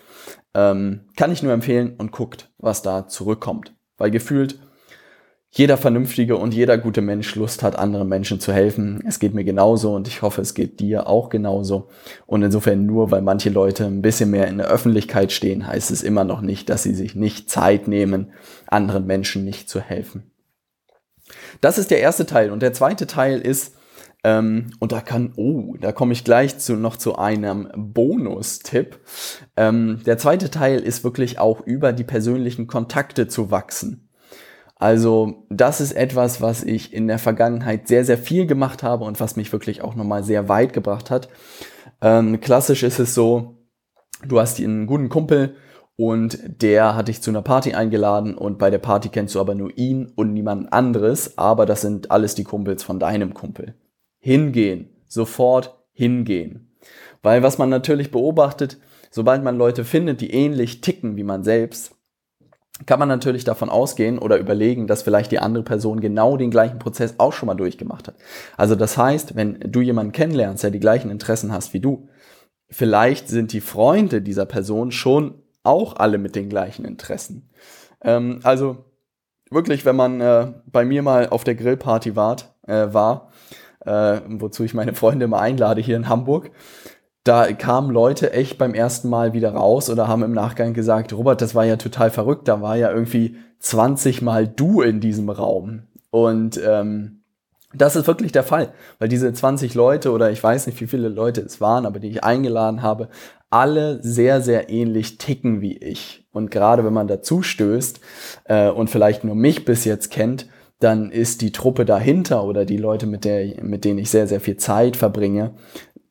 Ähm, 0.55 1.07
kann 1.17 1.33
ich 1.33 1.43
nur 1.43 1.53
empfehlen 1.53 1.95
und 1.97 2.13
guckt, 2.13 2.51
was 2.59 2.83
da 2.83 3.09
zurückkommt. 3.09 3.75
Weil 3.97 4.11
gefühlt 4.11 4.59
jeder 5.57 5.79
vernünftige 5.79 6.37
und 6.37 6.53
jeder 6.53 6.77
gute 6.77 7.01
Mensch 7.01 7.35
Lust 7.35 7.63
hat, 7.63 7.79
anderen 7.79 8.11
Menschen 8.11 8.41
zu 8.41 8.53
helfen. 8.53 9.03
Es 9.07 9.19
geht 9.19 9.33
mir 9.33 9.45
genauso 9.45 9.95
und 9.95 10.07
ich 10.07 10.21
hoffe, 10.21 10.43
es 10.43 10.53
geht 10.53 10.81
dir 10.81 11.07
auch 11.07 11.31
genauso. 11.31 11.89
Und 12.27 12.43
insofern 12.43 12.85
nur, 12.85 13.11
weil 13.11 13.23
manche 13.23 13.49
Leute 13.49 13.87
ein 13.87 14.03
bisschen 14.03 14.31
mehr 14.31 14.49
in 14.49 14.59
der 14.59 14.69
Öffentlichkeit 14.69 15.33
stehen, 15.33 15.67
heißt 15.67 15.91
es 15.91 16.03
immer 16.03 16.25
noch 16.25 16.43
nicht, 16.43 16.69
dass 16.69 16.83
sie 16.83 16.95
sich 16.95 17.15
nicht 17.15 17.49
Zeit 17.49 17.89
nehmen, 17.89 18.33
anderen 18.67 19.07
Menschen 19.07 19.47
nicht 19.47 19.71
zu 19.71 19.81
helfen. 19.81 20.31
Das 21.63 21.79
ist 21.79 21.91
der 21.91 22.01
erste 22.01 22.27
Teil. 22.27 22.51
Und 22.51 22.61
der 22.61 22.75
zweite 22.75 23.07
Teil 23.07 23.41
ist, 23.41 23.77
ähm, 24.25 24.73
und 24.79 24.93
da 24.93 25.01
kann, 25.01 25.33
oh, 25.37 25.75
da 25.81 25.93
komme 25.93 26.13
ich 26.13 26.23
gleich 26.23 26.59
zu, 26.59 26.75
noch 26.75 26.97
zu 26.97 27.17
einem 27.17 27.71
Bonustipp. 27.75 29.01
Ähm, 29.57 30.03
der 30.05 30.19
zweite 30.19 30.51
Teil 30.51 30.81
ist 30.81 31.03
wirklich 31.03 31.39
auch 31.39 31.63
über 31.63 31.95
die 31.95 32.05
persönlichen 32.05 32.67
Kontakte 32.67 33.27
zu 33.27 33.51
wachsen. 33.51 34.06
Also 34.77 35.47
das 35.49 35.81
ist 35.81 35.93
etwas, 35.93 36.43
was 36.43 36.63
ich 36.63 36.93
in 36.93 37.09
der 37.09 37.19
Vergangenheit 37.19 37.89
sehr, 37.89 38.05
sehr 38.05 38.19
viel 38.19 38.47
gemacht 38.47 38.83
habe 38.83 39.05
und 39.05 39.21
was 39.21 39.37
mich 39.37 39.51
wirklich 39.53 39.83
auch 39.83 39.95
nochmal 39.95 40.23
sehr 40.23 40.49
weit 40.49 40.75
gebracht 40.75 41.11
hat. 41.11 41.29
Ähm, 42.03 42.41
klassisch 42.41 42.83
ist 42.83 42.99
es 42.99 43.15
so, 43.15 43.57
du 44.27 44.39
hast 44.39 44.61
einen 44.61 44.87
guten 44.87 45.09
Kumpel 45.09 45.57
und 45.97 46.39
der 46.63 46.95
hat 46.95 47.09
dich 47.09 47.23
zu 47.23 47.31
einer 47.31 47.41
Party 47.41 47.73
eingeladen 47.73 48.37
und 48.37 48.59
bei 48.59 48.69
der 48.69 48.79
Party 48.79 49.09
kennst 49.09 49.35
du 49.35 49.41
aber 49.41 49.55
nur 49.55 49.77
ihn 49.79 50.13
und 50.15 50.35
niemand 50.35 50.71
anderes, 50.75 51.39
aber 51.39 51.65
das 51.65 51.81
sind 51.81 52.11
alles 52.11 52.35
die 52.35 52.45
Kumpels 52.45 52.83
von 52.83 53.01
deinem 53.01 53.33
Kumpel. 53.33 53.75
Hingehen, 54.19 54.91
sofort 55.09 55.75
hingehen. 55.93 56.77
Weil 57.23 57.43
was 57.43 57.57
man 57.57 57.71
natürlich 57.71 58.11
beobachtet, 58.11 58.79
sobald 59.11 59.43
man 59.43 59.57
Leute 59.57 59.85
findet, 59.85 60.21
die 60.21 60.33
ähnlich 60.33 60.83
ticken 60.83 61.17
wie 61.17 61.25
man 61.25 61.45
selbst, 61.45 61.96
kann 62.85 62.99
man 62.99 63.09
natürlich 63.09 63.45
davon 63.45 63.71
ausgehen 63.71 64.19
oder 64.19 64.39
überlegen, 64.39 64.87
dass 64.87 65.03
vielleicht 65.03 65.33
die 65.33 65.39
andere 65.39 65.65
Person 65.65 66.01
genau 66.01 66.37
den 66.37 66.51
gleichen 66.51 66.79
Prozess 66.79 67.15
auch 67.19 67.33
schon 67.33 67.47
mal 67.47 67.55
durchgemacht 67.55 68.09
hat. 68.09 68.17
Also 68.59 68.75
das 68.75 68.99
heißt, 68.99 69.35
wenn 69.35 69.59
du 69.61 69.81
jemanden 69.81 70.13
kennenlernst, 70.13 70.63
der 70.63 70.71
die 70.71 70.81
gleichen 70.81 71.11
Interessen 71.11 71.53
hast 71.53 71.73
wie 71.73 71.81
du, 71.81 72.09
vielleicht 72.69 73.29
sind 73.29 73.53
die 73.53 73.63
Freunde 73.63 74.21
dieser 74.21 74.45
Person 74.45 74.93
schon 74.93 75.43
auch 75.63 75.97
alle 75.97 76.19
mit 76.19 76.37
den 76.37 76.51
gleichen 76.51 76.85
Interessen. 76.85 77.49
Ähm, 78.03 78.41
also 78.43 78.85
wirklich, 79.51 79.85
wenn 79.87 79.97
man 79.97 80.21
äh, 80.21 80.53
bei 80.67 80.85
mir 80.85 81.03
mal 81.03 81.29
auf 81.31 81.45
der 81.45 81.55
Grillparty 81.55 82.15
wart, 82.15 82.55
äh, 82.67 82.93
war, 82.93 83.31
äh, 83.85 84.21
wozu 84.29 84.65
ich 84.65 84.75
meine 84.75 84.95
Freunde 84.95 85.25
immer 85.25 85.41
einlade 85.41 85.81
hier 85.81 85.97
in 85.97 86.09
Hamburg, 86.09 86.51
da 87.27 87.53
kamen 87.53 87.91
Leute 87.91 88.33
echt 88.33 88.59
beim 88.59 88.75
ersten 88.75 89.09
Mal 89.09 89.33
wieder 89.33 89.53
raus 89.53 89.91
oder 89.91 90.07
haben 90.07 90.23
im 90.23 90.33
Nachgang 90.33 90.75
gesagt, 90.75 91.13
Robert, 91.13 91.43
das 91.43 91.55
war 91.55 91.65
ja 91.65 91.77
total 91.77 92.11
verrückt, 92.11 92.47
da 92.49 92.61
war 92.61 92.77
ja 92.77 92.91
irgendwie 92.93 93.37
20 93.59 94.23
Mal 94.23 94.47
du 94.47 94.81
in 94.81 95.01
diesem 95.01 95.29
Raum. 95.29 95.83
Und 96.11 96.61
ähm, 96.65 97.23
das 97.75 97.97
ist 97.97 98.07
wirklich 98.07 98.33
der 98.33 98.45
Fall, 98.45 98.73
weil 98.99 99.09
diese 99.09 99.33
20 99.33 99.75
Leute 99.75 100.13
oder 100.13 100.31
ich 100.31 100.43
weiß 100.43 100.67
nicht, 100.67 100.81
wie 100.81 100.87
viele 100.87 101.09
Leute 101.09 101.41
es 101.41 101.61
waren, 101.61 101.85
aber 101.85 101.99
die 101.99 102.09
ich 102.09 102.25
eingeladen 102.25 102.83
habe, 102.83 103.09
alle 103.51 104.03
sehr, 104.03 104.41
sehr 104.41 104.71
ähnlich 104.71 105.19
ticken 105.19 105.61
wie 105.61 105.77
ich. 105.77 106.27
Und 106.33 106.51
gerade 106.51 106.85
wenn 106.85 106.93
man 106.93 107.09
dazu 107.09 107.43
stößt 107.43 108.01
äh, 108.45 108.71
und 108.71 108.89
vielleicht 108.89 109.25
nur 109.25 109.35
mich 109.35 109.65
bis 109.65 109.85
jetzt 109.85 110.11
kennt, 110.11 110.47
dann 110.79 111.11
ist 111.11 111.41
die 111.41 111.53
Truppe 111.53 111.85
dahinter 111.85 112.45
oder 112.45 112.65
die 112.65 112.77
Leute, 112.77 113.07
mit, 113.07 113.25
der, 113.25 113.63
mit 113.63 113.85
denen 113.85 113.99
ich 113.99 114.11
sehr, 114.11 114.27
sehr 114.27 114.41
viel 114.41 114.59
Zeit 114.59 114.97
verbringe, 114.97 115.55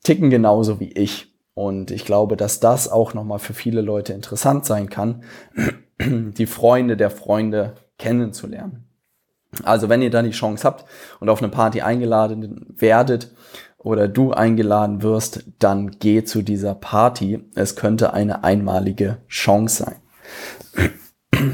ticken 0.05 0.29
genauso 0.29 0.79
wie 0.79 0.91
ich. 0.91 1.33
Und 1.53 1.91
ich 1.91 2.05
glaube, 2.05 2.37
dass 2.37 2.59
das 2.59 2.89
auch 2.89 3.13
nochmal 3.13 3.39
für 3.39 3.53
viele 3.53 3.81
Leute 3.81 4.13
interessant 4.13 4.65
sein 4.65 4.89
kann, 4.89 5.23
die 5.99 6.45
Freunde 6.45 6.97
der 6.97 7.09
Freunde 7.09 7.75
kennenzulernen. 7.97 8.87
Also 9.63 9.87
wenn 9.87 10.01
ihr 10.01 10.09
da 10.09 10.21
die 10.21 10.31
Chance 10.31 10.65
habt 10.65 10.85
und 11.21 11.29
auf 11.29 11.41
eine 11.41 11.49
Party 11.49 11.81
eingeladen 11.81 12.75
werdet 12.77 13.31
oder 13.77 14.09
du 14.09 14.33
eingeladen 14.33 15.01
wirst, 15.01 15.45
dann 15.59 15.91
geh 15.91 16.25
zu 16.25 16.41
dieser 16.41 16.75
Party. 16.75 17.39
Es 17.55 17.77
könnte 17.77 18.13
eine 18.13 18.43
einmalige 18.43 19.19
Chance 19.29 19.85
sein. 19.85 20.95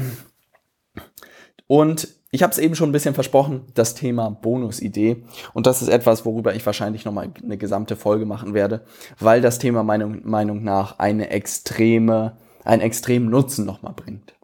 Und 1.68 2.08
ich 2.34 2.42
habe 2.42 2.50
es 2.50 2.58
eben 2.58 2.74
schon 2.74 2.88
ein 2.88 2.92
bisschen 2.92 3.14
versprochen, 3.14 3.66
das 3.74 3.94
Thema 3.94 4.30
Bonusidee. 4.30 5.22
Und 5.52 5.66
das 5.66 5.82
ist 5.82 5.88
etwas, 5.88 6.24
worüber 6.24 6.54
ich 6.54 6.64
wahrscheinlich 6.64 7.04
nochmal 7.04 7.30
eine 7.42 7.58
gesamte 7.58 7.94
Folge 7.94 8.24
machen 8.24 8.54
werde, 8.54 8.80
weil 9.20 9.42
das 9.42 9.58
Thema 9.58 9.82
meiner 9.82 10.06
Meinung 10.06 10.64
nach 10.64 10.98
eine 10.98 11.28
extreme, 11.28 12.38
einen 12.64 12.80
extremen 12.80 13.28
Nutzen 13.28 13.66
nochmal 13.66 13.92
bringt. 13.94 14.34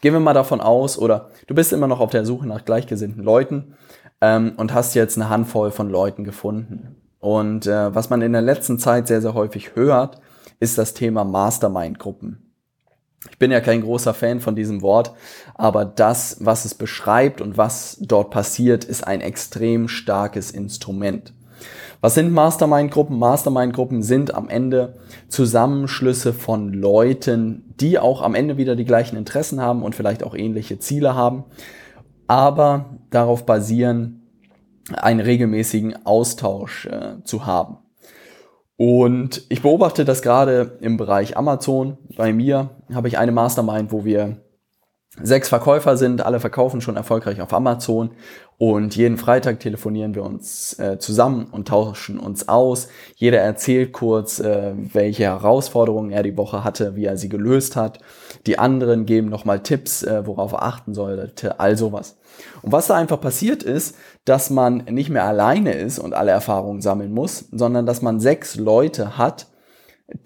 Gehen 0.00 0.14
wir 0.14 0.20
mal 0.20 0.32
davon 0.32 0.62
aus, 0.62 0.98
oder 0.98 1.30
du 1.46 1.54
bist 1.54 1.74
immer 1.74 1.88
noch 1.88 2.00
auf 2.00 2.10
der 2.10 2.24
Suche 2.24 2.46
nach 2.46 2.64
gleichgesinnten 2.64 3.22
Leuten 3.22 3.74
ähm, 4.22 4.54
und 4.56 4.72
hast 4.72 4.94
jetzt 4.94 5.18
eine 5.18 5.28
Handvoll 5.28 5.70
von 5.70 5.90
Leuten 5.90 6.24
gefunden. 6.24 6.96
Und 7.18 7.66
äh, 7.66 7.94
was 7.94 8.08
man 8.08 8.22
in 8.22 8.32
der 8.32 8.42
letzten 8.42 8.78
Zeit 8.78 9.08
sehr, 9.08 9.20
sehr 9.20 9.34
häufig 9.34 9.76
hört, 9.76 10.22
ist 10.58 10.78
das 10.78 10.94
Thema 10.94 11.24
Mastermind-Gruppen. 11.24 12.45
Ich 13.30 13.38
bin 13.38 13.50
ja 13.50 13.60
kein 13.60 13.82
großer 13.82 14.14
Fan 14.14 14.40
von 14.40 14.56
diesem 14.56 14.82
Wort, 14.82 15.12
aber 15.54 15.84
das, 15.84 16.38
was 16.40 16.64
es 16.64 16.74
beschreibt 16.74 17.40
und 17.40 17.56
was 17.56 17.98
dort 18.00 18.30
passiert, 18.30 18.84
ist 18.84 19.06
ein 19.06 19.20
extrem 19.20 19.88
starkes 19.88 20.50
Instrument. 20.50 21.32
Was 22.00 22.14
sind 22.14 22.32
Mastermind-Gruppen? 22.32 23.18
Mastermind-Gruppen 23.18 24.02
sind 24.02 24.34
am 24.34 24.48
Ende 24.48 24.96
Zusammenschlüsse 25.28 26.32
von 26.32 26.72
Leuten, 26.72 27.74
die 27.80 27.98
auch 27.98 28.22
am 28.22 28.34
Ende 28.34 28.58
wieder 28.58 28.76
die 28.76 28.84
gleichen 28.84 29.16
Interessen 29.16 29.60
haben 29.60 29.82
und 29.82 29.94
vielleicht 29.94 30.22
auch 30.22 30.34
ähnliche 30.34 30.78
Ziele 30.78 31.14
haben, 31.14 31.44
aber 32.26 32.96
darauf 33.10 33.46
basieren, 33.46 34.22
einen 34.94 35.20
regelmäßigen 35.20 36.06
Austausch 36.06 36.86
äh, 36.86 37.22
zu 37.24 37.46
haben. 37.46 37.78
Und 38.76 39.46
ich 39.48 39.62
beobachte 39.62 40.04
das 40.04 40.20
gerade 40.20 40.78
im 40.80 40.96
Bereich 40.96 41.36
Amazon. 41.36 41.96
Bei 42.16 42.32
mir 42.32 42.70
habe 42.92 43.08
ich 43.08 43.18
eine 43.18 43.32
Mastermind, 43.32 43.90
wo 43.90 44.04
wir 44.04 44.36
sechs 45.22 45.48
Verkäufer 45.48 45.96
sind, 45.96 46.24
alle 46.24 46.40
verkaufen 46.40 46.80
schon 46.80 46.96
erfolgreich 46.96 47.40
auf 47.40 47.52
Amazon 47.52 48.10
und 48.58 48.96
jeden 48.96 49.18
Freitag 49.18 49.60
telefonieren 49.60 50.14
wir 50.14 50.22
uns 50.22 50.78
äh, 50.78 50.98
zusammen 50.98 51.48
und 51.50 51.68
tauschen 51.68 52.18
uns 52.18 52.48
aus. 52.48 52.88
Jeder 53.14 53.40
erzählt 53.40 53.92
kurz, 53.92 54.40
äh, 54.40 54.72
welche 54.74 55.24
Herausforderungen 55.24 56.10
er 56.10 56.22
die 56.22 56.36
Woche 56.36 56.64
hatte, 56.64 56.96
wie 56.96 57.04
er 57.04 57.16
sie 57.16 57.28
gelöst 57.28 57.76
hat. 57.76 57.98
Die 58.46 58.58
anderen 58.58 59.04
geben 59.04 59.28
nochmal 59.28 59.60
Tipps, 59.60 60.02
äh, 60.02 60.26
worauf 60.26 60.52
er 60.52 60.62
achten 60.62 60.94
sollte, 60.94 61.60
all 61.60 61.76
sowas. 61.76 62.18
Und 62.62 62.72
was 62.72 62.86
da 62.86 62.94
einfach 62.94 63.20
passiert 63.20 63.62
ist, 63.62 63.96
dass 64.24 64.50
man 64.50 64.84
nicht 64.90 65.10
mehr 65.10 65.24
alleine 65.24 65.72
ist 65.72 65.98
und 65.98 66.14
alle 66.14 66.30
Erfahrungen 66.30 66.80
sammeln 66.80 67.12
muss, 67.12 67.46
sondern 67.52 67.86
dass 67.86 68.02
man 68.02 68.20
sechs 68.20 68.56
Leute 68.56 69.18
hat, 69.18 69.48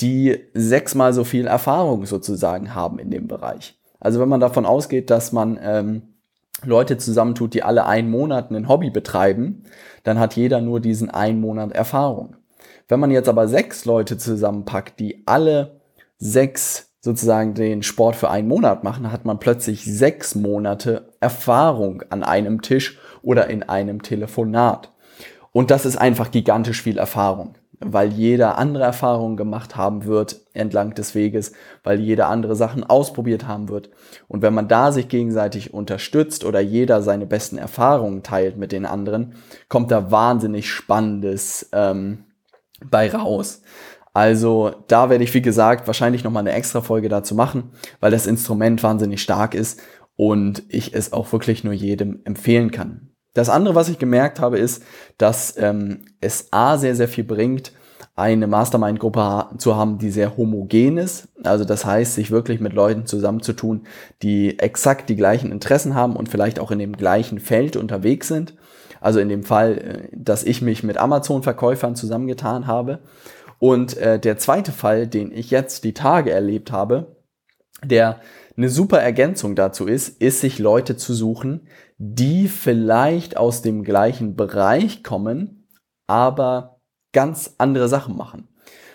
die 0.01 0.39
sechsmal 0.55 1.13
so 1.13 1.25
viel 1.25 1.47
Erfahrung 1.47 2.07
sozusagen 2.07 2.75
haben 2.75 2.99
in 2.99 3.11
dem 3.11 3.27
Bereich. 3.27 3.80
Also 4.01 4.19
wenn 4.21 4.29
man 4.29 4.41
davon 4.41 4.67
ausgeht, 4.67 5.11
dass 5.11 5.33
man 5.33 5.59
ähm, 5.63 6.03
Leute 6.65 6.99
zusammentut, 6.99 7.55
die 7.55 7.63
alle 7.63 7.87
einen 7.87 8.11
Monat 8.11 8.51
ein 8.51 8.69
Hobby 8.69 8.91
betreiben, 8.91 9.65
dann 10.03 10.19
hat 10.19 10.37
jeder 10.37 10.61
nur 10.61 10.81
diesen 10.81 11.11
einen 11.11 11.41
Monat 11.41 11.73
Erfahrung. 11.73 12.37
Wenn 12.89 13.01
man 13.01 13.11
jetzt 13.11 13.29
aber 13.29 13.47
sechs 13.47 13.85
Leute 13.85 14.19
zusammenpackt, 14.19 14.99
die 14.99 15.23
alle 15.27 15.81
sechs 16.19 16.91
sozusagen 17.01 17.55
den 17.55 17.83
Sport 17.83 18.17
für 18.17 18.31
einen 18.31 18.49
Monat 18.49 18.85
machen, 18.85 19.13
hat 19.13 19.25
man 19.25 19.39
plötzlich 19.39 19.85
sechs 19.85 20.35
Monate 20.35 21.13
Erfahrung 21.21 22.03
an 22.11 22.23
einem 22.23 22.63
Tisch 22.63 22.99
oder 23.23 23.49
in 23.49 23.63
einem 23.63 24.03
Telefonat. 24.03 24.93
Und 25.53 25.71
das 25.71 25.87
ist 25.87 25.97
einfach 25.97 26.31
gigantisch 26.31 26.83
viel 26.83 26.99
Erfahrung 26.99 27.55
weil 27.81 28.13
jeder 28.13 28.59
andere 28.59 28.85
Erfahrungen 28.85 29.37
gemacht 29.37 29.77
haben 29.77 30.05
wird 30.05 30.41
entlang 30.53 30.95
des 30.95 31.15
Weges, 31.15 31.53
weil 31.83 31.99
jeder 31.99 32.29
andere 32.29 32.55
Sachen 32.55 32.85
ausprobiert 32.85 33.47
haben 33.47 33.69
wird. 33.69 33.91
Und 34.29 34.43
wenn 34.43 34.55
man 34.55 34.69
da 34.69 34.93
sich 34.93 35.09
gegenseitig 35.09 35.73
unterstützt 35.73 36.45
oder 36.45 36.61
jeder 36.61 37.03
seine 37.03 37.27
besten 37.27 37.57
Erfahrungen 37.57 38.23
teilt 38.23 38.59
mit 38.59 38.73
den 38.73 38.85
anderen, 38.85 39.35
kommt 39.69 39.91
da 39.91 40.11
wahnsinnig 40.11 40.71
Spannendes 40.71 41.71
ähm, 41.73 42.27
bei 42.85 43.11
raus. 43.11 43.63
Also 44.13 44.73
da 44.89 45.09
werde 45.09 45.25
ich, 45.25 45.33
wie 45.35 45.43
gesagt, 45.43 45.87
wahrscheinlich 45.87 46.25
nochmal 46.25 46.43
eine 46.43 46.53
extra 46.53 46.81
Folge 46.81 47.09
dazu 47.09 47.35
machen, 47.35 47.71
weil 48.01 48.11
das 48.11 48.27
Instrument 48.27 48.83
wahnsinnig 48.83 49.23
stark 49.23 49.55
ist 49.55 49.81
und 50.17 50.65
ich 50.69 50.95
es 50.95 51.13
auch 51.13 51.33
wirklich 51.33 51.65
nur 51.65 51.73
jedem 51.73 52.21
empfehlen 52.25 52.71
kann. 52.73 53.10
Das 53.35 53.49
andere, 53.49 53.75
was 53.75 53.89
ich 53.89 53.99
gemerkt 53.99 54.41
habe, 54.41 54.59
ist, 54.59 54.83
dass 55.19 55.55
ähm, 55.57 56.05
es 56.21 56.49
A 56.53 56.79
sehr, 56.79 56.97
sehr 56.97 57.09
viel 57.09 57.25
bringt, 57.25 57.73
eine 58.17 58.47
Mastermind-Gruppe 58.47 59.47
zu 59.59 59.77
haben, 59.77 59.99
die 59.99 60.11
sehr 60.11 60.37
homogen 60.37 60.99
ist. 60.99 61.29
Also 61.43 61.65
das 61.65 61.85
heißt, 61.85 62.15
sich 62.15 62.31
wirklich 62.31 62.61
mit 62.61 62.73
Leuten 62.73 63.07
zusammenzutun, 63.07 63.87
die 64.23 64.59
exakt 64.59 65.09
die 65.09 65.17
gleichen 65.17 65.53
Interessen 65.53 65.95
haben 65.95 66.17
und 66.17 66.29
vielleicht 66.29 66.59
auch 66.59 66.71
in 66.71 66.79
dem 66.79 66.97
gleichen 66.97 67.39
Feld 67.39 67.77
unterwegs 67.77 68.29
sind. 68.29 68.55
Also 69.01 69.21
in 69.21 69.29
dem 69.29 69.43
Fall, 69.43 69.79
äh, 69.79 70.09
dass 70.13 70.45
ich 70.45 70.61
mich 70.61 70.83
mit 70.83 70.99
Amazon-Verkäufern 70.99 71.97
zusammengetan 71.97 72.67
habe. 72.67 73.01
Und 73.59 73.97
äh, 73.97 74.19
der 74.19 74.39
zweite 74.39 74.73
Fall, 74.73 75.07
den 75.07 75.33
ich 75.33 75.51
jetzt 75.51 75.85
die 75.85 75.95
Tage 75.95 76.31
erlebt 76.31 76.73
habe, 76.73 77.17
der 77.85 78.21
eine 78.57 78.69
super 78.69 79.01
Ergänzung 79.01 79.55
dazu 79.55 79.87
ist, 79.87 80.21
ist 80.21 80.41
sich 80.41 80.59
Leute 80.59 80.97
zu 80.97 81.15
suchen, 81.15 81.69
die 82.03 82.49
vielleicht 82.49 83.37
aus 83.37 83.61
dem 83.61 83.85
gleichen 83.85 84.35
Bereich 84.35 85.05
kommen, 85.05 85.69
aber 86.07 86.81
ganz 87.13 87.57
andere 87.59 87.89
Sachen 87.89 88.17
machen. 88.17 88.49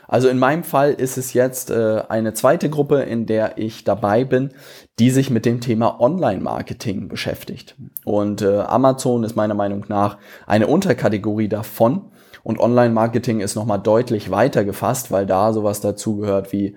Also 0.08 0.28
in 0.28 0.40
meinem 0.40 0.64
Fall 0.64 0.92
ist 0.92 1.18
es 1.18 1.34
jetzt 1.34 1.70
äh, 1.70 2.02
eine 2.10 2.34
zweite 2.34 2.68
Gruppe, 2.68 3.04
in 3.04 3.28
der 3.28 3.60
ich 3.60 3.84
dabei 3.84 4.24
bin, 4.24 4.54
die 4.98 5.12
sich 5.12 5.30
mit 5.30 5.46
dem 5.46 5.62
Thema 5.62 6.02
Online-Marketing 6.02 7.08
beschäftigt. 7.08 7.76
Und 8.06 8.42
äh, 8.42 8.62
Amazon 8.62 9.24
ist 9.24 9.36
meiner 9.36 9.56
Meinung 9.56 9.86
nach 9.88 10.18
eine 10.48 10.66
Unterkategorie 10.66 11.48
davon. 11.48 12.12
Und 12.42 12.60
Online-Marketing 12.60 13.40
ist 13.40 13.56
nochmal 13.56 13.80
deutlich 13.80 14.32
weiter 14.32 14.66
gefasst, 14.66 15.12
weil 15.12 15.28
da 15.28 15.54
sowas 15.54 15.80
dazugehört 15.80 16.52
wie 16.54 16.76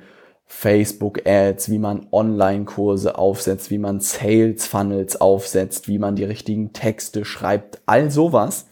Facebook-Ads, 0.48 1.70
wie 1.70 1.78
man 1.78 2.06
Online-Kurse 2.10 3.16
aufsetzt, 3.16 3.70
wie 3.70 3.78
man 3.78 4.00
Sales-Funnels 4.00 5.20
aufsetzt, 5.20 5.86
wie 5.88 5.98
man 5.98 6.16
die 6.16 6.24
richtigen 6.24 6.72
Texte 6.72 7.24
schreibt, 7.24 7.80
all 7.86 8.10
sowas. 8.10 8.66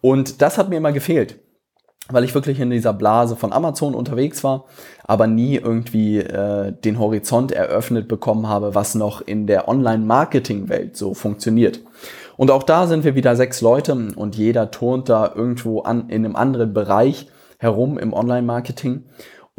Und 0.00 0.40
das 0.40 0.56
hat 0.56 0.70
mir 0.70 0.78
immer 0.78 0.92
gefehlt, 0.92 1.38
weil 2.08 2.24
ich 2.24 2.34
wirklich 2.34 2.58
in 2.58 2.70
dieser 2.70 2.94
Blase 2.94 3.36
von 3.36 3.52
Amazon 3.52 3.94
unterwegs 3.94 4.42
war, 4.42 4.64
aber 5.04 5.26
nie 5.26 5.56
irgendwie 5.56 6.18
äh, 6.18 6.72
den 6.72 6.98
Horizont 6.98 7.52
eröffnet 7.52 8.08
bekommen 8.08 8.48
habe, 8.48 8.74
was 8.74 8.94
noch 8.94 9.20
in 9.20 9.46
der 9.46 9.68
Online-Marketing-Welt 9.68 10.96
so 10.96 11.12
funktioniert. 11.12 11.80
Und 12.38 12.50
auch 12.50 12.62
da 12.62 12.86
sind 12.86 13.04
wir 13.04 13.14
wieder 13.14 13.36
sechs 13.36 13.60
Leute 13.60 13.94
und 14.16 14.36
jeder 14.36 14.70
turnt 14.70 15.10
da 15.10 15.30
irgendwo 15.34 15.80
an, 15.82 16.08
in 16.08 16.24
einem 16.24 16.34
anderen 16.34 16.72
Bereich 16.72 17.28
herum 17.58 17.98
im 17.98 18.14
Online-Marketing. 18.14 19.04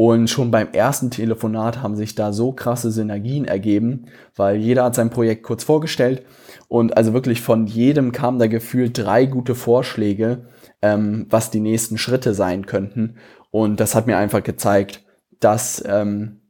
Und 0.04 0.32
schon 0.32 0.50
beim 0.50 0.70
ersten 0.72 1.12
Telefonat 1.12 1.84
haben 1.84 1.96
sich 1.96 2.16
da 2.16 2.34
so 2.34 2.54
krasse 2.54 2.90
Synergien 2.90 3.46
ergeben, 3.46 4.06
weil 4.36 4.56
jeder 4.56 4.86
hat 4.86 4.96
sein 4.96 5.12
Projekt 5.12 5.44
kurz 5.44 5.64
vorgestellt 5.64 6.26
und 6.68 6.98
also 6.98 7.14
wirklich 7.14 7.42
von 7.42 7.68
jedem 7.68 8.12
kamen 8.12 8.40
da 8.40 8.48
gefühlt 8.48 8.98
drei 8.98 9.28
gute 9.28 9.54
Vorschläge, 9.54 10.48
ähm, 10.82 11.28
was 11.30 11.52
die 11.52 11.60
nächsten 11.60 12.00
Schritte 12.00 12.34
sein 12.34 12.66
könnten. 12.66 13.18
Und 13.52 13.80
das 13.80 13.94
hat 13.94 14.08
mir 14.08 14.18
einfach 14.18 14.42
gezeigt, 14.42 15.04
dass 15.40 15.84
ähm, 15.86 16.42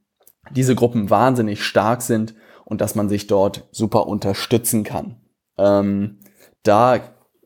diese 0.52 0.74
Gruppen 0.74 1.10
wahnsinnig 1.10 1.62
stark 1.62 2.04
sind 2.04 2.34
und 2.64 2.80
dass 2.80 2.96
man 2.96 3.10
sich 3.10 3.28
dort 3.28 3.68
super 3.72 4.08
unterstützen 4.08 4.86
kann. 4.86 5.18
Ähm, 5.58 6.20
da 6.64 7.02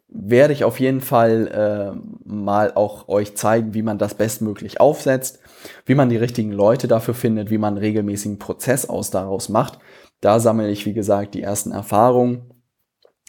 werde 0.07 0.53
ich 0.53 0.63
auf 0.65 0.79
jeden 0.79 1.01
Fall 1.01 1.47
äh, 1.47 1.97
mal 2.25 2.73
auch 2.75 3.07
euch 3.07 3.35
zeigen, 3.35 3.73
wie 3.73 3.81
man 3.81 3.97
das 3.97 4.13
bestmöglich 4.13 4.79
aufsetzt, 4.79 5.39
wie 5.85 5.95
man 5.95 6.09
die 6.09 6.17
richtigen 6.17 6.51
Leute 6.51 6.87
dafür 6.87 7.13
findet, 7.13 7.49
wie 7.49 7.57
man 7.57 7.75
einen 7.75 7.83
regelmäßigen 7.83 8.39
Prozess 8.39 8.87
aus 8.87 9.11
daraus 9.11 9.49
macht. 9.49 9.79
Da 10.21 10.39
sammle 10.39 10.69
ich, 10.69 10.85
wie 10.85 10.93
gesagt, 10.93 11.33
die 11.33 11.41
ersten 11.41 11.71
Erfahrungen. 11.71 12.51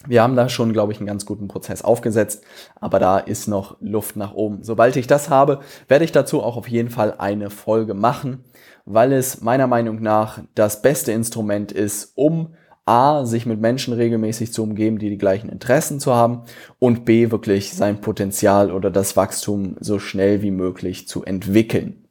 Wir 0.05 0.21
haben 0.21 0.35
da 0.35 0.47
schon, 0.47 0.73
glaube 0.73 0.91
ich, 0.91 0.99
einen 0.99 1.07
ganz 1.07 1.25
guten 1.25 1.47
Prozess 1.47 1.81
aufgesetzt, 1.81 2.43
aber 2.75 2.99
da 2.99 3.17
ist 3.17 3.47
noch 3.47 3.77
Luft 3.81 4.15
nach 4.15 4.33
oben. 4.33 4.59
Sobald 4.61 4.95
ich 4.95 5.07
das 5.07 5.29
habe, 5.29 5.59
werde 5.87 6.05
ich 6.05 6.11
dazu 6.11 6.43
auch 6.43 6.55
auf 6.55 6.69
jeden 6.69 6.91
Fall 6.91 7.15
eine 7.17 7.49
Folge 7.49 7.95
machen, 7.95 8.43
weil 8.85 9.11
es 9.11 9.41
meiner 9.41 9.65
Meinung 9.65 10.01
nach 10.01 10.39
das 10.53 10.83
beste 10.83 11.11
Instrument 11.11 11.71
ist, 11.71 12.11
um 12.15 12.53
A, 12.85 13.25
sich 13.25 13.45
mit 13.45 13.59
Menschen 13.59 13.93
regelmäßig 13.93 14.53
zu 14.53 14.63
umgeben, 14.63 14.97
die 14.97 15.09
die 15.09 15.17
gleichen 15.17 15.49
Interessen 15.49 15.99
zu 15.99 16.15
haben 16.15 16.43
und 16.79 17.03
B, 17.03 17.31
wirklich 17.31 17.73
sein 17.73 17.99
Potenzial 17.99 18.71
oder 18.71 18.89
das 18.89 19.17
Wachstum 19.17 19.75
so 19.81 19.99
schnell 19.99 20.41
wie 20.41 20.51
möglich 20.51 21.07
zu 21.07 21.25
entwickeln. 21.25 22.06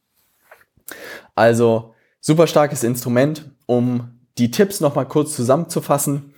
Also 1.36 1.94
super 2.20 2.48
starkes 2.48 2.82
Instrument, 2.82 3.50
um 3.66 4.10
die 4.38 4.50
Tipps 4.50 4.80
nochmal 4.80 5.06
kurz 5.06 5.36
zusammenzufassen. 5.36 6.34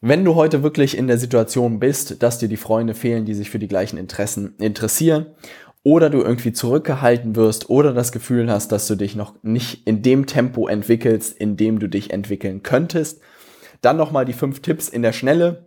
Wenn 0.00 0.24
du 0.24 0.34
heute 0.34 0.62
wirklich 0.62 0.96
in 0.96 1.06
der 1.06 1.18
Situation 1.18 1.80
bist, 1.80 2.22
dass 2.22 2.38
dir 2.38 2.48
die 2.48 2.58
Freunde 2.58 2.94
fehlen, 2.94 3.24
die 3.24 3.34
sich 3.34 3.50
für 3.50 3.58
die 3.58 3.68
gleichen 3.68 3.98
Interessen 3.98 4.54
interessieren 4.58 5.26
oder 5.82 6.10
du 6.10 6.20
irgendwie 6.20 6.52
zurückgehalten 6.52 7.36
wirst 7.36 7.70
oder 7.70 7.94
das 7.94 8.12
Gefühl 8.12 8.50
hast, 8.50 8.70
dass 8.70 8.86
du 8.86 8.96
dich 8.96 9.16
noch 9.16 9.34
nicht 9.42 9.86
in 9.86 10.02
dem 10.02 10.26
Tempo 10.26 10.68
entwickelst, 10.68 11.36
in 11.36 11.56
dem 11.56 11.78
du 11.78 11.88
dich 11.88 12.10
entwickeln 12.10 12.62
könntest, 12.62 13.20
dann 13.80 13.96
nochmal 13.96 14.24
die 14.24 14.32
fünf 14.34 14.60
Tipps 14.60 14.88
in 14.88 15.02
der 15.02 15.12
Schnelle. 15.12 15.66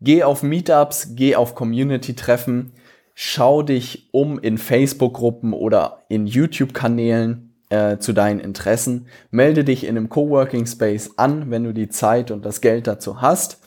Geh 0.00 0.22
auf 0.22 0.42
Meetups, 0.42 1.14
geh 1.14 1.36
auf 1.36 1.54
Community-Treffen, 1.54 2.72
schau 3.14 3.62
dich 3.62 4.08
um 4.12 4.38
in 4.38 4.56
Facebook-Gruppen 4.56 5.52
oder 5.52 6.04
in 6.08 6.26
YouTube-Kanälen 6.26 7.47
äh, 7.70 7.98
zu 7.98 8.12
deinen 8.12 8.40
Interessen. 8.40 9.06
Melde 9.30 9.64
dich 9.64 9.84
in 9.84 9.96
einem 9.96 10.08
Coworking 10.08 10.66
Space 10.66 11.10
an, 11.16 11.50
wenn 11.50 11.64
du 11.64 11.72
die 11.72 11.88
Zeit 11.88 12.30
und 12.30 12.44
das 12.44 12.60
Geld 12.60 12.86
dazu 12.86 13.20
hast. 13.20 13.60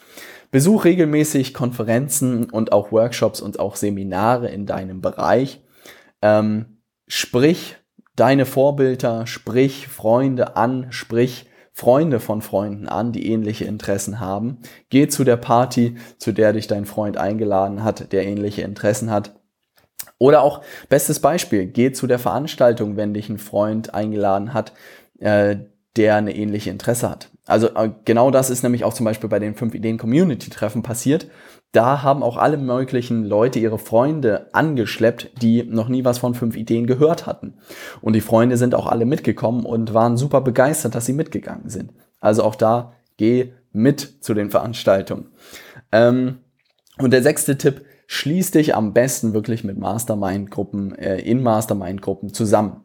Besuch 0.51 0.83
regelmäßig 0.83 1.53
Konferenzen 1.53 2.49
und 2.49 2.73
auch 2.73 2.91
Workshops 2.91 3.41
und 3.41 3.59
auch 3.59 3.75
Seminare 3.77 4.49
in 4.49 4.65
deinem 4.65 5.01
Bereich. 5.01 5.61
Ähm, 6.21 6.77
sprich 7.07 7.77
deine 8.15 8.45
Vorbilder, 8.45 9.27
sprich 9.27 9.87
Freunde 9.87 10.57
an, 10.57 10.87
sprich 10.91 11.47
Freunde 11.73 12.19
von 12.19 12.41
Freunden 12.41 12.89
an, 12.89 13.13
die 13.13 13.31
ähnliche 13.31 13.65
Interessen 13.65 14.19
haben. 14.19 14.59
Geh 14.89 15.07
zu 15.07 15.23
der 15.23 15.37
Party, 15.37 15.95
zu 16.17 16.33
der 16.33 16.51
dich 16.53 16.67
dein 16.67 16.85
Freund 16.85 17.17
eingeladen 17.17 17.83
hat, 17.83 18.11
der 18.11 18.25
ähnliche 18.25 18.61
Interessen 18.61 19.09
hat. 19.09 19.40
Oder 20.21 20.43
auch, 20.43 20.61
bestes 20.87 21.19
Beispiel, 21.19 21.65
geh 21.65 21.93
zu 21.93 22.05
der 22.05 22.19
Veranstaltung, 22.19 22.95
wenn 22.95 23.15
dich 23.15 23.27
ein 23.29 23.39
Freund 23.39 23.95
eingeladen 23.95 24.53
hat, 24.53 24.71
äh, 25.17 25.55
der 25.95 26.15
eine 26.15 26.35
ähnliche 26.35 26.69
Interesse 26.69 27.09
hat. 27.09 27.31
Also 27.47 27.69
äh, 27.73 27.89
genau 28.05 28.29
das 28.29 28.51
ist 28.51 28.61
nämlich 28.61 28.83
auch 28.83 28.93
zum 28.93 29.05
Beispiel 29.05 29.31
bei 29.31 29.39
den 29.39 29.55
5 29.55 29.73
Ideen 29.73 29.97
Community 29.97 30.51
Treffen 30.51 30.83
passiert. 30.83 31.25
Da 31.71 32.03
haben 32.03 32.21
auch 32.21 32.37
alle 32.37 32.57
möglichen 32.57 33.25
Leute 33.25 33.57
ihre 33.57 33.79
Freunde 33.79 34.47
angeschleppt, 34.53 35.41
die 35.41 35.63
noch 35.63 35.87
nie 35.87 36.05
was 36.05 36.19
von 36.19 36.35
5 36.35 36.55
Ideen 36.55 36.85
gehört 36.85 37.25
hatten. 37.25 37.55
Und 37.99 38.13
die 38.13 38.21
Freunde 38.21 38.57
sind 38.57 38.75
auch 38.75 38.85
alle 38.85 39.05
mitgekommen 39.05 39.65
und 39.65 39.95
waren 39.95 40.17
super 40.17 40.41
begeistert, 40.41 40.93
dass 40.93 41.07
sie 41.07 41.13
mitgegangen 41.13 41.67
sind. 41.67 41.93
Also 42.19 42.43
auch 42.43 42.53
da 42.53 42.93
geh 43.17 43.53
mit 43.71 44.23
zu 44.23 44.35
den 44.35 44.51
Veranstaltungen. 44.51 45.29
Ähm, 45.91 46.41
und 46.99 47.11
der 47.11 47.23
sechste 47.23 47.57
Tipp, 47.57 47.81
schließ 48.11 48.51
dich 48.51 48.75
am 48.75 48.91
besten 48.91 49.33
wirklich 49.33 49.63
mit 49.63 49.77
Mastermind-Gruppen, 49.77 50.97
äh, 50.97 51.19
in 51.19 51.41
Mastermind-Gruppen 51.41 52.33
zusammen. 52.33 52.83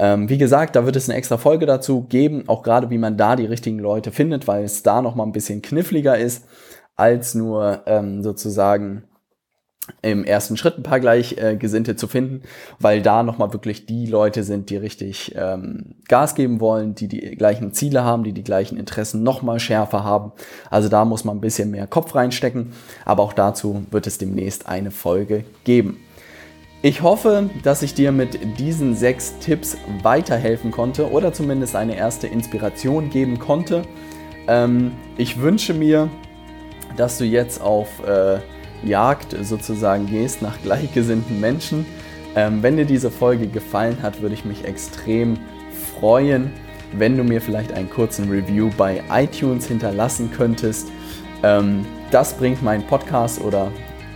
Ähm, 0.00 0.28
wie 0.28 0.38
gesagt, 0.38 0.74
da 0.74 0.84
wird 0.84 0.96
es 0.96 1.08
eine 1.08 1.16
extra 1.16 1.36
Folge 1.36 1.66
dazu 1.66 2.02
geben, 2.02 2.48
auch 2.48 2.64
gerade 2.64 2.90
wie 2.90 2.98
man 2.98 3.16
da 3.16 3.36
die 3.36 3.44
richtigen 3.44 3.78
Leute 3.78 4.10
findet, 4.10 4.48
weil 4.48 4.64
es 4.64 4.82
da 4.82 5.02
nochmal 5.02 5.24
ein 5.24 5.32
bisschen 5.32 5.62
kniffliger 5.62 6.18
ist, 6.18 6.46
als 6.96 7.36
nur 7.36 7.84
ähm, 7.86 8.24
sozusagen 8.24 9.04
im 10.02 10.24
ersten 10.24 10.56
Schritt 10.56 10.78
ein 10.78 10.82
paar 10.82 11.00
Gleichgesinnte 11.00 11.92
äh, 11.92 11.96
zu 11.96 12.08
finden, 12.08 12.42
weil 12.78 13.02
da 13.02 13.22
nochmal 13.22 13.52
wirklich 13.52 13.86
die 13.86 14.06
Leute 14.06 14.42
sind, 14.42 14.70
die 14.70 14.76
richtig 14.76 15.34
ähm, 15.36 15.94
Gas 16.08 16.34
geben 16.34 16.60
wollen, 16.60 16.94
die 16.94 17.08
die 17.08 17.36
gleichen 17.36 17.72
Ziele 17.72 18.04
haben, 18.04 18.24
die 18.24 18.32
die 18.32 18.44
gleichen 18.44 18.78
Interessen 18.78 19.22
nochmal 19.22 19.60
schärfer 19.60 20.04
haben. 20.04 20.32
Also 20.70 20.88
da 20.88 21.04
muss 21.04 21.24
man 21.24 21.36
ein 21.38 21.40
bisschen 21.40 21.70
mehr 21.70 21.86
Kopf 21.86 22.14
reinstecken, 22.14 22.72
aber 23.04 23.22
auch 23.22 23.32
dazu 23.32 23.84
wird 23.90 24.06
es 24.06 24.18
demnächst 24.18 24.68
eine 24.68 24.90
Folge 24.90 25.44
geben. 25.64 25.98
Ich 26.82 27.02
hoffe, 27.02 27.50
dass 27.64 27.82
ich 27.82 27.94
dir 27.94 28.12
mit 28.12 28.38
diesen 28.58 28.94
sechs 28.94 29.38
Tipps 29.38 29.76
weiterhelfen 30.02 30.70
konnte 30.70 31.10
oder 31.10 31.32
zumindest 31.32 31.74
eine 31.74 31.96
erste 31.96 32.26
Inspiration 32.26 33.10
geben 33.10 33.38
konnte. 33.38 33.82
Ähm, 34.46 34.92
ich 35.16 35.40
wünsche 35.40 35.74
mir, 35.74 36.08
dass 36.96 37.18
du 37.18 37.24
jetzt 37.24 37.60
auf 37.60 37.88
äh, 38.06 38.38
Jagd 38.86 39.36
sozusagen 39.42 40.06
gehst 40.06 40.42
nach 40.42 40.60
gleichgesinnten 40.62 41.40
Menschen. 41.40 41.86
Ähm, 42.34 42.62
wenn 42.62 42.76
dir 42.76 42.84
diese 42.84 43.10
Folge 43.10 43.48
gefallen 43.48 43.98
hat, 44.02 44.20
würde 44.20 44.34
ich 44.34 44.44
mich 44.44 44.64
extrem 44.64 45.38
freuen, 45.98 46.50
wenn 46.92 47.16
du 47.16 47.24
mir 47.24 47.40
vielleicht 47.40 47.72
einen 47.72 47.90
kurzen 47.90 48.30
Review 48.30 48.70
bei 48.76 49.02
iTunes 49.10 49.66
hinterlassen 49.66 50.30
könntest. 50.30 50.88
Ähm, 51.42 51.86
das 52.10 52.34
bringt 52.34 52.62
meinen 52.62 52.86
Podcast 52.86 53.40
oder 53.40 53.70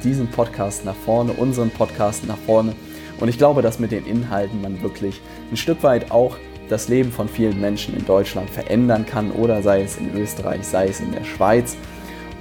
diesen 0.04 0.28
Podcast 0.28 0.84
nach 0.84 0.94
vorne, 0.94 1.32
unseren 1.32 1.70
Podcast 1.70 2.26
nach 2.26 2.38
vorne. 2.38 2.74
Und 3.18 3.28
ich 3.28 3.38
glaube, 3.38 3.62
dass 3.62 3.78
mit 3.78 3.90
den 3.92 4.06
Inhalten 4.06 4.62
man 4.62 4.82
wirklich 4.82 5.20
ein 5.50 5.56
Stück 5.56 5.82
weit 5.82 6.10
auch 6.10 6.36
das 6.68 6.88
Leben 6.88 7.10
von 7.10 7.28
vielen 7.28 7.60
Menschen 7.60 7.96
in 7.96 8.06
Deutschland 8.06 8.48
verändern 8.48 9.04
kann 9.04 9.32
oder 9.32 9.60
sei 9.62 9.82
es 9.82 9.98
in 9.98 10.14
Österreich, 10.16 10.64
sei 10.66 10.88
es 10.88 11.00
in 11.00 11.12
der 11.12 11.24
Schweiz. 11.24 11.76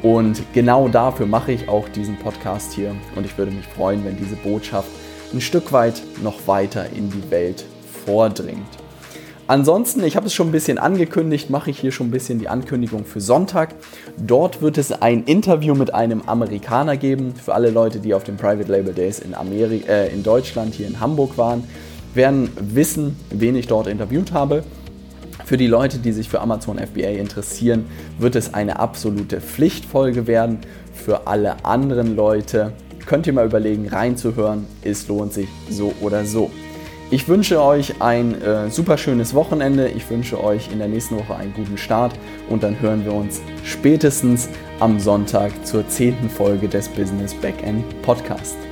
Und 0.02 0.42
genau 0.54 0.88
dafür 0.88 1.26
mache 1.26 1.52
ich 1.52 1.68
auch 1.68 1.90
diesen 1.90 2.18
Podcast 2.18 2.72
hier 2.74 2.96
und 3.16 3.26
ich 3.26 3.38
würde 3.38 3.52
mich 3.52 3.66
freuen, 3.66 4.06
wenn 4.06 4.18
diese 4.18 4.36
Botschaft 4.36 4.90
ein 5.34 5.42
Stück 5.42 5.72
weit 5.74 6.02
noch 6.24 6.48
weiter 6.48 6.86
in 6.96 7.10
die 7.10 7.30
Welt 7.30 7.66
vordringt. 8.06 8.66
Ansonsten, 9.50 10.04
ich 10.04 10.16
habe 10.16 10.28
es 10.28 10.34
schon 10.36 10.50
ein 10.50 10.52
bisschen 10.52 10.78
angekündigt, 10.78 11.50
mache 11.50 11.72
ich 11.72 11.80
hier 11.80 11.92
schon 11.92 12.10
ein 12.10 12.12
bisschen 12.12 12.38
die 12.38 12.48
Ankündigung 12.48 13.04
für 13.04 13.20
Sonntag. 13.20 13.74
Dort 14.16 14.62
wird 14.62 14.78
es 14.78 14.92
ein 14.92 15.24
Interview 15.24 15.74
mit 15.74 15.92
einem 15.92 16.22
Amerikaner 16.28 16.98
geben. 16.98 17.34
Für 17.34 17.56
alle 17.56 17.72
Leute, 17.72 18.00
die 18.00 18.14
auf 18.14 18.24
den 18.24 18.38
Private 18.38 18.72
Label 18.72 18.94
Days 18.94 19.18
in, 19.18 19.34
Ameri 19.34 19.84
äh, 19.88 20.14
in 20.14 20.22
Deutschland, 20.22 20.76
hier 20.76 20.86
in 20.86 21.00
Hamburg 21.00 21.36
waren, 21.40 21.64
werden 22.14 22.52
wissen, 22.60 23.18
wen 23.32 23.56
ich 23.56 23.66
dort 23.66 23.88
interviewt 23.88 24.34
habe. 24.34 24.64
Für 25.46 25.58
die 25.58 25.68
Leute, 25.68 25.98
die 25.98 26.12
sich 26.12 26.30
für 26.30 26.42
Amazon 26.42 26.78
FBA 26.78 27.10
interessieren, 27.10 27.86
wird 28.20 28.36
es 28.36 28.54
eine 28.54 28.80
absolute 28.80 29.42
Pflichtfolge 29.42 30.28
werden. 30.28 30.60
Für 30.94 31.28
alle 31.28 31.66
anderen 31.66 32.16
Leute 32.16 32.74
könnt 33.06 33.26
ihr 33.26 33.34
mal 33.34 33.46
überlegen, 33.46 33.88
reinzuhören. 33.88 34.66
Es 34.84 35.08
lohnt 35.08 35.34
sich 35.34 35.48
so 35.70 35.94
oder 36.02 36.26
so. 36.26 36.52
Ich 37.12 37.28
wünsche 37.28 37.64
euch 37.64 38.00
ein 38.04 38.40
äh, 38.40 38.70
super 38.70 38.96
schönes 39.00 39.34
Wochenende. 39.34 39.88
Ich 39.88 40.08
wünsche 40.12 40.44
euch 40.44 40.72
in 40.72 40.78
der 40.78 40.88
nächsten 40.88 41.18
Woche 41.18 41.36
einen 41.36 41.56
guten 41.56 41.80
Start 41.80 42.14
und 42.50 42.62
dann 42.62 42.80
hören 42.80 43.04
wir 43.04 43.14
uns 43.14 43.42
spätestens 43.64 44.48
am 44.80 45.00
Sonntag 45.00 45.52
zur 45.66 45.88
zehnten 45.88 46.30
Folge 46.30 46.70
des 46.70 46.88
Business 46.88 47.34
Backend 47.34 47.84
Podcast. 48.04 48.69